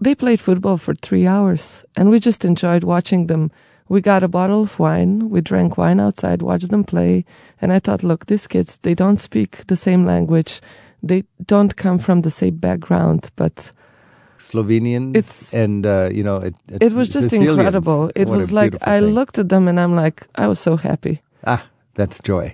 They 0.00 0.14
played 0.14 0.40
football 0.40 0.76
for 0.76 0.94
three 0.94 1.26
hours, 1.26 1.84
and 1.96 2.10
we 2.10 2.18
just 2.20 2.44
enjoyed 2.44 2.84
watching 2.84 3.26
them. 3.28 3.50
We 3.88 4.00
got 4.00 4.22
a 4.22 4.28
bottle 4.28 4.62
of 4.62 4.78
wine. 4.78 5.30
We 5.30 5.40
drank 5.40 5.78
wine 5.78 6.00
outside, 6.00 6.42
watched 6.42 6.70
them 6.70 6.84
play. 6.84 7.24
And 7.62 7.72
I 7.72 7.78
thought, 7.78 8.02
look, 8.02 8.26
these 8.26 8.46
kids, 8.48 8.78
they 8.82 8.94
don't 8.94 9.20
speak 9.20 9.64
the 9.68 9.76
same 9.76 10.04
language. 10.04 10.60
They 11.02 11.22
don't 11.46 11.76
come 11.76 11.98
from 11.98 12.22
the 12.22 12.30
same 12.30 12.56
background, 12.56 13.30
but 13.36 13.72
Slovenians 14.38 15.16
It's- 15.16 15.54
and 15.54 15.86
uh, 15.86 16.10
you 16.12 16.22
know 16.22 16.36
it, 16.36 16.54
it 16.80 16.92
was 16.92 17.08
just 17.08 17.30
Sicilians. 17.30 17.56
incredible. 17.58 18.10
It 18.14 18.28
What 18.28 18.38
was 18.38 18.52
like, 18.52 18.76
I 18.82 19.00
looked 19.00 19.38
at 19.38 19.48
them 19.48 19.68
and 19.68 19.78
I'm 19.80 19.94
like, 20.04 20.26
I 20.34 20.46
was 20.46 20.58
so 20.58 20.76
happy. 20.76 21.20
ah 21.46 21.62
that's 21.94 22.18
joy 22.20 22.52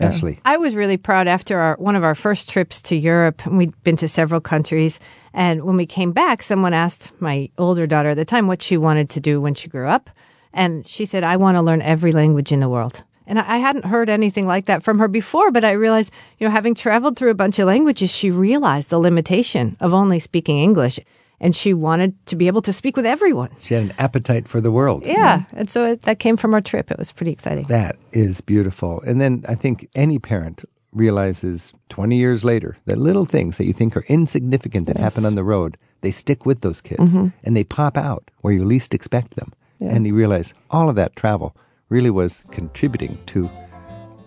Ashley 0.00 0.40
I 0.44 0.56
was 0.56 0.74
really 0.74 0.96
proud 0.96 1.28
after 1.28 1.58
our, 1.58 1.76
one 1.76 1.96
of 1.96 2.04
our 2.04 2.14
first 2.14 2.50
trips 2.50 2.82
to 2.82 2.96
Europe. 2.96 3.44
and 3.46 3.58
We'd 3.58 3.82
been 3.84 3.96
to 3.96 4.08
several 4.08 4.40
countries. 4.40 5.00
And 5.32 5.64
when 5.64 5.76
we 5.76 5.86
came 5.86 6.12
back, 6.12 6.42
someone 6.42 6.74
asked 6.74 7.12
my 7.20 7.50
older 7.58 7.86
daughter 7.86 8.10
at 8.10 8.16
the 8.16 8.24
time 8.24 8.46
what 8.46 8.62
she 8.62 8.76
wanted 8.76 9.10
to 9.10 9.20
do 9.20 9.40
when 9.40 9.54
she 9.54 9.68
grew 9.68 9.88
up. 9.88 10.10
And 10.52 10.86
she 10.86 11.04
said, 11.04 11.24
I 11.24 11.36
want 11.36 11.56
to 11.56 11.62
learn 11.62 11.82
every 11.82 12.12
language 12.12 12.52
in 12.52 12.60
the 12.60 12.68
world. 12.68 13.02
And 13.26 13.38
I 13.38 13.54
I 13.54 13.58
hadn't 13.58 13.86
heard 13.86 14.08
anything 14.08 14.46
like 14.46 14.66
that 14.66 14.82
from 14.82 14.98
her 14.98 15.08
before, 15.08 15.50
but 15.50 15.64
I 15.64 15.72
realized, 15.72 16.12
you 16.38 16.46
know, 16.46 16.50
having 16.52 16.74
traveled 16.74 17.16
through 17.16 17.30
a 17.30 17.34
bunch 17.34 17.58
of 17.58 17.66
languages, 17.66 18.10
she 18.10 18.30
realized 18.30 18.90
the 18.90 18.98
limitation 18.98 19.76
of 19.80 19.94
only 19.94 20.18
speaking 20.18 20.58
English. 20.58 21.00
And 21.40 21.54
she 21.54 21.74
wanted 21.74 22.14
to 22.26 22.36
be 22.36 22.46
able 22.46 22.62
to 22.62 22.72
speak 22.72 22.96
with 22.96 23.06
everyone. 23.06 23.50
she 23.60 23.74
had 23.74 23.82
an 23.82 23.94
appetite 23.98 24.48
for 24.48 24.60
the 24.60 24.70
world 24.70 25.04
Yeah. 25.04 25.44
And 25.52 25.68
so 25.68 25.84
it, 25.84 26.02
that 26.02 26.18
came 26.18 26.36
from 26.36 26.54
our 26.54 26.60
trip. 26.60 26.90
It 26.90 26.98
was 26.98 27.12
pretty 27.12 27.32
exciting. 27.32 27.66
That 27.66 27.96
is 28.12 28.40
beautiful. 28.40 29.00
And 29.02 29.20
then 29.20 29.44
I 29.48 29.54
think 29.54 29.88
any 29.94 30.18
parent 30.18 30.64
realizes 30.92 31.72
20 31.88 32.16
years 32.16 32.44
later 32.44 32.76
that 32.86 32.98
little 32.98 33.26
things 33.26 33.58
that 33.58 33.66
you 33.66 33.72
think 33.72 33.96
are 33.96 34.04
insignificant 34.08 34.86
that 34.86 34.96
happen 34.96 35.24
on 35.24 35.34
the 35.34 35.44
road, 35.44 35.76
they 36.02 36.10
stick 36.10 36.46
with 36.46 36.60
those 36.60 36.80
kids 36.80 37.12
mm-hmm. 37.12 37.28
and 37.42 37.56
they 37.56 37.64
pop 37.64 37.96
out 37.96 38.30
where 38.40 38.52
you 38.52 38.64
least 38.64 38.94
expect 38.94 39.36
them. 39.36 39.52
And 39.80 40.06
you 40.06 40.14
realize 40.14 40.54
all 40.70 40.88
of 40.88 40.96
that 40.96 41.14
travel 41.14 41.54
really 41.90 42.08
was 42.08 42.42
contributing 42.50 43.18
to 43.26 43.50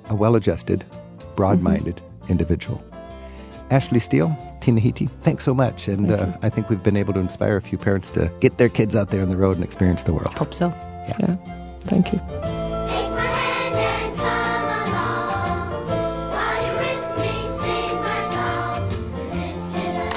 a 0.09 0.13
well 0.13 0.35
adjusted, 0.35 0.85
broad 1.35 1.61
minded 1.61 1.95
mm-hmm. 1.95 2.31
individual. 2.31 2.83
Ashley 3.69 3.99
Steel, 3.99 4.35
Tina 4.61 4.79
Hiti, 4.79 5.09
thanks 5.19 5.43
so 5.43 5.53
much. 5.53 5.87
And 5.89 6.11
uh, 6.11 6.31
I 6.41 6.49
think 6.49 6.69
we've 6.69 6.81
been 6.83 6.95
able 6.97 7.13
to 7.13 7.19
inspire 7.19 7.57
a 7.57 7.61
few 7.61 7.77
parents 7.77 8.09
to 8.11 8.31
get 8.39 8.57
their 8.57 8.69
kids 8.69 8.95
out 8.95 9.09
there 9.09 9.21
on 9.21 9.29
the 9.29 9.35
road 9.37 9.55
and 9.57 9.63
experience 9.65 10.03
the 10.03 10.13
world. 10.13 10.33
Hope 10.35 10.53
so. 10.53 10.67
Yeah. 11.19 11.35
Thank 11.81 12.13
you. 12.13 12.19
Take 12.19 13.09
my 13.11 13.25
hand 13.25 13.75
and 13.75 14.15
come 14.17 14.63
along. 14.87 15.87
While 16.31 16.65
you're 16.65 16.77
with 16.79 17.03
me, 17.19 17.33
sing 17.59 17.95
my 18.01 18.21
song. 18.31 18.89
'Cause 19.15 19.31
this 19.31 19.59
is 19.75 20.07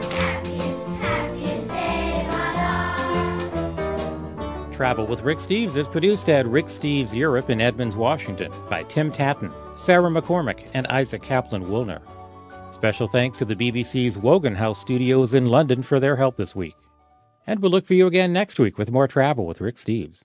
the 0.00 0.08
happiest, 0.14 0.88
happiest 1.00 1.68
day 1.68 2.20
of 2.20 2.26
my 2.32 2.50
life. 4.66 4.76
Travel 4.76 5.06
with 5.06 5.20
Rick 5.22 5.38
Steves 5.38 5.76
is 5.76 5.86
produced 5.88 6.28
at 6.28 6.46
Rick 6.46 6.66
Steves 6.66 7.12
Europe 7.12 7.50
in 7.50 7.60
Edmonds, 7.60 7.96
Washington 7.96 8.50
by 8.68 8.82
Tim 8.84 9.10
Tatton, 9.12 9.50
Sarah 9.78 10.10
McCormick, 10.10 10.68
and 10.74 10.86
Isaac 10.88 11.22
Kaplan 11.22 11.62
Woolner. 11.62 12.02
Special 12.72 13.06
thanks 13.06 13.38
to 13.38 13.44
the 13.44 13.54
BBC's 13.54 14.18
Wogan 14.18 14.56
House 14.56 14.80
studios 14.80 15.32
in 15.34 15.46
London 15.46 15.82
for 15.82 16.00
their 16.00 16.16
help 16.16 16.36
this 16.36 16.54
week. 16.54 16.74
And 17.46 17.60
we'll 17.60 17.70
look 17.70 17.86
for 17.86 17.94
you 17.94 18.06
again 18.06 18.32
next 18.32 18.58
week 18.58 18.76
with 18.76 18.90
more 18.90 19.08
travel 19.08 19.46
with 19.46 19.60
Rick 19.60 19.76
Steves. 19.76 20.22